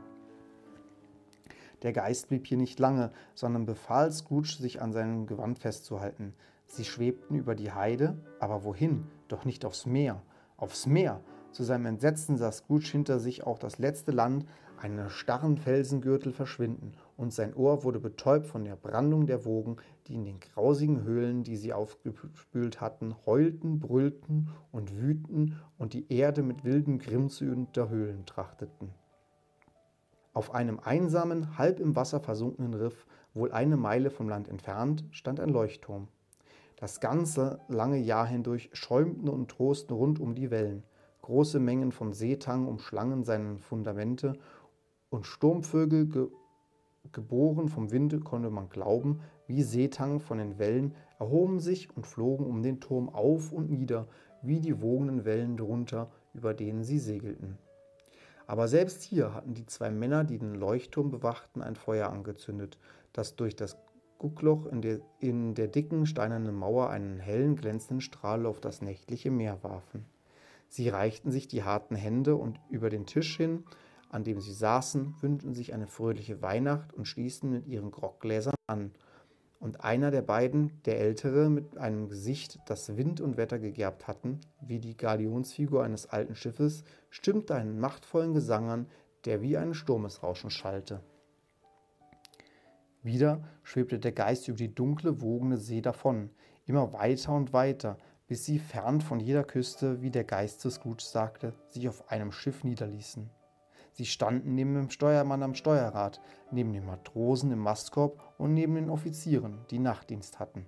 Der 1.83 1.93
Geist 1.93 2.29
blieb 2.29 2.47
hier 2.47 2.57
nicht 2.57 2.79
lange, 2.79 3.11
sondern 3.35 3.67
befahl 3.67 4.11
Scrooge, 4.11 4.57
sich 4.59 4.81
an 4.81 4.91
seinem 4.91 5.27
Gewand 5.27 5.59
festzuhalten. 5.59 6.33
Sie 6.65 6.83
schwebten 6.83 7.35
über 7.35 7.53
die 7.53 7.71
Heide, 7.71 8.17
aber 8.39 8.63
wohin? 8.63 9.05
Doch 9.27 9.45
nicht 9.45 9.65
aufs 9.65 9.85
Meer. 9.85 10.23
Aufs 10.57 10.87
Meer! 10.87 11.21
Zu 11.51 11.63
seinem 11.63 11.85
Entsetzen 11.85 12.35
sah 12.37 12.51
Scrooge 12.51 12.87
hinter 12.91 13.19
sich 13.19 13.45
auch 13.45 13.59
das 13.59 13.77
letzte 13.77 14.11
Land, 14.11 14.47
einen 14.83 15.09
starren 15.09 15.57
Felsengürtel 15.57 16.33
verschwinden, 16.33 16.91
und 17.15 17.31
sein 17.31 17.53
Ohr 17.53 17.85
wurde 17.85 18.01
betäubt 18.01 18.47
von 18.47 18.65
der 18.65 18.75
Brandung 18.75 19.27
der 19.27 19.45
Wogen, 19.45 19.77
die 20.07 20.15
in 20.15 20.25
den 20.25 20.41
grausigen 20.41 21.03
Höhlen, 21.03 21.43
die 21.43 21.55
sie 21.55 21.71
aufgespült 21.71 22.81
hatten, 22.81 23.15
heulten, 23.25 23.79
brüllten 23.79 24.49
und 24.73 24.93
wüten 24.99 25.57
und 25.77 25.93
die 25.93 26.11
Erde 26.11 26.43
mit 26.43 26.65
wildem 26.65 26.99
Grimm 26.99 27.29
zu 27.29 27.45
unterhöhlen 27.45 28.25
trachteten. 28.25 28.89
Auf 30.33 30.53
einem 30.53 30.79
einsamen, 30.79 31.57
halb 31.57 31.79
im 31.79 31.95
Wasser 31.95 32.19
versunkenen 32.19 32.73
Riff, 32.73 33.05
wohl 33.33 33.53
eine 33.53 33.77
Meile 33.77 34.09
vom 34.09 34.27
Land 34.27 34.49
entfernt, 34.49 35.05
stand 35.11 35.39
ein 35.39 35.49
Leuchtturm. 35.49 36.09
Das 36.75 36.99
ganze 36.99 37.61
lange 37.69 37.99
Jahr 37.99 38.27
hindurch 38.27 38.69
schäumten 38.73 39.29
und 39.29 39.49
trosten 39.49 39.95
rund 39.95 40.19
um 40.19 40.35
die 40.35 40.51
Wellen. 40.51 40.83
Große 41.21 41.57
Mengen 41.57 41.93
von 41.93 42.11
Seetang 42.11 42.67
umschlangen 42.67 43.23
seine 43.23 43.57
Fundamente 43.57 44.33
und 45.13 45.27
Sturmvögel, 45.27 46.07
ge 46.07 46.27
geboren 47.11 47.67
vom 47.67 47.91
Winde, 47.91 48.19
konnte 48.19 48.49
man 48.49 48.69
glauben, 48.69 49.19
wie 49.45 49.61
Seetang 49.61 50.19
von 50.19 50.37
den 50.37 50.57
Wellen, 50.57 50.95
erhoben 51.19 51.59
sich 51.59 51.95
und 51.95 52.07
flogen 52.07 52.45
um 52.45 52.63
den 52.63 52.79
Turm 52.79 53.09
auf 53.09 53.51
und 53.51 53.69
nieder, 53.69 54.07
wie 54.41 54.59
die 54.59 54.81
wogenden 54.81 55.25
Wellen 55.25 55.57
drunter, 55.57 56.09
über 56.33 56.53
denen 56.53 56.83
sie 56.83 56.97
segelten. 56.97 57.57
Aber 58.47 58.67
selbst 58.67 59.03
hier 59.03 59.33
hatten 59.33 59.53
die 59.53 59.65
zwei 59.65 59.91
Männer, 59.91 60.23
die 60.23 60.39
den 60.39 60.55
Leuchtturm 60.55 61.11
bewachten, 61.11 61.61
ein 61.61 61.75
Feuer 61.75 62.09
angezündet, 62.09 62.79
das 63.11 63.35
durch 63.35 63.55
das 63.55 63.77
Guckloch 64.17 64.65
in 64.65 64.81
der, 64.81 65.01
in 65.19 65.53
der 65.53 65.67
dicken 65.67 66.05
steinernen 66.05 66.55
Mauer 66.55 66.89
einen 66.89 67.19
hellen, 67.19 67.55
glänzenden 67.55 68.01
Strahl 68.01 68.45
auf 68.45 68.59
das 68.61 68.81
nächtliche 68.81 69.29
Meer 69.29 69.61
warfen. 69.61 70.05
Sie 70.69 70.89
reichten 70.89 71.31
sich 71.31 71.47
die 71.47 71.63
harten 71.63 71.95
Hände 71.95 72.35
und 72.35 72.59
über 72.69 72.89
den 72.89 73.05
Tisch 73.05 73.37
hin, 73.37 73.65
an 74.13 74.23
dem 74.23 74.39
sie 74.39 74.53
saßen, 74.53 75.15
wünschten 75.21 75.55
sich 75.55 75.73
eine 75.73 75.87
fröhliche 75.87 76.41
Weihnacht 76.43 76.93
und 76.93 77.05
stießen 77.05 77.49
mit 77.49 77.65
ihren 77.65 77.89
Groggläsern 77.89 78.53
an. 78.67 78.91
Und 79.59 79.83
einer 79.83 80.11
der 80.11 80.21
beiden, 80.21 80.81
der 80.83 80.99
Ältere, 80.99 81.49
mit 81.49 81.77
einem 81.77 82.09
Gesicht, 82.09 82.59
das 82.67 82.95
Wind 82.95 83.21
und 83.21 83.37
Wetter 83.37 83.57
gegerbt 83.57 84.07
hatten, 84.07 84.39
wie 84.61 84.79
die 84.79 84.95
Galionsfigur 84.95 85.83
eines 85.83 86.05
alten 86.05 86.35
Schiffes, 86.35 86.83
stimmte 87.09 87.55
einen 87.55 87.79
machtvollen 87.79 88.33
Gesang 88.33 88.69
an, 88.69 88.87
der 89.25 89.41
wie 89.41 89.57
ein 89.57 89.73
Sturmesrauschen 89.73 90.51
schallte. 90.51 90.99
Wieder 93.01 93.43
schwebte 93.63 93.97
der 93.97 94.11
Geist 94.11 94.47
über 94.47 94.57
die 94.57 94.75
dunkle, 94.75 95.21
wogende 95.21 95.57
See 95.57 95.81
davon, 95.81 96.29
immer 96.65 96.93
weiter 96.93 97.33
und 97.33 97.51
weiter, 97.51 97.97
bis 98.27 98.45
sie 98.45 98.59
fern 98.59 99.01
von 99.01 99.19
jeder 99.19 99.43
Küste, 99.43 100.01
wie 100.03 100.11
der 100.11 100.23
Geist 100.23 100.61
zu 100.61 100.69
Scrooge 100.69 101.03
sagte, 101.03 101.53
sich 101.67 101.89
auf 101.89 102.11
einem 102.11 102.31
Schiff 102.31 102.63
niederließen. 102.63 103.29
Sie 103.93 104.05
standen 104.05 104.53
neben 104.55 104.75
dem 104.75 104.89
Steuermann 104.89 105.41
am 105.41 105.55
Steuerrad, 105.55 106.21
neben 106.51 106.73
den 106.73 106.85
Matrosen 106.85 107.51
im 107.51 107.59
Mastkorb 107.59 108.21
und 108.37 108.53
neben 108.53 108.75
den 108.75 108.89
Offizieren, 108.89 109.59
die 109.71 109.79
Nachtdienst 109.79 110.39
hatten. 110.39 110.65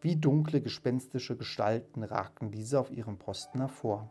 Wie 0.00 0.16
dunkle, 0.16 0.60
gespenstische 0.60 1.36
Gestalten 1.36 2.02
ragten 2.02 2.50
diese 2.50 2.80
auf 2.80 2.90
ihrem 2.90 3.18
Posten 3.18 3.58
hervor 3.58 4.08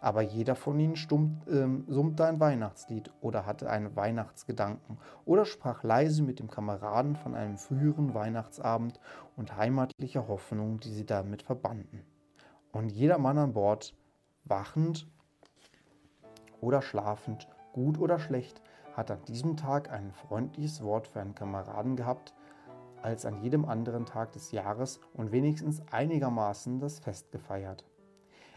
aber 0.00 0.22
jeder 0.22 0.54
von 0.54 0.78
ihnen 0.78 0.96
stummt, 0.96 1.46
ähm, 1.48 1.84
summte 1.88 2.24
ein 2.24 2.40
Weihnachtslied 2.40 3.10
oder 3.20 3.46
hatte 3.46 3.68
einen 3.68 3.96
Weihnachtsgedanken 3.96 4.98
oder 5.24 5.44
sprach 5.44 5.82
leise 5.82 6.22
mit 6.22 6.38
dem 6.38 6.50
Kameraden 6.50 7.16
von 7.16 7.34
einem 7.34 7.56
früheren 7.56 8.14
Weihnachtsabend 8.14 9.00
und 9.36 9.56
heimatlicher 9.56 10.28
Hoffnung, 10.28 10.80
die 10.80 10.92
sie 10.92 11.06
damit 11.06 11.42
verbanden. 11.42 12.04
Und 12.72 12.90
jeder 12.90 13.18
Mann 13.18 13.38
an 13.38 13.52
Bord, 13.54 13.94
wachend 14.44 15.08
oder 16.60 16.82
schlafend, 16.82 17.48
gut 17.78 18.00
oder 18.00 18.18
schlecht, 18.18 18.60
hat 18.94 19.12
an 19.12 19.22
diesem 19.28 19.56
Tag 19.56 19.92
ein 19.92 20.10
freundliches 20.10 20.82
Wort 20.82 21.06
für 21.06 21.20
einen 21.20 21.36
Kameraden 21.36 21.94
gehabt, 21.94 22.34
als 23.02 23.24
an 23.24 23.40
jedem 23.40 23.66
anderen 23.66 24.04
Tag 24.04 24.32
des 24.32 24.50
Jahres 24.50 24.98
und 25.14 25.30
wenigstens 25.30 25.80
einigermaßen 25.92 26.80
das 26.80 26.98
Fest 26.98 27.30
gefeiert. 27.30 27.84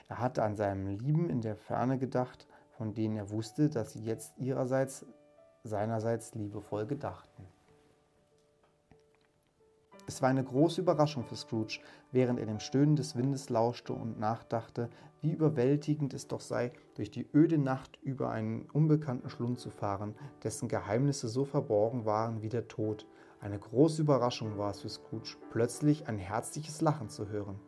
Er 0.09 0.17
hatte 0.17 0.41
an 0.41 0.55
seinem 0.55 0.87
Lieben 0.87 1.29
in 1.29 1.41
der 1.41 1.55
Ferne 1.55 1.99
gedacht, 1.99 2.47
von 2.71 2.95
denen 2.95 3.15
er 3.15 3.29
wusste, 3.29 3.69
dass 3.69 3.93
sie 3.93 4.03
jetzt 4.03 4.35
ihrerseits 4.39 5.05
seinerseits 5.63 6.33
liebevoll 6.33 6.87
gedachten. 6.87 7.45
Es 10.07 10.21
war 10.21 10.29
eine 10.29 10.43
große 10.43 10.81
Überraschung 10.81 11.23
für 11.23 11.35
Scrooge, 11.35 11.79
während 12.11 12.39
er 12.39 12.45
dem 12.45 12.59
Stöhnen 12.59 12.95
des 12.95 13.15
Windes 13.15 13.49
lauschte 13.49 13.93
und 13.93 14.19
nachdachte, 14.19 14.89
wie 15.21 15.31
überwältigend 15.31 16.13
es 16.13 16.27
doch 16.27 16.41
sei, 16.41 16.71
durch 16.95 17.11
die 17.11 17.27
öde 17.33 17.57
Nacht 17.57 17.99
über 18.01 18.31
einen 18.31 18.69
unbekannten 18.71 19.29
Schlund 19.29 19.59
zu 19.59 19.69
fahren, 19.69 20.15
dessen 20.43 20.67
Geheimnisse 20.67 21.27
so 21.27 21.45
verborgen 21.45 22.05
waren 22.05 22.41
wie 22.41 22.49
der 22.49 22.67
Tod. 22.67 23.05
Eine 23.39 23.59
große 23.59 24.01
Überraschung 24.01 24.57
war 24.57 24.71
es 24.71 24.81
für 24.81 24.89
Scrooge, 24.89 25.37
plötzlich 25.51 26.07
ein 26.07 26.17
herzliches 26.17 26.81
Lachen 26.81 27.09
zu 27.09 27.29
hören. 27.29 27.59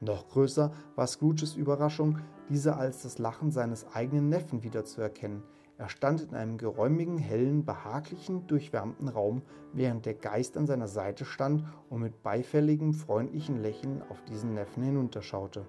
Noch 0.00 0.28
größer 0.28 0.72
war 0.96 1.06
Scrooges 1.06 1.56
Überraschung, 1.56 2.18
diese 2.48 2.76
als 2.76 3.02
das 3.02 3.18
Lachen 3.18 3.50
seines 3.50 3.86
eigenen 3.94 4.30
Neffen 4.30 4.62
wiederzuerkennen. 4.62 5.42
Er 5.80 5.88
stand 5.88 6.20
in 6.20 6.34
einem 6.34 6.58
geräumigen, 6.58 7.16
hellen, 7.16 7.64
behaglichen, 7.64 8.46
durchwärmten 8.46 9.08
Raum, 9.08 9.40
während 9.72 10.04
der 10.04 10.12
Geist 10.12 10.58
an 10.58 10.66
seiner 10.66 10.88
Seite 10.88 11.24
stand 11.24 11.64
und 11.88 12.02
mit 12.02 12.22
beifälligem, 12.22 12.92
freundlichen 12.92 13.62
Lächeln 13.62 14.02
auf 14.10 14.22
diesen 14.24 14.52
Neffen 14.52 14.82
hinunterschaute. 14.82 15.64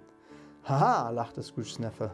Haha, 0.66 1.12
lachte 1.12 1.41
Scrooges 1.41 1.80
Neffe. 1.80 2.12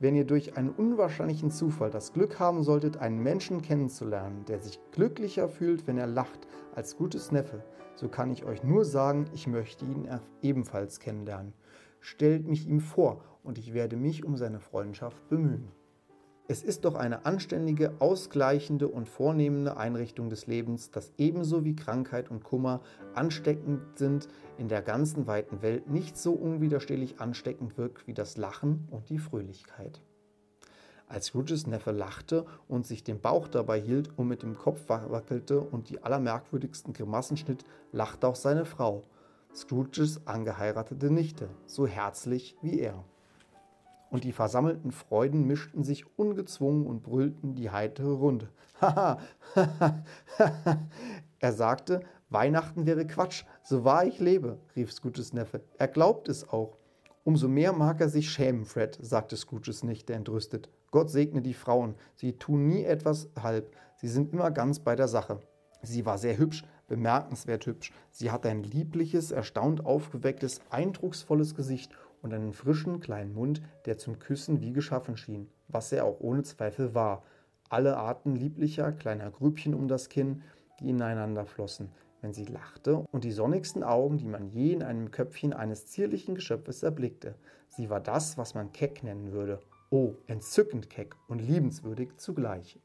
Wenn 0.00 0.16
ihr 0.16 0.26
durch 0.26 0.56
einen 0.56 0.70
unwahrscheinlichen 0.70 1.52
Zufall 1.52 1.90
das 1.90 2.12
Glück 2.12 2.40
haben 2.40 2.64
solltet, 2.64 2.96
einen 2.96 3.22
Menschen 3.22 3.62
kennenzulernen, 3.62 4.44
der 4.46 4.58
sich 4.58 4.80
glücklicher 4.90 5.48
fühlt, 5.48 5.86
wenn 5.86 5.96
er 5.96 6.08
lacht, 6.08 6.48
als 6.74 6.96
Gutes 6.96 7.30
Neffe, 7.30 7.62
so 7.94 8.08
kann 8.08 8.32
ich 8.32 8.44
euch 8.44 8.64
nur 8.64 8.84
sagen, 8.84 9.26
ich 9.32 9.46
möchte 9.46 9.84
ihn 9.84 10.08
ebenfalls 10.40 10.98
kennenlernen. 10.98 11.52
Stellt 12.00 12.48
mich 12.48 12.66
ihm 12.66 12.80
vor 12.80 13.22
und 13.44 13.58
ich 13.58 13.74
werde 13.74 13.94
mich 13.94 14.24
um 14.24 14.36
seine 14.36 14.58
Freundschaft 14.58 15.28
bemühen. 15.28 15.70
Es 16.52 16.62
ist 16.62 16.84
doch 16.84 16.96
eine 16.96 17.24
anständige, 17.24 17.94
ausgleichende 17.98 18.86
und 18.86 19.08
vornehmende 19.08 19.78
Einrichtung 19.78 20.28
des 20.28 20.46
Lebens, 20.46 20.90
dass 20.90 21.10
ebenso 21.16 21.64
wie 21.64 21.74
Krankheit 21.74 22.30
und 22.30 22.44
Kummer 22.44 22.82
ansteckend 23.14 23.80
sind, 23.96 24.28
in 24.58 24.68
der 24.68 24.82
ganzen 24.82 25.26
weiten 25.26 25.62
Welt 25.62 25.88
nicht 25.88 26.18
so 26.18 26.34
unwiderstehlich 26.34 27.20
ansteckend 27.20 27.78
wirkt 27.78 28.06
wie 28.06 28.12
das 28.12 28.36
Lachen 28.36 28.86
und 28.90 29.08
die 29.08 29.18
Fröhlichkeit. 29.18 30.02
Als 31.08 31.28
Scrooges 31.28 31.66
Neffe 31.66 31.90
lachte 31.90 32.44
und 32.68 32.86
sich 32.86 33.02
den 33.02 33.22
Bauch 33.22 33.48
dabei 33.48 33.80
hielt 33.80 34.10
und 34.18 34.28
mit 34.28 34.42
dem 34.42 34.54
Kopf 34.54 34.90
wackelte 34.90 35.58
und 35.58 35.88
die 35.88 36.02
allermerkwürdigsten 36.02 36.92
Grimassen 36.92 37.38
schnitt, 37.38 37.64
lachte 37.92 38.28
auch 38.28 38.36
seine 38.36 38.66
Frau, 38.66 39.04
Scrooges 39.54 40.26
angeheiratete 40.26 41.10
Nichte, 41.10 41.48
so 41.64 41.86
herzlich 41.86 42.58
wie 42.60 42.78
er. 42.78 43.06
Und 44.12 44.24
die 44.24 44.32
versammelten 44.32 44.92
Freuden 44.92 45.46
mischten 45.46 45.84
sich 45.84 46.04
ungezwungen 46.18 46.86
und 46.86 47.02
brüllten 47.02 47.54
die 47.54 47.70
heitere 47.70 48.12
Runde. 48.12 48.50
Haha, 48.78 49.18
er 51.38 51.52
sagte, 51.54 52.02
Weihnachten 52.28 52.84
wäre 52.84 53.06
Quatsch, 53.06 53.44
so 53.62 53.84
wahr 53.84 54.04
ich 54.04 54.18
lebe, 54.18 54.58
rief 54.76 54.92
Scrooges 54.92 55.32
Neffe. 55.32 55.62
Er 55.78 55.88
glaubt 55.88 56.28
es 56.28 56.46
auch. 56.46 56.76
Umso 57.24 57.48
mehr 57.48 57.72
mag 57.72 58.02
er 58.02 58.10
sich 58.10 58.30
schämen, 58.30 58.66
Fred, 58.66 58.98
sagte 59.00 59.34
Scrooges 59.34 59.82
Nichte 59.82 60.12
entrüstet. 60.12 60.68
Gott 60.90 61.08
segne 61.08 61.40
die 61.40 61.54
Frauen. 61.54 61.94
Sie 62.14 62.34
tun 62.34 62.68
nie 62.68 62.84
etwas 62.84 63.30
halb. 63.42 63.74
Sie 63.96 64.08
sind 64.08 64.34
immer 64.34 64.50
ganz 64.50 64.80
bei 64.80 64.94
der 64.94 65.08
Sache. 65.08 65.40
Sie 65.80 66.04
war 66.04 66.18
sehr 66.18 66.36
hübsch, 66.36 66.66
bemerkenswert 66.86 67.64
hübsch. 67.64 67.94
Sie 68.10 68.30
hatte 68.30 68.50
ein 68.50 68.62
liebliches, 68.62 69.30
erstaunt 69.30 69.86
aufgewecktes, 69.86 70.60
eindrucksvolles 70.68 71.54
Gesicht 71.54 71.92
und 72.22 72.32
einen 72.32 72.52
frischen 72.52 73.00
kleinen 73.00 73.34
Mund, 73.34 73.60
der 73.84 73.98
zum 73.98 74.18
Küssen 74.18 74.60
wie 74.60 74.72
geschaffen 74.72 75.16
schien, 75.16 75.48
was 75.68 75.92
er 75.92 76.04
auch 76.04 76.20
ohne 76.20 76.42
Zweifel 76.42 76.94
war. 76.94 77.22
Alle 77.68 77.96
Arten 77.96 78.36
lieblicher 78.36 78.92
kleiner 78.92 79.30
Grübchen 79.30 79.74
um 79.74 79.88
das 79.88 80.08
Kinn, 80.08 80.42
die 80.80 80.88
ineinander 80.88 81.44
flossen, 81.44 81.90
wenn 82.20 82.32
sie 82.32 82.44
lachte, 82.44 83.04
und 83.10 83.24
die 83.24 83.32
sonnigsten 83.32 83.82
Augen, 83.82 84.18
die 84.18 84.26
man 84.26 84.48
je 84.48 84.72
in 84.72 84.82
einem 84.82 85.10
Köpfchen 85.10 85.52
eines 85.52 85.86
zierlichen 85.88 86.34
Geschöpfes 86.34 86.82
erblickte. 86.82 87.34
Sie 87.68 87.90
war 87.90 88.00
das, 88.00 88.38
was 88.38 88.54
man 88.54 88.72
keck 88.72 89.02
nennen 89.02 89.32
würde, 89.32 89.60
Oh, 89.94 90.14
entzückend 90.26 90.88
keck 90.88 91.16
und 91.28 91.40
liebenswürdig 91.40 92.16
zugleich. 92.16 92.80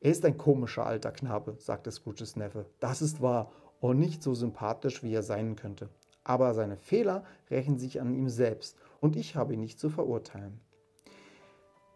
Er 0.00 0.10
ist 0.10 0.24
ein 0.24 0.38
komischer 0.38 0.86
alter 0.86 1.12
Knabe, 1.12 1.56
sagte 1.58 1.90
Scrooges 1.90 2.36
Neffe. 2.36 2.64
Das 2.80 3.02
ist 3.02 3.20
wahr 3.20 3.52
und 3.80 3.98
nicht 3.98 4.22
so 4.22 4.32
sympathisch, 4.32 5.02
wie 5.02 5.12
er 5.12 5.22
sein 5.22 5.56
könnte. 5.56 5.90
Aber 6.28 6.52
seine 6.52 6.76
Fehler 6.76 7.24
rächen 7.50 7.78
sich 7.78 8.02
an 8.02 8.14
ihm 8.14 8.28
selbst 8.28 8.76
und 9.00 9.16
ich 9.16 9.34
habe 9.34 9.54
ihn 9.54 9.60
nicht 9.60 9.80
zu 9.80 9.88
verurteilen. 9.88 10.60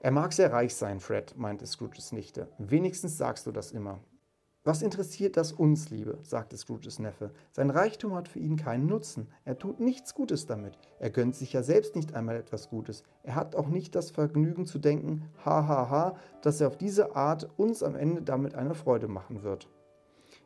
Er 0.01 0.11
mag 0.11 0.33
sehr 0.33 0.51
reich 0.51 0.75
sein, 0.75 1.01
Fred, 1.01 1.37
meinte 1.37 1.67
Scrooges 1.67 2.13
Nichte. 2.13 2.49
Wenigstens 2.57 3.19
sagst 3.19 3.47
du 3.47 3.53
das 3.53 3.73
immer. 3.73 4.01
Was 4.65 4.81
interessiert 4.81 5.37
das 5.37 5.53
uns, 5.53 5.91
Liebe? 5.91 6.19
sagte 6.23 6.57
Scrooges 6.57 6.99
Neffe. 6.99 7.31
Sein 7.51 7.69
Reichtum 7.69 8.15
hat 8.15 8.27
für 8.27 8.39
ihn 8.39 8.57
keinen 8.57 8.87
Nutzen. 8.87 9.29
Er 9.45 9.59
tut 9.59 9.81
nichts 9.81 10.15
Gutes 10.15 10.47
damit. 10.47 10.79
Er 10.99 11.11
gönnt 11.11 11.37
sich 11.37 11.53
ja 11.53 11.63
selbst 11.63 11.95
nicht 11.95 12.15
einmal 12.15 12.37
etwas 12.37 12.71
Gutes. 12.71 13.03
Er 13.25 13.35
hat 13.35 13.55
auch 13.55 13.69
nicht 13.69 13.95
das 13.95 14.11
Vergnügen 14.11 14.65
zu 14.65 14.79
denken, 14.79 15.29
ha 15.45 15.69
ha 15.69 15.91
ha, 15.91 16.17
dass 16.41 16.59
er 16.63 16.69
auf 16.69 16.79
diese 16.79 17.15
Art 17.17 17.51
uns 17.59 17.83
am 17.83 17.97
Ende 17.97 18.23
damit 18.23 18.55
eine 18.55 18.75
Freude 18.75 19.09
machen 19.09 19.43
wird. 19.43 19.69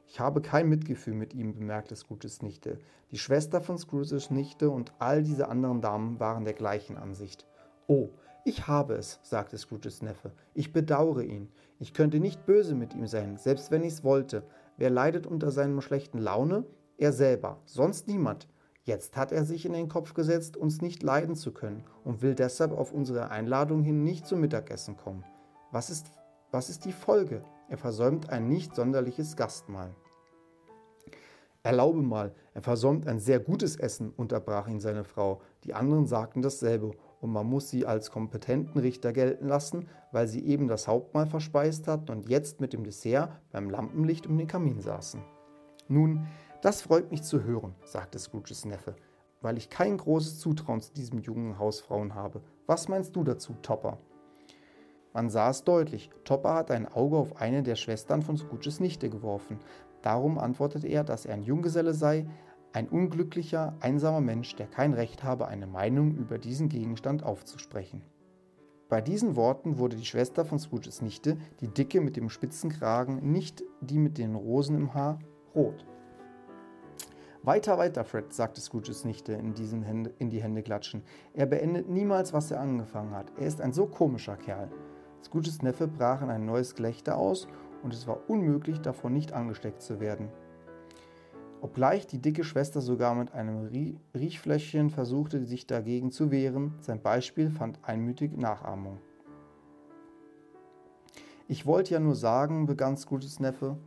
Ich 0.09 0.21
habe 0.21 0.41
kein 0.41 0.69
Mitgefühl 0.69 1.15
mit 1.15 1.35
ihm, 1.35 1.55
bemerkte 1.55 1.97
Scrooges 1.97 2.41
Nichte. 2.41 2.79
Die 3.11 3.19
Schwester 3.19 3.61
von 3.61 3.77
Scrooges 3.77 4.31
Nichte 4.31 4.71
und 4.71 4.93
all 4.99 5.23
diese 5.23 5.49
anderen 5.49 5.81
Damen 5.81 6.21
waren 6.21 6.45
der 6.45 6.55
gleichen 6.55 6.97
Ansicht. 6.97 7.47
Oh, 7.89 8.11
ich 8.45 8.69
habe 8.69 8.95
es, 8.95 9.19
sagte 9.23 9.59
Scrooges 9.59 10.03
Neffe. 10.03 10.31
Ich 10.55 10.73
bedauere 10.73 11.23
ihn. 11.23 11.49
Ich 11.81 11.93
könnte 11.93 12.21
nicht 12.21 12.47
böse 12.47 12.75
mit 12.75 12.95
ihm 12.95 13.07
sein, 13.07 13.37
selbst 13.37 13.71
wenn 13.71 13.83
ich's 13.83 14.05
wollte. 14.05 14.45
Wer 14.77 14.91
leidet 14.91 15.27
unter 15.27 15.51
seiner 15.51 15.83
schlechten 15.83 16.19
Laune? 16.19 16.65
Er 16.99 17.13
selber, 17.13 17.59
sonst 17.65 18.07
niemand. 18.07 18.49
Jetzt 18.85 19.17
hat 19.17 19.33
er 19.33 19.45
sich 19.45 19.67
in 19.67 19.73
den 19.73 19.89
Kopf 19.89 20.15
gesetzt, 20.15 20.57
uns 20.57 20.81
nicht 20.81 21.03
leiden 21.03 21.35
zu 21.35 21.51
können 21.51 21.83
und 22.05 22.23
will 22.23 22.37
deshalb 22.37 22.71
auf 22.71 22.93
unsere 22.93 23.31
Einladung 23.31 23.83
hin 23.83 24.05
nicht 24.05 24.29
zum 24.29 24.41
Mittagessen 24.41 24.97
kommen. 24.97 25.25
Was 25.73 25.91
ist, 25.91 26.07
was 26.53 26.71
ist 26.71 26.85
die 26.85 26.93
Folge? 26.93 27.43
Er 27.69 27.79
versäumt 27.79 28.31
ein 28.31 28.49
nicht 28.49 28.75
sonderliches 28.75 29.37
Gastmahl. 29.37 29.95
Erlaube 31.65 32.01
mal, 32.01 32.33
er 32.55 32.63
versäumt 32.63 33.09
ein 33.09 33.19
sehr 33.19 33.41
gutes 33.41 33.75
Essen, 33.75 34.13
unterbrach 34.17 34.69
ihn 34.69 34.79
seine 34.79 35.03
Frau. 35.03 35.41
Die 35.65 35.75
anderen 35.75 36.07
sagten 36.07 36.41
dasselbe, 36.41 36.93
und 37.21 37.33
man 37.33 37.47
muss 37.47 37.71
sie 37.71 37.85
als 37.85 38.13
kompetenten 38.13 38.81
Richter 38.81 39.13
gelten 39.13 39.49
lassen, 39.49 39.89
weil 40.13 40.29
sie 40.29 40.47
eben 40.47 40.69
das 40.69 40.87
Hauptmahl 40.87 41.27
verspeist 41.27 41.89
hatten 41.89 42.13
und 42.13 42.29
jetzt 42.29 42.61
mit 42.61 42.73
dem 42.73 42.85
Dessert 42.85 43.31
beim 43.51 43.69
Lampenlicht 43.69 44.29
um 44.29 44.39
den 44.39 44.47
Kamin 44.47 44.81
saßen. 44.81 45.25
Nun, 45.89 46.29
das 46.63 46.83
freut 46.83 47.11
mich 47.11 47.25
zu 47.25 47.43
hören, 47.43 47.75
sagte 47.85 48.21
Scrooges 48.21 48.65
Neffe, 48.65 48.95
weil 49.41 49.57
ich 49.57 49.69
kein 49.69 49.97
großes 49.97 50.39
Zutrauen 50.39 50.81
zu 50.81 50.93
diesem 50.95 51.19
jungen 51.19 51.59
Hausfrauen 51.59 52.15
habe. 52.15 52.43
Was 52.67 52.87
meinst 52.87 53.17
du 53.17 53.25
dazu, 53.25 53.55
Topper? 53.63 53.99
Man 55.17 55.31
sah 55.31 55.49
es 55.49 55.65
deutlich. 55.65 56.11
Topper 56.25 56.53
hat 56.53 56.71
ein 56.71 56.87
Auge 56.87 57.17
auf 57.17 57.41
eine 57.41 57.63
der 57.63 57.77
Schwestern 57.77 58.21
von 58.21 58.37
Scrooges 58.37 58.81
Nichte 58.81 59.09
geworfen. 59.09 59.61
Darum 60.03 60.37
antwortete 60.37 60.89
er, 60.89 61.05
dass 61.05 61.25
er 61.25 61.33
ein 61.33 61.43
Junggeselle 61.43 61.95
sei, 61.95 62.27
ein 62.75 62.87
unglücklicher, 62.87 63.75
einsamer 63.81 64.21
Mensch, 64.21 64.57
der 64.57 64.67
kein 64.67 64.93
Recht 64.93 65.25
habe, 65.25 65.49
eine 65.49 65.67
Meinung 65.67 66.15
über 66.17 66.37
diesen 66.37 66.69
Gegenstand 66.69 67.23
aufzusprechen. 67.23 68.03
Bei 68.91 69.01
diesen 69.01 69.37
Worten 69.37 69.79
wurde 69.79 69.97
die 69.97 70.05
Schwester 70.05 70.45
von 70.45 70.59
Scrooges 70.59 71.01
Nichte, 71.01 71.39
die 71.61 71.69
dicke 71.69 72.03
mit 72.03 72.19
dem 72.19 72.29
spitzen 72.29 72.69
Kragen, 72.69 73.33
nicht 73.33 73.65
die 73.81 73.99
mit 73.99 74.19
den 74.19 74.35
Rosen 74.35 74.77
im 74.77 74.93
Haar, 74.93 75.19
rot. 75.55 75.87
Weiter, 77.43 77.79
weiter, 77.79 78.05
Fred, 78.05 78.35
sagte 78.35 78.61
Scrooges 78.61 79.07
Nichte 79.07 79.33
in, 79.33 79.55
diesen 79.55 79.83
Hände, 79.83 80.13
in 80.19 80.29
die 80.29 80.43
Hände 80.43 80.63
klatschen. 80.63 81.03
Er 81.33 81.47
beendet 81.47 81.89
niemals, 81.89 82.35
was 82.35 82.51
er 82.51 82.61
angefangen 82.61 83.15
hat. 83.15 83.33
Er 83.39 83.47
ist 83.47 83.63
ein 83.63 83.73
so 83.73 83.87
komischer 83.87 84.37
Kerl. 84.37 84.69
Scrooges 85.23 85.63
Neffe 85.63 85.89
brach 85.89 86.23
in 86.23 86.31
ein 86.31 86.47
neues 86.47 86.75
Gelächter 86.75 87.17
aus 87.17 87.49
und 87.83 87.93
es 87.93 88.07
war 88.07 88.29
unmöglich, 88.29 88.81
davon 88.81 89.13
nicht 89.13 89.33
angesteckt 89.33 89.83
zu 89.83 90.01
werden. 90.01 90.29
Obgleich 91.61 92.07
die 92.07 92.21
dicke 92.21 92.45
Schwester 92.45 92.81
sogar 92.81 93.15
mit 93.15 93.33
einem 93.33 93.69
Riechfläschchen 94.15 94.91
versuchte, 94.91 95.45
sich 95.45 95.67
dagegen 95.67 96.11
zu 96.13 96.31
wehren, 96.31 96.75
sein 96.81 97.01
Beispiel 97.01 97.51
fand 97.51 97.79
einmütig 97.83 98.37
Nachahmung. 98.37 98.99
Ich 101.49 101.65
wollte 101.65 101.95
ja 101.95 102.01
nur 102.01 102.15
sagen, 102.15 102.67
begann 102.67 102.97
Scrooges 102.97 103.41
Neffe, 103.41 103.79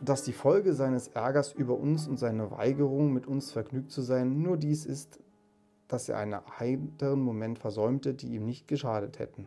dass 0.00 0.22
die 0.22 0.32
Folge 0.32 0.72
seines 0.72 1.08
Ärgers 1.08 1.52
über 1.52 1.78
uns 1.78 2.08
und 2.08 2.18
seine 2.18 2.50
Weigerung, 2.50 3.12
mit 3.12 3.26
uns 3.26 3.52
vergnügt 3.52 3.90
zu 3.90 4.00
sein, 4.00 4.40
nur 4.40 4.56
dies 4.56 4.86
ist, 4.86 5.20
dass 5.88 6.08
er 6.08 6.18
einen 6.18 6.40
heiteren 6.58 7.20
Moment 7.20 7.58
versäumte, 7.58 8.14
die 8.14 8.34
ihm 8.34 8.46
nicht 8.46 8.66
geschadet 8.66 9.18
hätten. 9.18 9.46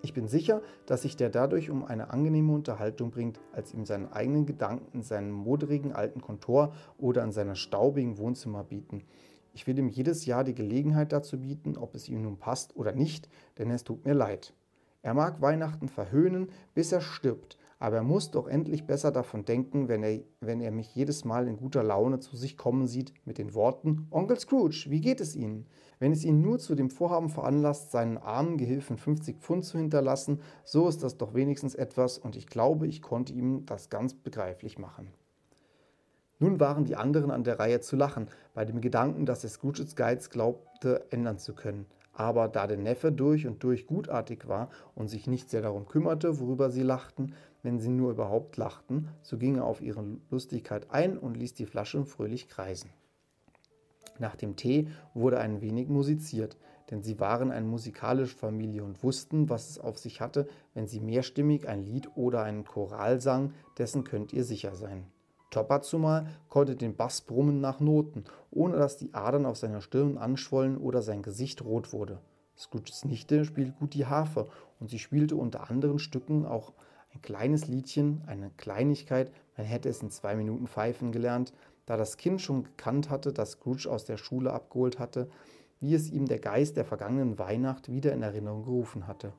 Ich 0.00 0.14
bin 0.14 0.28
sicher, 0.28 0.62
dass 0.86 1.02
sich 1.02 1.16
der 1.16 1.28
dadurch 1.28 1.70
um 1.70 1.84
eine 1.84 2.10
angenehme 2.10 2.52
Unterhaltung 2.52 3.10
bringt, 3.10 3.40
als 3.52 3.74
ihm 3.74 3.84
seine 3.84 4.12
eigenen 4.12 4.46
Gedanken 4.46 4.86
in 4.92 5.02
seinem 5.02 5.32
moderigen 5.32 5.92
alten 5.92 6.20
Kontor 6.20 6.72
oder 6.98 7.24
in 7.24 7.32
seinem 7.32 7.56
staubigen 7.56 8.16
Wohnzimmer 8.16 8.62
bieten. 8.62 9.02
Ich 9.52 9.66
will 9.66 9.76
ihm 9.76 9.88
jedes 9.88 10.24
Jahr 10.24 10.44
die 10.44 10.54
Gelegenheit 10.54 11.12
dazu 11.12 11.40
bieten, 11.40 11.76
ob 11.76 11.96
es 11.96 12.08
ihm 12.08 12.22
nun 12.22 12.38
passt 12.38 12.76
oder 12.76 12.92
nicht, 12.92 13.28
denn 13.58 13.70
es 13.70 13.82
tut 13.82 14.04
mir 14.04 14.14
leid. 14.14 14.54
Er 15.02 15.14
mag 15.14 15.40
Weihnachten 15.40 15.88
verhöhnen, 15.88 16.48
bis 16.74 16.92
er 16.92 17.00
stirbt, 17.00 17.57
aber 17.78 17.96
er 17.96 18.02
muss 18.02 18.30
doch 18.30 18.48
endlich 18.48 18.86
besser 18.86 19.12
davon 19.12 19.44
denken, 19.44 19.88
wenn 19.88 20.02
er, 20.02 20.20
wenn 20.40 20.60
er 20.60 20.72
mich 20.72 20.94
jedes 20.94 21.24
Mal 21.24 21.46
in 21.46 21.56
guter 21.56 21.82
Laune 21.82 22.18
zu 22.18 22.36
sich 22.36 22.56
kommen 22.56 22.86
sieht 22.86 23.12
mit 23.24 23.38
den 23.38 23.54
Worten 23.54 24.08
Onkel 24.10 24.38
Scrooge, 24.38 24.86
wie 24.88 25.00
geht 25.00 25.20
es 25.20 25.36
Ihnen? 25.36 25.66
Wenn 26.00 26.12
es 26.12 26.24
ihn 26.24 26.40
nur 26.40 26.58
zu 26.58 26.74
dem 26.74 26.90
Vorhaben 26.90 27.28
veranlasst, 27.28 27.90
seinen 27.90 28.18
armen 28.18 28.56
Gehilfen 28.56 28.98
50 28.98 29.38
Pfund 29.38 29.64
zu 29.64 29.78
hinterlassen, 29.78 30.40
so 30.64 30.88
ist 30.88 31.02
das 31.02 31.16
doch 31.16 31.34
wenigstens 31.34 31.74
etwas 31.74 32.18
und 32.18 32.36
ich 32.36 32.46
glaube, 32.46 32.86
ich 32.86 33.02
konnte 33.02 33.32
ihm 33.32 33.66
das 33.66 33.90
ganz 33.90 34.14
begreiflich 34.14 34.78
machen. 34.78 35.08
Nun 36.40 36.60
waren 36.60 36.84
die 36.84 36.94
anderen 36.94 37.32
an 37.32 37.42
der 37.42 37.58
Reihe 37.58 37.80
zu 37.80 37.96
lachen, 37.96 38.28
bei 38.54 38.64
dem 38.64 38.80
Gedanken, 38.80 39.26
dass 39.26 39.42
er 39.42 39.50
Scrooges 39.50 39.96
Geiz 39.96 40.30
glaubte 40.30 41.04
ändern 41.10 41.38
zu 41.38 41.52
können. 41.52 41.86
Aber 42.18 42.48
da 42.48 42.66
der 42.66 42.78
Neffe 42.78 43.12
durch 43.12 43.46
und 43.46 43.62
durch 43.62 43.86
gutartig 43.86 44.48
war 44.48 44.70
und 44.96 45.06
sich 45.06 45.28
nicht 45.28 45.48
sehr 45.48 45.62
darum 45.62 45.86
kümmerte, 45.86 46.40
worüber 46.40 46.68
sie 46.68 46.82
lachten, 46.82 47.32
wenn 47.62 47.78
sie 47.78 47.90
nur 47.90 48.10
überhaupt 48.10 48.56
lachten, 48.56 49.06
so 49.22 49.38
ging 49.38 49.54
er 49.54 49.64
auf 49.64 49.80
ihre 49.80 50.04
Lustigkeit 50.28 50.90
ein 50.90 51.16
und 51.16 51.36
ließ 51.36 51.54
die 51.54 51.66
Flasche 51.66 52.04
fröhlich 52.04 52.48
kreisen. 52.48 52.90
Nach 54.18 54.34
dem 54.34 54.56
Tee 54.56 54.88
wurde 55.14 55.38
ein 55.38 55.60
wenig 55.60 55.88
musiziert, 55.88 56.56
denn 56.90 57.04
sie 57.04 57.20
waren 57.20 57.52
eine 57.52 57.66
musikalische 57.66 58.36
Familie 58.36 58.82
und 58.82 59.04
wussten, 59.04 59.48
was 59.48 59.70
es 59.70 59.78
auf 59.78 59.96
sich 59.96 60.20
hatte, 60.20 60.48
wenn 60.74 60.88
sie 60.88 60.98
mehrstimmig 60.98 61.68
ein 61.68 61.84
Lied 61.84 62.16
oder 62.16 62.42
einen 62.42 62.64
Choral 62.64 63.20
sang, 63.20 63.52
dessen 63.78 64.02
könnt 64.02 64.32
ihr 64.32 64.42
sicher 64.42 64.74
sein. 64.74 65.06
Topper 65.50 65.80
zumal 65.82 66.26
konnte 66.48 66.76
den 66.76 66.94
Bass 66.94 67.22
brummen 67.22 67.60
nach 67.60 67.80
Noten, 67.80 68.24
ohne 68.50 68.76
dass 68.76 68.96
die 68.96 69.14
Adern 69.14 69.46
auf 69.46 69.56
seiner 69.56 69.80
Stirn 69.80 70.18
anschwollen 70.18 70.76
oder 70.76 71.02
sein 71.02 71.22
Gesicht 71.22 71.64
rot 71.64 71.92
wurde. 71.92 72.20
Scrooges 72.56 73.04
Nichte 73.04 73.44
spielt 73.44 73.78
gut 73.78 73.94
die 73.94 74.06
Harfe 74.06 74.48
und 74.80 74.90
sie 74.90 74.98
spielte 74.98 75.36
unter 75.36 75.70
anderen 75.70 75.98
Stücken 75.98 76.44
auch 76.44 76.72
ein 77.14 77.22
kleines 77.22 77.66
Liedchen, 77.66 78.22
eine 78.26 78.50
Kleinigkeit, 78.56 79.32
man 79.56 79.66
hätte 79.66 79.88
es 79.88 80.02
in 80.02 80.10
zwei 80.10 80.36
Minuten 80.36 80.66
pfeifen 80.66 81.12
gelernt, 81.12 81.52
da 81.86 81.96
das 81.96 82.16
Kind 82.16 82.42
schon 82.42 82.64
gekannt 82.64 83.08
hatte, 83.08 83.32
dass 83.32 83.52
Scrooge 83.52 83.88
aus 83.90 84.04
der 84.04 84.18
Schule 84.18 84.52
abgeholt 84.52 84.98
hatte, 84.98 85.30
wie 85.80 85.94
es 85.94 86.10
ihm 86.10 86.26
der 86.26 86.38
Geist 86.38 86.76
der 86.76 86.84
vergangenen 86.84 87.38
Weihnacht 87.38 87.90
wieder 87.90 88.12
in 88.12 88.22
Erinnerung 88.22 88.64
gerufen 88.64 89.06
hatte. 89.06 89.32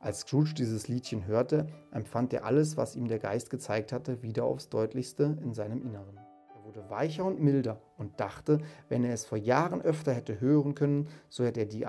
Als 0.00 0.20
Scrooge 0.20 0.54
dieses 0.54 0.86
Liedchen 0.86 1.26
hörte, 1.26 1.66
empfand 1.90 2.32
er 2.32 2.44
alles, 2.44 2.76
was 2.76 2.94
ihm 2.94 3.08
der 3.08 3.18
Geist 3.18 3.50
gezeigt 3.50 3.92
hatte, 3.92 4.22
wieder 4.22 4.44
aufs 4.44 4.68
deutlichste 4.68 5.36
in 5.42 5.54
seinem 5.54 5.82
Inneren. 5.82 6.16
Er 6.54 6.64
wurde 6.64 6.88
weicher 6.88 7.24
und 7.24 7.40
milder 7.40 7.80
und 7.96 8.20
dachte, 8.20 8.58
wenn 8.88 9.02
er 9.02 9.12
es 9.12 9.24
vor 9.24 9.38
Jahren 9.38 9.82
öfter 9.82 10.12
hätte 10.12 10.40
hören 10.40 10.76
können, 10.76 11.08
so 11.28 11.44
hätte 11.44 11.60
er 11.60 11.66
die, 11.66 11.84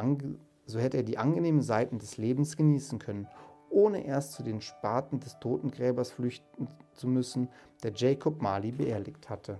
so 0.65 0.79
hätte 0.79 0.97
er 0.97 1.03
die 1.03 1.19
angenehmen 1.19 1.61
Seiten 1.61 1.99
des 1.99 2.17
Lebens 2.17 2.57
genießen 2.57 2.97
können, 2.97 3.27
ohne 3.69 4.03
erst 4.03 4.31
zu 4.31 4.41
den 4.41 4.61
Spaten 4.61 5.19
des 5.19 5.39
Totengräbers 5.39 6.09
flüchten 6.09 6.67
zu 6.93 7.07
müssen, 7.07 7.47
der 7.83 7.91
Jacob 7.93 8.41
Marley 8.41 8.71
beerdigt 8.71 9.29
hatte. 9.29 9.59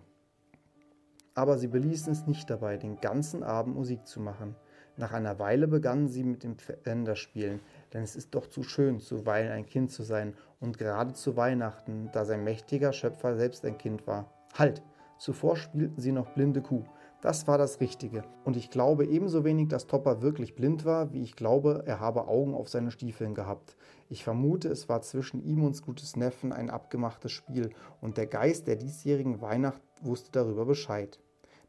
Aber 1.36 1.60
sie 1.60 1.68
beließen 1.68 2.12
es 2.12 2.26
nicht 2.26 2.50
dabei, 2.50 2.78
den 2.78 3.00
ganzen 3.00 3.44
Abend 3.44 3.76
Musik 3.76 4.08
zu 4.08 4.20
machen. 4.20 4.56
Nach 4.98 5.14
einer 5.14 5.40
Weile 5.40 5.68
begannen 5.68 6.10
sie 6.10 6.24
mit 6.24 6.44
dem 6.44 6.58
Pfänderspielen, 6.58 7.62
denn 7.94 8.04
es 8.04 8.16
ist 8.16 8.36
doch 8.36 8.48
zu 8.48 8.64
schön, 8.64 9.00
zuweilen 9.00 9.52
ein 9.52 9.66
Kind 9.66 9.92
zu 9.92 10.04
sein 10.04 10.36
und 10.60 10.78
gerade 10.78 11.14
zu 11.14 11.36
Weihnachten, 11.36 12.10
da 12.14 12.26
sein 12.26 12.44
mächtiger 12.44 12.94
Schöpfer 12.94 13.36
selbst 13.36 13.66
ein 13.66 13.78
Kind 13.78 14.08
war. 14.08 14.32
Halt! 14.54 14.82
Zuvor 15.18 15.58
spielten 15.58 16.00
sie 16.00 16.14
noch 16.14 16.30
blinde 16.30 16.62
Kuh. 16.62 16.86
Das 17.22 17.46
war 17.46 17.58
das 17.58 17.82
Richtige. 17.82 18.24
Und 18.46 18.56
ich 18.56 18.70
glaube 18.70 19.06
ebenso 19.06 19.44
wenig, 19.44 19.68
dass 19.68 19.86
Topper 19.86 20.22
wirklich 20.22 20.56
blind 20.56 20.86
war, 20.86 21.12
wie 21.12 21.22
ich 21.22 21.36
glaube, 21.36 21.84
er 21.86 22.00
habe 22.00 22.30
Augen 22.30 22.54
auf 22.54 22.70
seine 22.70 22.92
Stiefeln 22.92 23.36
gehabt. 23.36 23.76
Ich 24.08 24.24
vermute, 24.24 24.70
es 24.70 24.88
war 24.88 25.02
zwischen 25.02 25.44
ihm 25.44 25.66
und 25.66 25.76
Scootes 25.76 26.16
Neffen 26.16 26.54
ein 26.54 26.70
abgemachtes 26.70 27.34
Spiel, 27.34 27.72
und 28.00 28.16
der 28.16 28.28
Geist 28.28 28.68
der 28.68 28.78
diesjährigen 28.78 29.42
Weihnacht 29.42 29.82
wusste 30.02 30.32
darüber 30.32 30.66
Bescheid. 30.66 31.20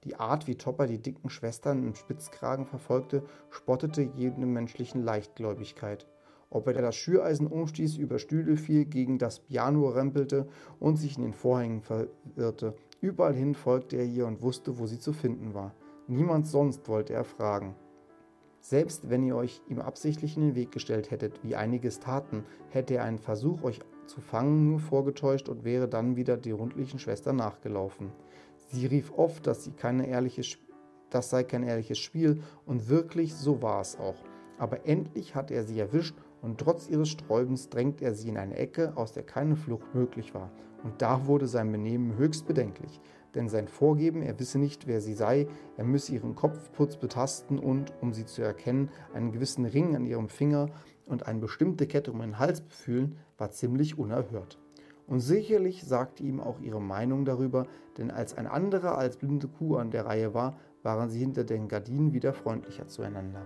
Die 0.04 0.16
Art, 0.16 0.46
wie 0.46 0.54
Topper 0.54 0.86
die 0.86 1.02
dicken 1.02 1.28
Schwestern 1.28 1.84
im 1.84 1.94
Spitzkragen 1.94 2.64
verfolgte, 2.64 3.22
spottete 3.50 4.02
jede 4.02 4.46
menschlichen 4.46 5.02
Leichtgläubigkeit. 5.02 6.06
Ob 6.48 6.66
er 6.66 6.72
das 6.80 6.96
Schüreisen 6.96 7.46
umstieß, 7.46 7.96
über 7.98 8.18
Stühle 8.18 8.56
fiel, 8.56 8.86
gegen 8.86 9.18
das 9.18 9.40
Piano 9.40 9.88
rempelte 9.88 10.48
und 10.78 10.96
sich 10.96 11.16
in 11.16 11.22
den 11.22 11.34
Vorhängen 11.34 11.82
verirrte. 11.82 12.74
Überall 13.00 13.34
hin 13.34 13.54
folgte 13.54 13.96
er 13.96 14.04
ihr 14.04 14.26
und 14.26 14.42
wusste, 14.42 14.78
wo 14.78 14.86
sie 14.86 14.98
zu 14.98 15.12
finden 15.12 15.54
war. 15.54 15.74
Niemand 16.08 16.46
sonst 16.46 16.88
wollte 16.88 17.12
er 17.12 17.24
fragen. 17.24 17.76
Selbst 18.60 19.08
wenn 19.08 19.22
ihr 19.22 19.36
euch 19.36 19.62
ihm 19.68 19.80
absichtlich 19.80 20.36
in 20.36 20.42
den 20.42 20.54
Weg 20.54 20.72
gestellt 20.72 21.10
hättet, 21.10 21.42
wie 21.44 21.56
einiges 21.56 22.00
taten, 22.00 22.44
hätte 22.70 22.94
er 22.94 23.04
einen 23.04 23.18
Versuch, 23.18 23.62
euch 23.62 23.80
zu 24.06 24.20
fangen, 24.20 24.66
nur 24.66 24.80
vorgetäuscht 24.80 25.48
und 25.48 25.64
wäre 25.64 25.88
dann 25.88 26.16
wieder 26.16 26.36
die 26.36 26.50
rundlichen 26.50 26.98
Schwestern 26.98 27.36
nachgelaufen. 27.36 28.12
Sie 28.72 28.86
rief 28.86 29.12
oft, 29.16 29.48
dass 29.48 29.64
sie 29.64 29.72
keine 29.72 30.06
ehrliches, 30.06 30.56
das 31.10 31.30
sei 31.30 31.42
kein 31.42 31.64
ehrliches 31.64 31.98
Spiel 31.98 32.40
und 32.66 32.88
wirklich 32.88 33.34
so 33.34 33.62
war 33.62 33.80
es 33.80 33.98
auch. 33.98 34.14
Aber 34.58 34.86
endlich 34.86 35.34
hatte 35.34 35.54
er 35.54 35.64
sie 35.64 35.80
erwischt 35.80 36.14
und 36.40 36.58
trotz 36.58 36.88
ihres 36.88 37.08
Sträubens 37.08 37.68
drängt 37.68 38.00
er 38.00 38.14
sie 38.14 38.28
in 38.28 38.38
eine 38.38 38.56
Ecke, 38.56 38.96
aus 38.96 39.12
der 39.12 39.24
keine 39.24 39.56
Flucht 39.56 39.92
möglich 39.92 40.34
war. 40.34 40.52
Und 40.84 41.02
da 41.02 41.26
wurde 41.26 41.48
sein 41.48 41.72
Benehmen 41.72 42.16
höchst 42.16 42.46
bedenklich, 42.46 43.00
denn 43.34 43.48
sein 43.48 43.66
Vorgeben, 43.66 44.22
er 44.22 44.38
wisse 44.38 44.60
nicht, 44.60 44.86
wer 44.86 45.00
sie 45.00 45.14
sei, 45.14 45.48
er 45.76 45.84
müsse 45.84 46.14
ihren 46.14 46.36
Kopfputz 46.36 46.96
betasten 46.96 47.58
und, 47.58 47.92
um 48.00 48.12
sie 48.12 48.24
zu 48.24 48.42
erkennen, 48.42 48.90
einen 49.12 49.32
gewissen 49.32 49.64
Ring 49.64 49.96
an 49.96 50.06
ihrem 50.06 50.28
Finger 50.28 50.68
und 51.06 51.26
eine 51.26 51.40
bestimmte 51.40 51.88
Kette 51.88 52.12
um 52.12 52.20
den 52.20 52.38
Hals 52.38 52.60
befühlen, 52.60 53.16
war 53.36 53.50
ziemlich 53.50 53.98
unerhört. 53.98 54.58
Und 55.10 55.18
sicherlich 55.18 55.82
sagte 55.82 56.22
ihm 56.22 56.38
auch 56.38 56.60
ihre 56.60 56.80
Meinung 56.80 57.24
darüber, 57.24 57.66
denn 57.98 58.12
als 58.12 58.38
ein 58.38 58.46
anderer 58.46 58.96
als 58.96 59.16
blinde 59.16 59.48
Kuh 59.48 59.76
an 59.76 59.90
der 59.90 60.06
Reihe 60.06 60.34
war, 60.34 60.56
waren 60.84 61.10
sie 61.10 61.18
hinter 61.18 61.42
den 61.42 61.66
Gardinen 61.66 62.12
wieder 62.12 62.32
freundlicher 62.32 62.86
zueinander. 62.86 63.44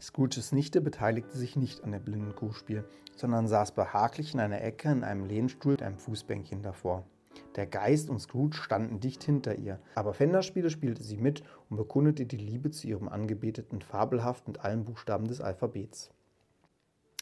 Scrooges 0.00 0.50
Nichte 0.50 0.80
beteiligte 0.80 1.38
sich 1.38 1.54
nicht 1.54 1.84
an 1.84 1.92
dem 1.92 2.02
blinden 2.02 2.34
Kuhspiel, 2.34 2.84
sondern 3.14 3.46
saß 3.46 3.70
behaglich 3.70 4.34
in 4.34 4.40
einer 4.40 4.60
Ecke 4.60 4.90
in 4.90 5.04
einem 5.04 5.24
Lehnstuhl 5.26 5.74
mit 5.74 5.82
einem 5.82 5.98
Fußbänkchen 5.98 6.62
davor. 6.62 7.06
Der 7.56 7.66
Geist 7.66 8.08
und 8.08 8.18
Scrooge 8.18 8.56
standen 8.56 9.00
dicht 9.00 9.22
hinter 9.24 9.56
ihr, 9.56 9.78
aber 9.94 10.14
Fenderspiele 10.14 10.70
spielte 10.70 11.02
sie 11.02 11.18
mit 11.18 11.42
und 11.68 11.76
bekundete 11.76 12.24
die 12.24 12.38
Liebe 12.38 12.70
zu 12.70 12.86
ihrem 12.86 13.08
Angebeteten 13.08 13.82
fabelhaft 13.82 14.48
mit 14.48 14.60
allen 14.64 14.84
Buchstaben 14.84 15.28
des 15.28 15.42
Alphabets. 15.42 16.10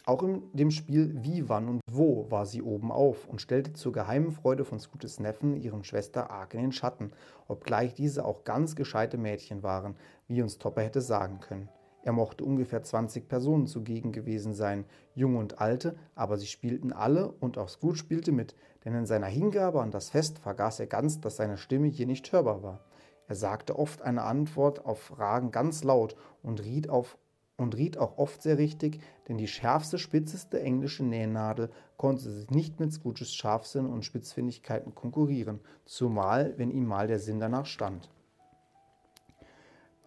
Auch 0.07 0.23
in 0.23 0.43
dem 0.53 0.71
Spiel 0.71 1.15
Wie, 1.23 1.49
Wann 1.49 1.69
und 1.69 1.81
Wo 1.91 2.31
war 2.31 2.47
sie 2.47 2.63
oben 2.63 2.93
auf 2.93 3.29
und 3.29 3.43
stellte 3.43 3.73
zur 3.73 3.93
geheimen 3.93 4.31
Freude 4.31 4.65
von 4.65 4.79
Scrooges 4.79 5.21
Neffen 5.21 5.57
ihren 5.57 5.85
Schwester 5.85 6.31
arg 6.31 6.55
in 6.55 6.61
den 6.61 6.73
Schatten, 6.73 7.13
obgleich 7.49 7.95
diese 7.95 8.25
auch 8.25 8.45
ganz 8.45 8.77
gescheite 8.77 9.19
Mädchen 9.19 9.63
waren, 9.63 9.97
wie 10.29 10.43
uns 10.43 10.59
Topper 10.59 10.83
hätte 10.83 11.01
sagen 11.01 11.41
können. 11.41 11.69
Er 12.03 12.13
mochte 12.13 12.45
ungefähr 12.45 12.83
20 12.83 13.29
Personen 13.29 13.67
zugegen 13.67 14.11
gewesen 14.11 14.55
sein, 14.55 14.87
junge 15.15 15.39
und 15.39 15.61
alte, 15.61 15.97
aber 16.15 16.39
sie 16.39 16.47
spielten 16.47 16.93
alle 16.93 17.31
und 17.31 17.59
auch 17.59 17.69
Scrooge 17.69 17.99
spielte 17.99 18.33
mit, 18.33 18.55
denn 18.85 18.95
in 18.95 19.07
seiner 19.07 19.27
Hingabe 19.27 19.83
an 19.83 19.91
das 19.91 20.11
Fest 20.11 20.39
vergaß 20.39 20.81
er 20.81 20.87
ganz, 20.87 21.21
dass 21.21 21.37
seine 21.37 21.57
Stimme 21.57 21.89
hier 21.89 22.07
nicht 22.07 22.31
hörbar 22.33 22.63
war. 22.63 22.81
Er 23.29 23.37
sagte 23.37 23.79
oft 23.79 24.03
eine 24.03 24.23
Antwort 24.23 24.85
auf 24.85 25.01
Fragen 25.01 25.51
ganz 25.51 25.85
laut 25.85 26.17
und 26.43 26.65
riet, 26.65 26.89
auf, 26.89 27.17
und 27.57 27.77
riet 27.77 27.99
auch 27.99 28.19
oft 28.19 28.43
sehr 28.43 28.59
richtig, 28.59 29.01
denn 29.29 29.39
die 29.39 29.47
schärfste, 29.47 29.99
spitzeste 29.99 30.61
englische 30.61 31.05
Nähnadel 31.05 31.71
konnte 31.97 32.29
sich 32.31 32.51
nicht 32.51 32.81
mit 32.81 32.93
Scrooges 32.93 33.33
Scharfsinn 33.33 33.87
und 33.87 34.05
Spitzfindigkeiten 34.05 34.95
konkurrieren, 34.95 35.61
zumal 35.85 36.55
wenn 36.57 36.71
ihm 36.71 36.87
mal 36.87 37.07
der 37.07 37.19
Sinn 37.19 37.39
danach 37.39 37.67
stand. 37.67 38.11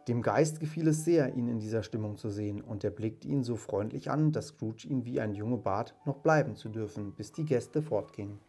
Dem 0.10 0.22
Geist 0.22 0.60
gefiel 0.60 0.90
es 0.90 1.06
sehr, 1.06 1.34
ihn 1.34 1.48
in 1.48 1.60
dieser 1.60 1.82
Stimmung 1.82 2.18
zu 2.18 2.30
sehen, 2.30 2.62
und 2.62 2.84
er 2.84 2.92
blickte 2.92 3.30
ihn 3.30 3.44
so 3.44 3.56
freundlich 3.56 4.12
an, 4.12 4.34
dass 4.34 4.48
Scrooge 4.48 4.86
ihn 4.86 5.06
wie 5.06 5.22
ein 5.22 5.34
Junge 5.34 5.58
bat, 5.58 5.96
noch 6.06 6.18
bleiben 6.18 6.58
zu 6.58 6.68
dürfen, 6.68 7.14
bis 7.14 7.32
die 7.32 7.46
Gäste 7.46 7.82
fortgingen. 7.82 8.40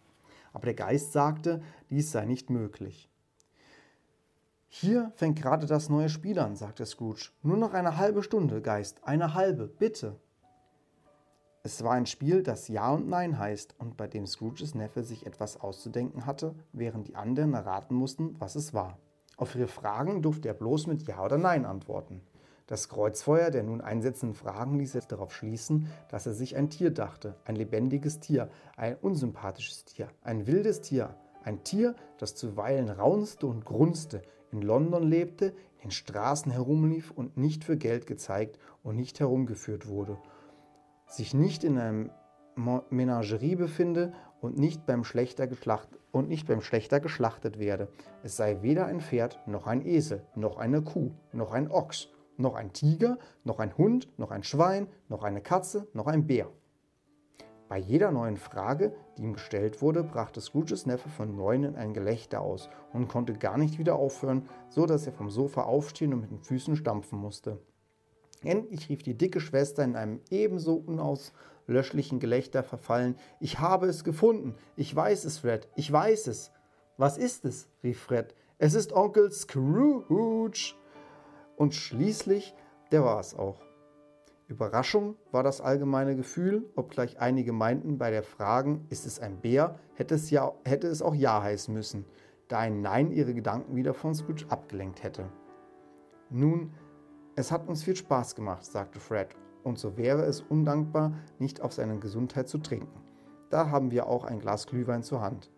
Aber 0.55 0.65
der 0.65 0.75
Geist 0.75 1.13
sagte, 1.13 1.61
dies 1.91 2.11
sei 2.13 2.25
nicht 2.25 2.49
möglich. 2.49 3.11
Hier 4.69 5.13
fängt 5.17 5.41
gerade 5.41 5.67
das 5.67 5.89
neue 5.89 6.09
Spiel 6.09 6.39
an, 6.39 6.57
sagte 6.57 6.87
Scrooge. 6.87 7.31
Nur 7.43 7.57
noch 7.57 7.75
eine 7.75 7.99
halbe 7.99 8.23
Stunde, 8.23 8.63
Geist, 8.63 9.05
eine 9.05 9.35
halbe, 9.35 9.67
bitte. 9.67 10.17
Es 11.63 11.83
war 11.83 11.93
ein 11.93 12.07
Spiel, 12.07 12.43
das 12.43 12.69
Ja 12.69 12.91
und 12.91 13.09
Nein 13.09 13.39
heißt 13.39 13.75
und 13.79 13.97
bei 13.97 14.07
dem 14.07 14.27
Scrooges 14.27 14.75
Neffe 14.75 15.03
sich 15.03 15.27
etwas 15.27 15.61
auszudenken 15.61 16.27
hatte, 16.27 16.55
während 16.73 17.09
die 17.09 17.17
anderen 17.17 17.55
erraten 17.55 17.95
mussten, 17.95 18.39
was 18.39 18.55
es 18.55 18.75
war. 18.75 18.99
Auf 19.37 19.55
ihre 19.55 19.67
Fragen 19.67 20.23
durfte 20.23 20.49
er 20.49 20.55
bloß 20.55 20.87
mit 20.87 21.03
Ja 21.03 21.25
oder 21.25 21.39
Nein 21.39 21.65
antworten. 21.65 22.21
Das 22.67 22.89
Kreuzfeuer 22.89 23.51
der 23.51 23.63
nun 23.63 23.83
einsetzenden 23.83 24.35
Fragen 24.35 24.79
ließ 24.79 24.95
jetzt 24.95 25.13
darauf 25.13 25.35
schließen, 25.35 25.89
dass 26.09 26.27
er 26.27 26.33
sich 26.33 26.57
ein 26.57 26.71
Tier 26.71 26.91
dachte, 26.91 27.37
ein 27.45 27.57
lebendiges 27.57 28.21
Tier, 28.21 28.49
ein 28.77 28.97
unsympathisches 28.97 29.85
Tier, 29.85 30.09
ein 30.23 30.47
wildes 30.47 30.81
Tier, 30.81 31.15
ein 31.43 31.63
Tier, 31.63 31.95
das 32.17 32.35
zuweilen 32.35 32.89
raunste 32.89 33.47
und 33.47 33.67
grunzte, 33.67 34.23
in 34.51 34.63
London 34.63 35.03
lebte, 35.03 35.49
in 35.77 35.89
den 35.89 35.91
Straßen 35.91 36.51
herumlief 36.51 37.11
und 37.11 37.37
nicht 37.37 37.65
für 37.65 37.77
Geld 37.77 38.07
gezeigt 38.07 38.59
und 38.83 38.97
nicht 38.97 39.21
herumgeführt 39.21 39.87
wurde, 39.87 40.17
sich 41.07 41.35
nicht 41.35 41.65
in 41.65 41.77
einem 41.77 42.11
Menagerie 42.89 43.57
befinde 43.57 44.15
und 44.41 44.57
nicht 44.57 44.87
beim 44.87 45.05
Schlechter 45.05 45.47
geschlachtet 45.47 45.99
und 46.13 46.29
nicht 46.29 46.47
beim 46.47 46.63
Schlechter 46.63 47.01
geschlachtet 47.01 47.59
werde. 47.59 47.89
Es 48.23 48.37
sei 48.37 48.63
weder 48.63 48.87
ein 48.87 49.01
Pferd, 49.01 49.41
noch 49.47 49.67
ein 49.67 49.85
Esel, 49.85 50.25
noch 50.35 50.57
eine 50.57 50.81
Kuh, 50.81 51.11
noch 51.33 51.53
ein 51.53 51.71
Ochs, 51.71 52.14
noch 52.37 52.55
ein 52.55 52.73
Tiger, 52.73 53.19
noch 53.45 53.59
ein 53.59 53.77
Hund, 53.77 54.09
noch 54.19 54.31
ein 54.31 54.43
Schwein, 54.43 54.89
noch 55.09 55.23
eine 55.23 55.41
Katze, 55.41 55.89
noch 55.93 56.07
ein 56.07 56.27
Bär. 56.27 56.51
Bei 57.69 57.79
jeder 57.79 58.11
neuen 58.11 58.37
Frage, 58.37 58.95
die 59.17 59.23
ihm 59.23 59.33
gestellt 59.33 59.81
wurde, 59.81 60.05
brachte 60.05 60.41
Scrooges 60.41 60.87
Neffe 60.87 61.09
von 61.09 61.35
neuem 61.35 61.77
ein 61.77 61.95
Gelächter 61.95 62.41
aus 62.41 62.69
und 62.93 63.09
konnte 63.09 63.33
gar 63.33 63.57
nicht 63.57 63.79
wieder 63.79 63.97
aufhören, 63.97 64.49
so 64.69 64.87
dass 64.87 65.07
er 65.07 65.13
vom 65.13 65.31
Sofa 65.31 65.63
aufstehen 65.63 66.13
und 66.13 66.21
mit 66.21 66.31
den 66.31 66.41
Füßen 66.41 66.77
stampfen 66.77 67.19
musste. 67.19 67.59
Endlich 68.43 68.91
rief 68.91 69.03
die 69.03 69.17
dicke 69.17 69.41
Schwester 69.41 69.83
in 69.83 69.97
einem 69.97 70.21
ebenso 70.31 70.75
unauslöschlichen 70.75 72.21
Gelächter 72.21 72.63
verfallen: 72.63 73.17
Ich 73.41 73.59
habe 73.59 73.87
es 73.87 74.05
gefunden! 74.05 74.55
Ich 74.77 74.95
weiß 74.95 75.25
es, 75.25 75.39
Fred! 75.39 75.67
Ich 75.75 75.91
weiß 75.91 76.27
es! 76.27 76.53
Was 76.99 77.17
ist 77.17 77.45
es? 77.47 77.69
rief 77.83 77.99
Fred. 77.99 78.35
Es 78.59 78.75
ist 78.75 78.93
Onkel 78.93 79.33
Scrooge! 79.33 80.75
Und 81.57 81.75
schließlich, 81.75 82.55
der 82.93 83.05
war 83.05 83.21
es 83.21 83.35
auch. 83.35 83.61
Überraschung 84.47 85.17
war 85.33 85.43
das 85.43 85.61
allgemeine 85.61 86.17
Gefühl, 86.17 86.71
obgleich 86.77 87.19
einige 87.19 87.53
meinten, 87.53 87.97
bei 87.97 88.11
der 88.11 88.23
Frage, 88.23 88.81
ist 88.91 89.07
es 89.07 89.19
ein 89.19 89.41
Bär, 89.41 89.79
hätte 89.95 90.15
es, 90.15 90.31
ja, 90.31 90.53
hätte 90.65 90.87
es 90.87 91.01
auch 91.01 91.15
Ja 91.15 91.43
heißen 91.43 91.73
müssen, 91.73 92.05
da 92.49 92.59
ein 92.59 92.83
Nein 92.83 93.11
ihre 93.11 93.33
Gedanken 93.33 93.75
wieder 93.75 93.95
von 93.95 94.15
Scrooge 94.15 94.45
abgelenkt 94.51 95.03
hätte. 95.03 95.31
Nun, 96.29 96.75
es 97.37 97.51
hat 97.51 97.69
uns 97.69 97.83
viel 97.83 97.97
Spaß 97.97 98.35
gemacht, 98.35 98.65
sagte 98.65 99.01
Fred, 99.01 99.29
und 99.63 99.79
so 99.79 99.97
wäre 99.97 100.23
es 100.25 100.43
undankbar, 100.43 101.15
nicht 101.39 101.63
auf 101.63 101.73
seine 101.73 101.99
Gesundheit 101.99 102.49
zu 102.49 102.59
trinken. 102.59 103.01
Da 103.49 103.71
haben 103.71 103.91
wir 103.91 104.07
auch 104.07 104.25
ein 104.25 104.41
Glas 104.41 104.67
Glühwein 104.67 105.03
zur 105.03 105.23
Hand. 105.23 105.51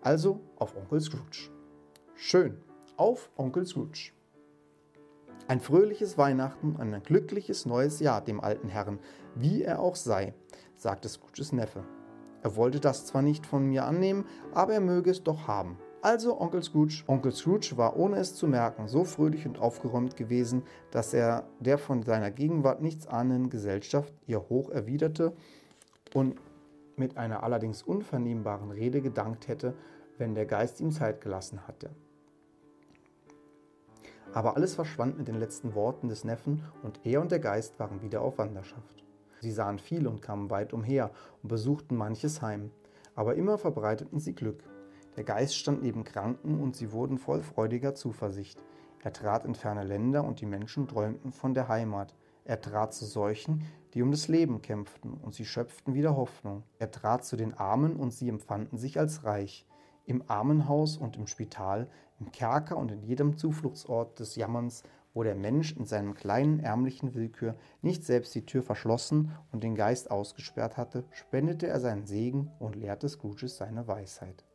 Also 0.00 0.40
auf 0.56 0.76
Onkel 0.76 1.00
Scrooge. 1.00 1.50
Schön, 2.14 2.58
auf 2.96 3.30
Onkel 3.36 3.66
Scrooge. 3.66 4.12
Ein 5.48 5.60
fröhliches 5.60 6.18
Weihnachten 6.18 6.76
und 6.76 6.92
ein 6.92 7.02
glückliches 7.02 7.64
neues 7.64 8.00
Jahr 8.00 8.20
dem 8.20 8.38
alten 8.38 8.68
Herrn, 8.68 8.98
wie 9.34 9.62
er 9.62 9.80
auch 9.80 9.96
sei, 9.96 10.34
sagte 10.76 11.08
Scrooges 11.08 11.52
Neffe. 11.52 11.84
Er 12.42 12.54
wollte 12.54 12.80
das 12.80 13.06
zwar 13.06 13.22
nicht 13.22 13.46
von 13.46 13.64
mir 13.66 13.86
annehmen, 13.86 14.26
aber 14.52 14.74
er 14.74 14.82
möge 14.82 15.10
es 15.10 15.24
doch 15.24 15.48
haben. 15.48 15.78
Also 16.02 16.38
Onkel 16.38 16.62
Scrooge. 16.62 17.02
Onkel 17.06 17.32
Scrooge 17.32 17.72
war 17.76 17.96
ohne 17.96 18.18
es 18.18 18.34
zu 18.34 18.46
merken 18.46 18.88
so 18.88 19.04
fröhlich 19.04 19.46
und 19.46 19.58
aufgeräumt 19.58 20.16
gewesen, 20.16 20.64
dass 20.90 21.14
er 21.14 21.48
der 21.60 21.78
von 21.78 22.02
seiner 22.02 22.30
Gegenwart 22.30 22.82
nichts 22.82 23.06
ahnenden 23.06 23.48
Gesellschaft 23.48 24.12
ihr 24.26 24.50
hoch 24.50 24.68
erwiderte 24.68 25.32
und 26.12 26.36
mit 26.96 27.16
einer 27.16 27.42
allerdings 27.42 27.82
unvernehmbaren 27.82 28.70
Rede 28.70 29.00
gedankt 29.00 29.48
hätte, 29.48 29.72
wenn 30.18 30.34
der 30.34 30.44
Geist 30.44 30.78
ihm 30.82 30.90
Zeit 30.90 31.22
gelassen 31.22 31.66
hatte. 31.66 31.88
Aber 34.32 34.56
alles 34.56 34.74
verschwand 34.74 35.18
mit 35.18 35.28
den 35.28 35.38
letzten 35.38 35.74
Worten 35.74 36.08
des 36.08 36.24
Neffen 36.24 36.62
und 36.82 37.00
er 37.04 37.20
und 37.20 37.32
der 37.32 37.40
Geist 37.40 37.78
waren 37.78 38.02
wieder 38.02 38.20
auf 38.20 38.38
Wanderschaft. 38.38 39.04
Sie 39.40 39.52
sahen 39.52 39.78
viel 39.78 40.06
und 40.06 40.20
kamen 40.20 40.50
weit 40.50 40.72
umher 40.72 41.10
und 41.42 41.48
besuchten 41.48 41.96
manches 41.96 42.42
Heim, 42.42 42.70
aber 43.14 43.36
immer 43.36 43.58
verbreiteten 43.58 44.18
sie 44.18 44.34
Glück. 44.34 44.62
Der 45.16 45.24
Geist 45.24 45.56
stand 45.56 45.82
neben 45.82 46.04
Kranken 46.04 46.60
und 46.60 46.76
sie 46.76 46.92
wurden 46.92 47.18
voll 47.18 47.42
freudiger 47.42 47.94
Zuversicht. 47.94 48.62
Er 49.02 49.12
trat 49.12 49.44
in 49.44 49.54
ferne 49.54 49.84
Länder 49.84 50.24
und 50.24 50.40
die 50.40 50.46
Menschen 50.46 50.88
träumten 50.88 51.32
von 51.32 51.54
der 51.54 51.68
Heimat. 51.68 52.14
Er 52.44 52.60
trat 52.60 52.94
zu 52.94 53.04
solchen, 53.04 53.64
die 53.94 54.02
um 54.02 54.10
das 54.10 54.28
Leben 54.28 54.62
kämpften 54.62 55.14
und 55.14 55.34
sie 55.34 55.44
schöpften 55.44 55.94
wieder 55.94 56.16
Hoffnung. 56.16 56.62
Er 56.78 56.90
trat 56.90 57.24
zu 57.24 57.36
den 57.36 57.54
Armen 57.54 57.96
und 57.96 58.12
sie 58.12 58.28
empfanden 58.28 58.78
sich 58.78 58.98
als 58.98 59.24
reich. 59.24 59.66
Im 60.08 60.24
Armenhaus 60.26 60.96
und 60.96 61.18
im 61.18 61.26
Spital, 61.26 61.86
im 62.18 62.32
Kerker 62.32 62.78
und 62.78 62.90
in 62.90 63.02
jedem 63.02 63.36
Zufluchtsort 63.36 64.18
des 64.18 64.36
Jammerns, 64.36 64.82
wo 65.12 65.22
der 65.22 65.34
Mensch 65.34 65.76
in 65.76 65.84
seinem 65.84 66.14
kleinen 66.14 66.60
ärmlichen 66.60 67.14
Willkür 67.14 67.56
nicht 67.82 68.04
selbst 68.04 68.34
die 68.34 68.46
Tür 68.46 68.62
verschlossen 68.62 69.36
und 69.52 69.62
den 69.62 69.74
Geist 69.74 70.10
ausgesperrt 70.10 70.78
hatte, 70.78 71.04
spendete 71.10 71.66
er 71.66 71.78
seinen 71.78 72.06
Segen 72.06 72.50
und 72.58 72.74
lehrte 72.74 73.06
Scrooges 73.06 73.58
seine 73.58 73.86
Weisheit. 73.86 74.46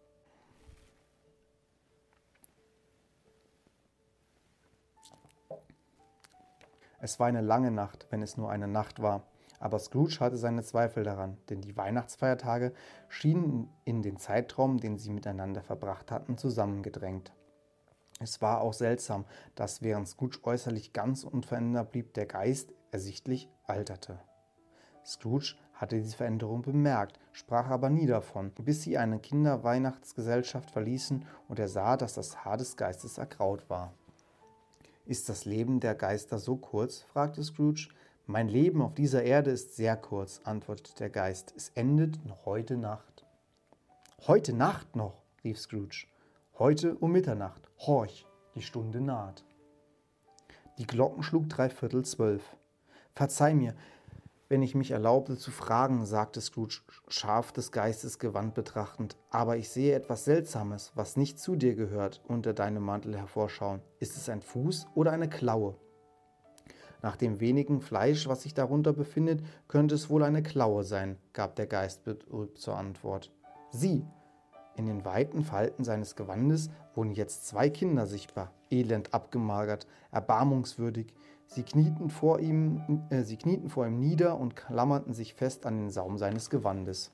Es 6.99 7.20
war 7.20 7.28
eine 7.28 7.41
lange 7.41 7.70
Nacht, 7.70 8.08
wenn 8.10 8.24
es 8.24 8.38
nur 8.38 8.49
eine 8.49 8.68
Nacht 8.68 9.04
war. 9.04 9.28
Aber 9.64 9.80
Scrooge 9.80 10.20
hatte 10.20 10.36
seine 10.36 10.61
Zweifel 10.61 11.05
daran, 11.05 11.38
denn 11.49 11.61
die 11.61 11.78
Weihnachtsfeiertage 11.78 12.74
schienen 13.07 13.70
in 13.86 14.01
den 14.01 14.18
Zeitraum, 14.18 14.78
den 14.78 14.97
sie 14.97 15.09
miteinander 15.09 15.61
verbracht 15.61 16.11
hatten, 16.11 16.38
zusammengedrängt. 16.38 17.32
Es 18.20 18.41
war 18.41 18.59
auch 18.59 18.74
seltsam, 18.74 19.24
dass 19.55 19.82
während 19.82 20.09
Scrooge 20.09 20.39
äußerlich 20.43 20.91
ganz 20.91 21.24
unverändert 21.24 21.93
blieb, 21.93 22.14
der 22.14 22.26
Geist 22.26 22.74
ersichtlich 22.91 23.47
alterte. 23.64 24.20
Scrooge 25.05 25.55
hatte 25.76 25.95
diese 25.95 26.18
Veränderung 26.18 26.61
bemerkt, 26.61 27.18
sprach 27.32 27.70
aber 27.70 27.89
nie 27.89 28.05
davon, 28.05 28.51
bis 28.51 28.82
sie 28.82 28.97
eine 28.97 29.20
Kinderweihnachtsgesellschaft 29.20 30.72
verließen 30.72 31.26
und 31.47 31.57
er 31.57 31.70
sah, 31.70 31.95
dass 31.95 32.16
das 32.16 32.43
Haar 32.43 32.57
des 32.57 32.76
Geistes 32.76 33.18
ergraut 33.18 33.70
war. 33.70 33.93
Ist 35.05 35.30
das 35.30 35.45
Leben 35.45 35.80
der 35.80 35.95
Geister 35.95 36.38
so 36.38 36.57
kurz? 36.57 37.03
fragte 37.03 37.41
Scrooge. 37.43 37.88
Mein 38.26 38.47
Leben 38.47 38.82
auf 38.82 38.93
dieser 38.93 39.24
Erde 39.24 39.51
ist 39.51 39.76
sehr 39.76 39.97
kurz, 39.97 40.39
antwortete 40.45 40.95
der 40.95 41.09
Geist. 41.09 41.53
Es 41.57 41.69
endet 41.76 42.26
noch 42.26 42.45
heute 42.45 42.78
Nacht. 42.78 43.26
Heute 44.28 44.53
Nacht 44.53 44.95
noch, 44.95 45.21
rief 45.43 45.59
Scrooge. 45.59 46.07
Heute 46.57 46.95
um 46.95 47.11
Mitternacht. 47.11 47.69
Horch, 47.80 48.26
die 48.55 48.61
Stunde 48.61 49.01
naht. 49.01 49.43
Die 50.78 50.88
Glocken 50.88 51.21
schlug 51.21 51.49
dreiviertel 51.49 52.05
zwölf. 52.05 52.55
Verzeih 53.13 53.53
mir, 53.55 53.76
wenn 54.47 54.61
ich 54.61 54.74
mich 54.74 54.91
erlaubte 54.91 55.36
zu 55.36 55.51
fragen, 55.51 56.05
sagte 56.05 56.39
Scrooge 56.39 56.80
scharf 57.09 57.51
des 57.51 57.74
Geistes 57.74 58.19
Gewand 58.19 58.53
betrachtend, 58.53 59.17
aber 59.32 59.57
ich 59.57 59.67
sehe 59.67 59.95
etwas 59.95 60.24
Seltsames, 60.24 60.93
was 60.95 61.17
nicht 61.17 61.39
zu 61.39 61.57
dir 61.57 61.76
gehört, 61.76 62.21
unter 62.26 62.53
deinem 62.53 62.84
Mantel 62.84 63.17
hervorschauen. 63.17 63.82
Ist 63.99 64.15
es 64.15 64.30
ein 64.30 64.41
Fuß 64.41 64.88
oder 64.95 65.11
eine 65.11 65.28
Klaue? 65.28 65.76
Nach 67.04 67.16
dem 67.16 67.39
wenigen 67.39 67.82
Fleisch, 67.82 68.28
was 68.28 68.41
sich 68.41 68.56
darunter 68.56 68.93
befindet, 68.93 69.43
könnte 69.68 69.93
es 69.93 70.10
wohl 70.10 70.24
eine 70.24 70.41
Klaue 70.41 70.84
sein, 70.84 71.18
gab 71.34 71.56
der 71.56 71.68
Geist 71.68 72.04
betrübt 72.04 72.58
zur 72.58 72.76
Antwort. 72.76 73.32
Sieh! 73.70 74.04
In 74.76 74.88
den 74.88 75.06
weiten 75.06 75.43
Falten 75.43 75.84
seines 75.84 76.16
Gewandes 76.16 76.72
wurden 76.95 77.12
jetzt 77.12 77.45
zwei 77.45 77.70
Kinder 77.70 78.08
sichtbar, 78.08 78.51
elend 78.72 79.14
abgemagert, 79.14 79.86
erbarmungswürdig, 80.10 81.14
Sie 81.45 81.62
knieten, 81.62 82.10
vor 82.10 82.39
ihm, 82.39 83.06
äh, 83.12 83.22
sie 83.22 83.38
knieten 83.38 83.70
vor 83.70 83.86
ihm 83.86 83.99
nieder 83.99 84.39
und 84.39 84.56
klammerten 84.56 85.14
sich 85.14 85.36
fest 85.36 85.68
an 85.68 85.78
den 85.78 85.89
Saum 85.91 86.18
seines 86.18 86.49
Gewandes. 86.49 87.12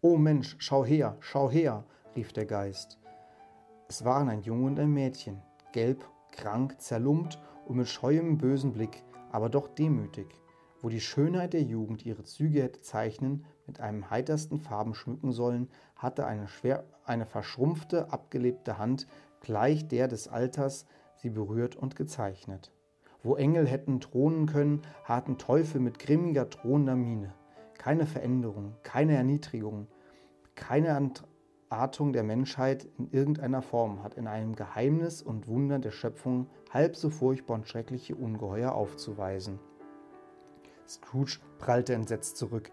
O 0.00 0.16
Mensch, 0.16 0.56
schau 0.58 0.82
her, 0.82 1.16
schau 1.20 1.50
her, 1.50 1.84
rief 2.16 2.32
der 2.32 2.46
Geist. 2.46 2.98
Es 3.88 4.06
waren 4.06 4.30
ein 4.30 4.40
Junge 4.40 4.66
und 4.68 4.80
ein 4.80 4.90
Mädchen, 4.90 5.42
gelb, 5.72 6.08
krank, 6.30 6.80
zerlumpt 6.80 7.38
und 7.66 7.76
mit 7.76 7.88
scheuem, 7.88 8.38
bösen 8.38 8.72
Blick, 8.72 9.02
aber 9.30 9.48
doch 9.48 9.68
demütig, 9.68 10.26
wo 10.80 10.88
die 10.88 11.00
Schönheit 11.00 11.52
der 11.52 11.62
Jugend 11.62 12.04
ihre 12.04 12.24
Züge 12.24 12.62
hätte 12.62 12.80
zeichnen, 12.80 13.44
mit 13.66 13.80
einem 13.80 14.10
heitersten 14.10 14.58
Farben 14.58 14.94
schmücken 14.94 15.32
sollen, 15.32 15.68
hatte 15.94 16.26
eine, 16.26 16.48
schwer, 16.48 16.84
eine 17.04 17.24
verschrumpfte, 17.24 18.12
abgelebte 18.12 18.78
Hand, 18.78 19.06
gleich 19.40 19.86
der 19.88 20.08
des 20.08 20.28
Alters, 20.28 20.86
sie 21.16 21.30
berührt 21.30 21.76
und 21.76 21.94
gezeichnet. 21.94 22.72
Wo 23.22 23.36
Engel 23.36 23.66
hätten 23.68 24.00
thronen 24.00 24.46
können, 24.46 24.82
harten 25.04 25.38
Teufel 25.38 25.80
mit 25.80 26.00
grimmiger, 26.00 26.46
drohender 26.46 26.96
Miene. 26.96 27.32
Keine 27.78 28.06
Veränderung, 28.06 28.74
keine 28.82 29.14
Erniedrigung, 29.14 29.86
keine 30.56 30.88
Entartung 31.72 32.12
der 32.12 32.22
Menschheit 32.22 32.86
in 32.98 33.08
irgendeiner 33.12 33.62
Form 33.62 34.02
hat 34.02 34.12
in 34.18 34.26
einem 34.26 34.54
Geheimnis 34.56 35.22
und 35.22 35.48
Wunder 35.48 35.78
der 35.78 35.90
Schöpfung 35.90 36.46
halb 36.68 36.96
so 36.96 37.08
furchtbar 37.08 37.54
und 37.54 37.66
schreckliche 37.66 38.14
Ungeheuer 38.14 38.72
aufzuweisen. 38.72 39.58
Scrooge 40.86 41.38
prallte 41.58 41.94
entsetzt 41.94 42.36
zurück. 42.36 42.70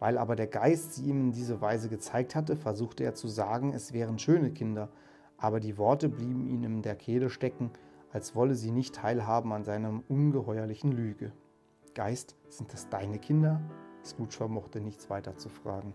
Weil 0.00 0.18
aber 0.18 0.34
der 0.34 0.48
Geist 0.48 0.94
sie 0.94 1.04
ihm 1.04 1.20
in 1.20 1.30
diese 1.30 1.60
Weise 1.60 1.88
gezeigt 1.88 2.34
hatte, 2.34 2.56
versuchte 2.56 3.04
er 3.04 3.14
zu 3.14 3.28
sagen, 3.28 3.72
es 3.72 3.92
wären 3.92 4.18
schöne 4.18 4.50
Kinder, 4.50 4.88
aber 5.38 5.60
die 5.60 5.78
Worte 5.78 6.08
blieben 6.08 6.48
ihm 6.48 6.64
in 6.64 6.82
der 6.82 6.96
Kehle 6.96 7.30
stecken 7.30 7.70
als 8.12 8.34
wolle 8.34 8.56
sie 8.56 8.72
nicht 8.72 8.96
teilhaben 8.96 9.52
an 9.52 9.62
seiner 9.62 10.02
ungeheuerlichen 10.08 10.90
Lüge. 10.90 11.30
Geist, 11.94 12.34
sind 12.48 12.72
das 12.72 12.88
deine 12.88 13.20
Kinder? 13.20 13.60
Scrooge 14.04 14.34
vermochte 14.34 14.80
nichts 14.80 15.08
weiter 15.08 15.36
zu 15.36 15.48
fragen. 15.48 15.94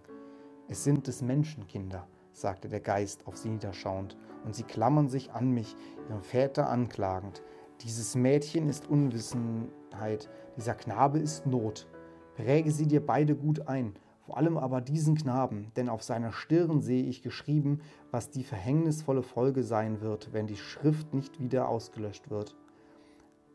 Es 0.69 0.85
sind 0.85 1.07
des 1.07 1.21
Menschenkinder, 1.21 2.07
sagte 2.35 2.69
der 2.69 2.81
Geist 2.81 3.25
auf 3.27 3.37
sie 3.37 3.49
niederschauend, 3.49 4.17
und 4.43 4.55
sie 4.55 4.63
klammern 4.63 5.09
sich 5.09 5.31
an 5.31 5.51
mich, 5.51 5.75
ihren 6.09 6.21
Väter 6.21 6.69
anklagend. 6.69 7.41
Dieses 7.81 8.15
Mädchen 8.15 8.69
ist 8.69 8.87
Unwissenheit, 8.87 10.29
dieser 10.55 10.75
Knabe 10.75 11.19
ist 11.19 11.45
Not. 11.45 11.87
Präge 12.35 12.71
sie 12.71 12.87
dir 12.87 13.05
beide 13.05 13.35
gut 13.35 13.67
ein, 13.67 13.93
vor 14.25 14.37
allem 14.37 14.57
aber 14.57 14.81
diesen 14.81 15.15
Knaben, 15.15 15.71
denn 15.75 15.89
auf 15.89 16.03
seiner 16.03 16.31
Stirn 16.31 16.81
sehe 16.81 17.03
ich 17.03 17.21
geschrieben, 17.21 17.79
was 18.11 18.29
die 18.29 18.43
verhängnisvolle 18.43 19.23
Folge 19.23 19.63
sein 19.63 20.01
wird, 20.01 20.33
wenn 20.33 20.47
die 20.47 20.57
Schrift 20.57 21.13
nicht 21.13 21.39
wieder 21.39 21.69
ausgelöscht 21.69 22.29
wird. 22.29 22.55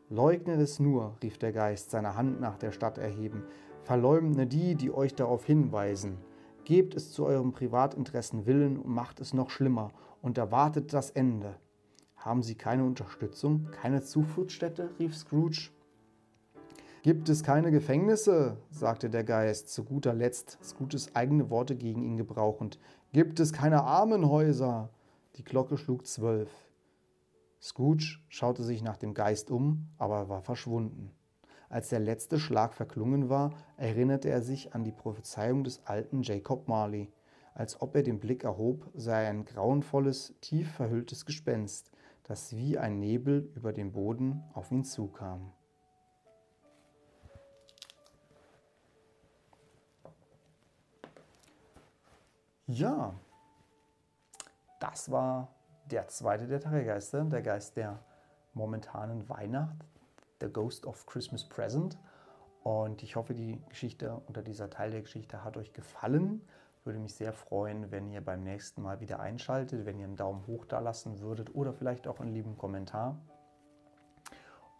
Leugnet 0.09 0.59
es 0.59 0.79
nur, 0.79 1.15
rief 1.23 1.37
der 1.37 1.51
Geist, 1.53 1.91
seine 1.91 2.15
Hand 2.15 2.41
nach 2.41 2.57
der 2.57 2.71
Stadt 2.71 2.97
erheben, 2.97 3.43
verleugne 3.83 4.47
die, 4.47 4.75
die 4.75 4.93
euch 4.93 5.15
darauf 5.15 5.45
hinweisen. 5.45 6.17
Gebt 6.63 6.95
es 6.95 7.11
zu 7.11 7.25
eurem 7.25 7.51
Privatinteressen 7.51 8.45
willen 8.45 8.77
und 8.77 8.93
macht 8.93 9.19
es 9.19 9.33
noch 9.33 9.49
schlimmer 9.49 9.91
und 10.21 10.37
erwartet 10.37 10.93
das 10.93 11.09
Ende. 11.09 11.55
Haben 12.15 12.43
Sie 12.43 12.55
keine 12.55 12.83
Unterstützung, 12.83 13.69
keine 13.71 14.03
Zufluchtsstätte? 14.03 14.91
rief 14.99 15.17
Scrooge. 15.17 15.71
Gibt 17.01 17.29
es 17.29 17.41
keine 17.41 17.71
Gefängnisse? 17.71 18.57
sagte 18.69 19.09
der 19.09 19.23
Geist, 19.23 19.69
zu 19.69 19.83
guter 19.83 20.13
Letzt 20.13 20.59
Scrooges 20.63 21.15
eigene 21.15 21.49
Worte 21.49 21.75
gegen 21.75 22.03
ihn 22.03 22.17
gebrauchend. 22.17 22.77
Gibt 23.11 23.39
es 23.39 23.53
keine 23.53 23.83
Armenhäuser? 23.83 24.89
Die 25.37 25.43
Glocke 25.43 25.77
schlug 25.77 26.05
zwölf. 26.05 26.51
Scrooge 27.59 28.19
schaute 28.29 28.63
sich 28.63 28.83
nach 28.83 28.97
dem 28.97 29.15
Geist 29.15 29.49
um, 29.49 29.87
aber 29.97 30.17
er 30.17 30.29
war 30.29 30.41
verschwunden. 30.41 31.11
Als 31.71 31.87
der 31.87 32.01
letzte 32.01 32.37
Schlag 32.37 32.73
verklungen 32.73 33.29
war, 33.29 33.53
erinnerte 33.77 34.29
er 34.29 34.41
sich 34.41 34.75
an 34.75 34.83
die 34.83 34.91
Prophezeiung 34.91 35.63
des 35.63 35.81
alten 35.85 36.21
Jacob 36.21 36.67
Marley. 36.67 37.09
Als 37.53 37.81
ob 37.81 37.95
er 37.95 38.03
den 38.03 38.19
Blick 38.19 38.43
erhob, 38.43 38.91
sah 38.93 39.21
er 39.21 39.29
ein 39.29 39.45
grauenvolles, 39.45 40.35
tief 40.41 40.69
verhülltes 40.69 41.25
Gespenst, 41.25 41.89
das 42.23 42.57
wie 42.57 42.77
ein 42.77 42.99
Nebel 42.99 43.49
über 43.55 43.71
den 43.71 43.93
Boden 43.93 44.43
auf 44.53 44.69
ihn 44.69 44.83
zukam. 44.83 45.53
Ja, 52.67 53.15
das 54.81 55.09
war 55.09 55.55
der 55.85 56.09
zweite 56.09 56.47
der 56.47 56.59
drei 56.59 56.83
Geister, 56.83 57.23
der 57.23 57.41
Geist 57.41 57.77
der 57.77 58.03
momentanen 58.53 59.29
Weihnacht, 59.29 59.85
The 60.41 60.51
Ghost 60.51 60.85
of 60.85 61.05
Christmas 61.05 61.47
Present. 61.47 61.97
Und 62.63 63.01
ich 63.03 63.15
hoffe, 63.15 63.33
die 63.33 63.61
Geschichte 63.69 64.21
oder 64.27 64.41
dieser 64.41 64.69
Teil 64.69 64.91
der 64.91 65.01
Geschichte 65.01 65.43
hat 65.43 65.55
euch 65.55 65.71
gefallen. 65.71 66.41
Würde 66.83 66.99
mich 66.99 67.15
sehr 67.15 67.31
freuen, 67.31 67.91
wenn 67.91 68.09
ihr 68.09 68.21
beim 68.21 68.43
nächsten 68.43 68.81
Mal 68.81 68.99
wieder 68.99 69.19
einschaltet, 69.19 69.85
wenn 69.85 69.99
ihr 69.99 70.05
einen 70.05 70.15
Daumen 70.15 70.45
hoch 70.47 70.65
da 70.65 70.79
lassen 70.79 71.19
würdet 71.19 71.53
oder 71.55 71.73
vielleicht 71.73 72.07
auch 72.07 72.19
einen 72.19 72.33
lieben 72.33 72.57
Kommentar. 72.57 73.21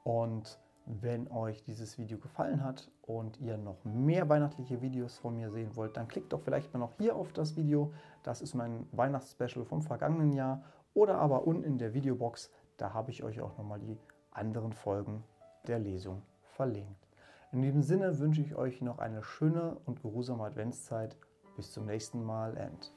Und 0.04 0.60
wenn 0.86 1.30
euch 1.32 1.64
dieses 1.64 2.00
Video 2.00 2.18
gefallen 2.18 2.64
hat 2.64 2.90
und 3.04 3.40
ihr 3.40 3.58
noch 3.58 3.84
mehr 3.84 4.30
weihnachtliche 4.30 4.82
Videos 4.82 5.20
von 5.20 5.36
mir 5.36 5.52
sehen 5.52 5.76
wollt, 5.76 5.96
dann 5.96 6.08
klickt 6.08 6.34
doch 6.34 6.42
vielleicht 6.42 6.74
mal 6.74 6.80
noch 6.80 6.94
hier 6.98 7.16
auf 7.16 7.34
das 7.34 7.56
Video. 7.56 7.94
Das 8.24 8.42
ist 8.42 8.56
mein 8.56 8.88
Weihnachtsspecial 8.92 9.64
vom 9.64 9.84
vergangenen 9.84 10.34
Jahr. 10.34 10.64
Oder 10.96 11.20
aber 11.20 11.46
unten 11.46 11.64
in 11.64 11.78
der 11.78 11.94
Videobox, 11.94 12.50
da 12.78 12.94
habe 12.94 13.12
ich 13.12 13.24
euch 13.24 13.42
auch 13.42 13.58
nochmal 13.58 13.80
die 13.80 13.98
anderen 14.32 14.74
Folgen 14.74 15.24
der 15.68 15.80
Lesung 15.80 16.22
verlinkt. 16.42 17.08
In 17.52 17.62
diesem 17.62 17.82
Sinne 17.82 18.18
wünsche 18.20 18.42
ich 18.42 18.56
euch 18.56 18.82
noch 18.82 19.00
eine 19.00 19.24
schöne 19.24 19.78
und 19.86 20.02
geruhsame 20.02 20.44
Adventszeit. 20.44 21.18
Bis 21.58 21.72
zum 21.74 21.86
nächsten 21.86 22.24
Mal 22.24 22.58
and 22.58 22.94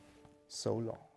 so 0.47 0.81
long. 0.81 1.14